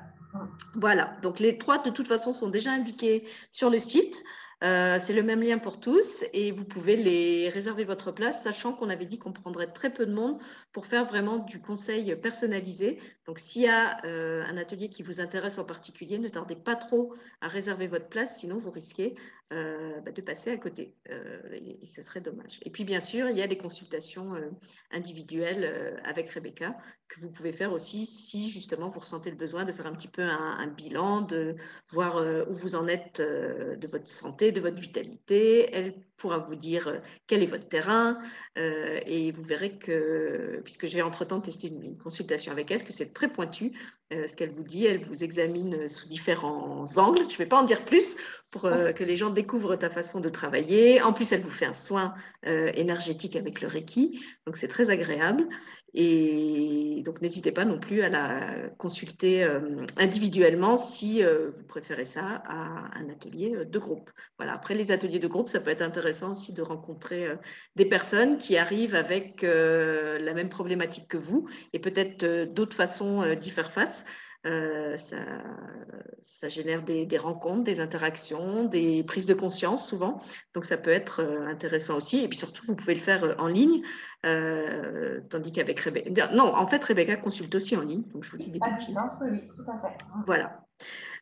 Voilà. 0.74 1.16
Donc, 1.22 1.40
les 1.40 1.58
trois, 1.58 1.78
de 1.78 1.90
toute 1.90 2.08
façon, 2.08 2.32
sont 2.32 2.48
déjà 2.48 2.72
indiqués 2.72 3.24
sur 3.50 3.70
le 3.70 3.78
site. 3.78 4.22
Euh, 4.62 4.98
c'est 5.00 5.14
le 5.14 5.22
même 5.22 5.40
lien 5.40 5.56
pour 5.56 5.80
tous 5.80 6.22
et 6.34 6.52
vous 6.52 6.66
pouvez 6.66 6.94
les 6.94 7.48
réserver 7.48 7.84
votre 7.84 8.12
place, 8.12 8.42
sachant 8.42 8.74
qu'on 8.74 8.90
avait 8.90 9.06
dit 9.06 9.18
qu'on 9.18 9.32
prendrait 9.32 9.72
très 9.72 9.90
peu 9.90 10.04
de 10.04 10.12
monde 10.12 10.38
pour 10.72 10.84
faire 10.84 11.06
vraiment 11.06 11.38
du 11.38 11.62
conseil 11.62 12.14
personnalisé. 12.16 12.98
Donc, 13.26 13.38
s'il 13.38 13.62
y 13.62 13.68
a 13.68 14.04
euh, 14.04 14.44
un 14.44 14.58
atelier 14.58 14.90
qui 14.90 15.02
vous 15.02 15.20
intéresse 15.20 15.56
en 15.56 15.64
particulier, 15.64 16.18
ne 16.18 16.28
tardez 16.28 16.56
pas 16.56 16.76
trop 16.76 17.14
à 17.40 17.48
réserver 17.48 17.86
votre 17.86 18.08
place, 18.08 18.38
sinon 18.38 18.58
vous 18.58 18.70
risquez 18.70 19.16
euh, 19.52 20.00
bah, 20.00 20.12
de 20.12 20.20
passer 20.20 20.50
à 20.50 20.56
côté. 20.56 20.94
Et, 21.52 21.84
ce 21.84 22.02
serait 22.02 22.20
dommage. 22.20 22.60
Et 22.62 22.70
puis, 22.70 22.84
bien 22.84 23.00
sûr, 23.00 23.28
il 23.28 23.36
y 23.36 23.42
a 23.42 23.46
des 23.46 23.58
consultations 23.58 24.34
individuelles 24.90 26.00
avec 26.04 26.30
Rebecca 26.30 26.76
que 27.08 27.20
vous 27.20 27.30
pouvez 27.30 27.52
faire 27.52 27.72
aussi 27.72 28.06
si 28.06 28.48
justement 28.48 28.88
vous 28.88 29.00
ressentez 29.00 29.30
le 29.30 29.36
besoin 29.36 29.64
de 29.64 29.72
faire 29.72 29.86
un 29.86 29.94
petit 29.94 30.08
peu 30.08 30.22
un 30.22 30.66
bilan, 30.68 31.22
de 31.22 31.56
voir 31.90 32.24
où 32.48 32.54
vous 32.54 32.76
en 32.76 32.86
êtes 32.86 33.20
de 33.20 33.88
votre 33.88 34.06
santé 34.06 34.52
de 34.52 34.60
votre 34.60 34.80
vitalité. 34.80 35.94
Pourra 36.20 36.38
vous 36.38 36.54
dire 36.54 37.00
quel 37.26 37.42
est 37.42 37.46
votre 37.46 37.68
terrain 37.68 38.18
et 38.56 39.32
vous 39.32 39.42
verrez 39.42 39.78
que, 39.78 40.60
puisque 40.64 40.86
j'ai 40.86 41.02
entre-temps 41.02 41.40
testé 41.40 41.68
une, 41.68 41.96
consultation 41.96 42.52
avec 42.52 42.70
elle, 42.70 42.84
que 42.84 42.92
c'est 42.92 43.12
très 43.12 43.28
pointu 43.28 43.72
ce 44.10 44.34
qu'elle 44.34 44.50
vous 44.50 44.64
dit. 44.64 44.86
Elle 44.86 45.04
vous 45.04 45.24
examine 45.24 45.88
sous 45.88 46.08
différents 46.08 46.84
angles. 46.96 47.22
Je 47.28 47.34
ne 47.34 47.38
vais 47.38 47.46
pas 47.46 47.60
en 47.60 47.64
dire 47.64 47.84
plus 47.84 48.16
pour 48.50 48.62
que 48.62 49.04
les 49.04 49.16
gens 49.16 49.30
découvrent 49.30 49.76
ta 49.76 49.88
façon 49.88 50.20
de 50.20 50.28
travailler. 50.28 51.00
En 51.02 51.12
plus, 51.12 51.32
elle 51.32 51.40
vous 51.40 51.50
fait 51.50 51.66
un 51.66 51.74
soin 51.74 52.14
énergétique 52.44 53.36
avec 53.36 53.60
le 53.60 53.68
Reiki, 53.68 54.24
donc 54.46 54.56
c'est 54.56 54.68
très 54.68 54.90
agréable. 54.90 55.46
Et 55.92 57.02
donc, 57.04 57.20
n'hésitez 57.20 57.50
pas 57.50 57.64
non 57.64 57.78
plus 57.78 58.02
à 58.02 58.08
la 58.08 58.68
consulter 58.78 59.42
euh, 59.42 59.84
individuellement 59.96 60.76
si 60.76 61.24
euh, 61.24 61.50
vous 61.50 61.64
préférez 61.64 62.04
ça 62.04 62.42
à 62.46 62.96
un 62.96 63.08
atelier 63.08 63.54
euh, 63.56 63.64
de 63.64 63.78
groupe. 63.78 64.10
Voilà. 64.38 64.52
Après, 64.52 64.74
les 64.74 64.92
ateliers 64.92 65.18
de 65.18 65.26
groupe, 65.26 65.48
ça 65.48 65.58
peut 65.60 65.70
être 65.70 65.82
intéressant 65.82 66.09
aussi 66.30 66.52
de 66.52 66.62
rencontrer 66.62 67.28
des 67.76 67.84
personnes 67.84 68.38
qui 68.38 68.56
arrivent 68.56 68.94
avec 68.94 69.42
la 69.42 70.34
même 70.34 70.48
problématique 70.48 71.08
que 71.08 71.16
vous 71.16 71.48
et 71.72 71.78
peut-être 71.78 72.52
d'autres 72.52 72.76
façons 72.76 73.34
d'y 73.34 73.50
faire 73.50 73.72
face. 73.72 74.04
Euh, 74.46 74.96
ça, 74.96 76.48
génère 76.48 76.82
des, 76.82 77.18
rencontres, 77.18 77.64
des 77.64 77.78
interactions, 77.80 78.64
des 78.64 79.04
prises 79.04 79.26
de 79.26 79.34
conscience 79.34 79.86
souvent. 79.86 80.18
Donc 80.54 80.64
ça 80.64 80.78
peut 80.78 80.90
être 80.90 81.20
euh, 81.20 81.46
intéressant 81.46 81.96
aussi. 81.96 82.24
Et 82.24 82.28
puis 82.28 82.38
surtout, 82.38 82.64
vous 82.66 82.74
pouvez 82.74 82.94
le 82.94 83.00
faire 83.00 83.24
euh, 83.24 83.34
en 83.38 83.48
ligne. 83.48 83.82
tandis 84.22 85.52
qu'avec 85.52 85.80
Rebecca. 85.80 86.32
Non, 86.32 86.54
en 86.54 86.66
fait, 86.66 86.82
Rebecca 86.82 87.16
consulte 87.16 87.54
aussi 87.54 87.76
en 87.76 87.82
ligne. 87.82 88.02
Donc 88.14 88.24
je 88.24 88.30
vous 88.30 88.38
dis 88.38 88.50
des 88.50 88.60
bêtises. 88.60 88.96
Oui, 89.20 89.46
tout 89.48 89.70
à 89.70 89.78
fait. 89.78 89.98
Voilà. 90.26 90.66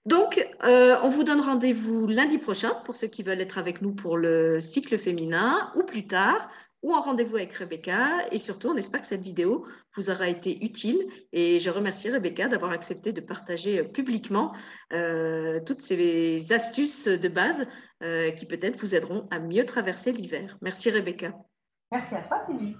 Donc, 0.09 0.45
on 0.63 1.09
vous 1.11 1.23
donne 1.23 1.41
rendez-vous 1.41 2.07
lundi 2.07 2.39
prochain 2.39 2.71
pour 2.85 2.97
ceux 2.97 3.09
qui 3.09 3.23
veulent 3.23 3.41
être 3.41 3.59
avec 3.59 3.83
nous 3.83 3.93
pour 3.93 4.17
le 4.17 4.61
cycle 4.61 4.97
féminin 4.99 5.71
ou 5.77 5.83
plus 5.83 6.07
tard 6.07 6.49
ou 6.83 6.95
en 6.95 7.01
rendez-vous 7.01 7.37
avec 7.37 7.53
Rebecca. 7.55 8.27
Et 8.31 8.39
surtout, 8.39 8.69
on 8.69 8.77
espère 8.77 9.01
que 9.01 9.07
cette 9.07 9.23
vidéo 9.23 9.67
vous 9.97 10.11
aura 10.11 10.29
été 10.29 10.65
utile. 10.65 11.09
Et 11.33 11.59
je 11.59 11.71
remercie 11.71 12.11
Rebecca 12.11 12.49
d'avoir 12.49 12.73
accepté 12.73 13.13
de 13.13 13.21
partager 13.21 13.81
euh, 13.81 13.85
publiquement 13.85 14.55
euh, 14.93 15.61
toutes 15.65 15.83
ces 15.83 16.53
astuces 16.53 17.09
de 17.09 17.29
base 17.29 17.67
euh, 18.03 18.31
qui 18.33 18.47
peut-être 18.47 18.79
vous 18.79 18.95
aideront 18.95 19.27
à 19.31 19.41
mieux 19.41 19.65
traverser 19.65 20.13
l'hiver. 20.13 20.57
Merci 20.63 20.91
Rebecca. 20.91 21.33
Merci 21.91 22.15
à 22.15 22.21
toi 22.23 22.45
Sylvie. 22.47 22.77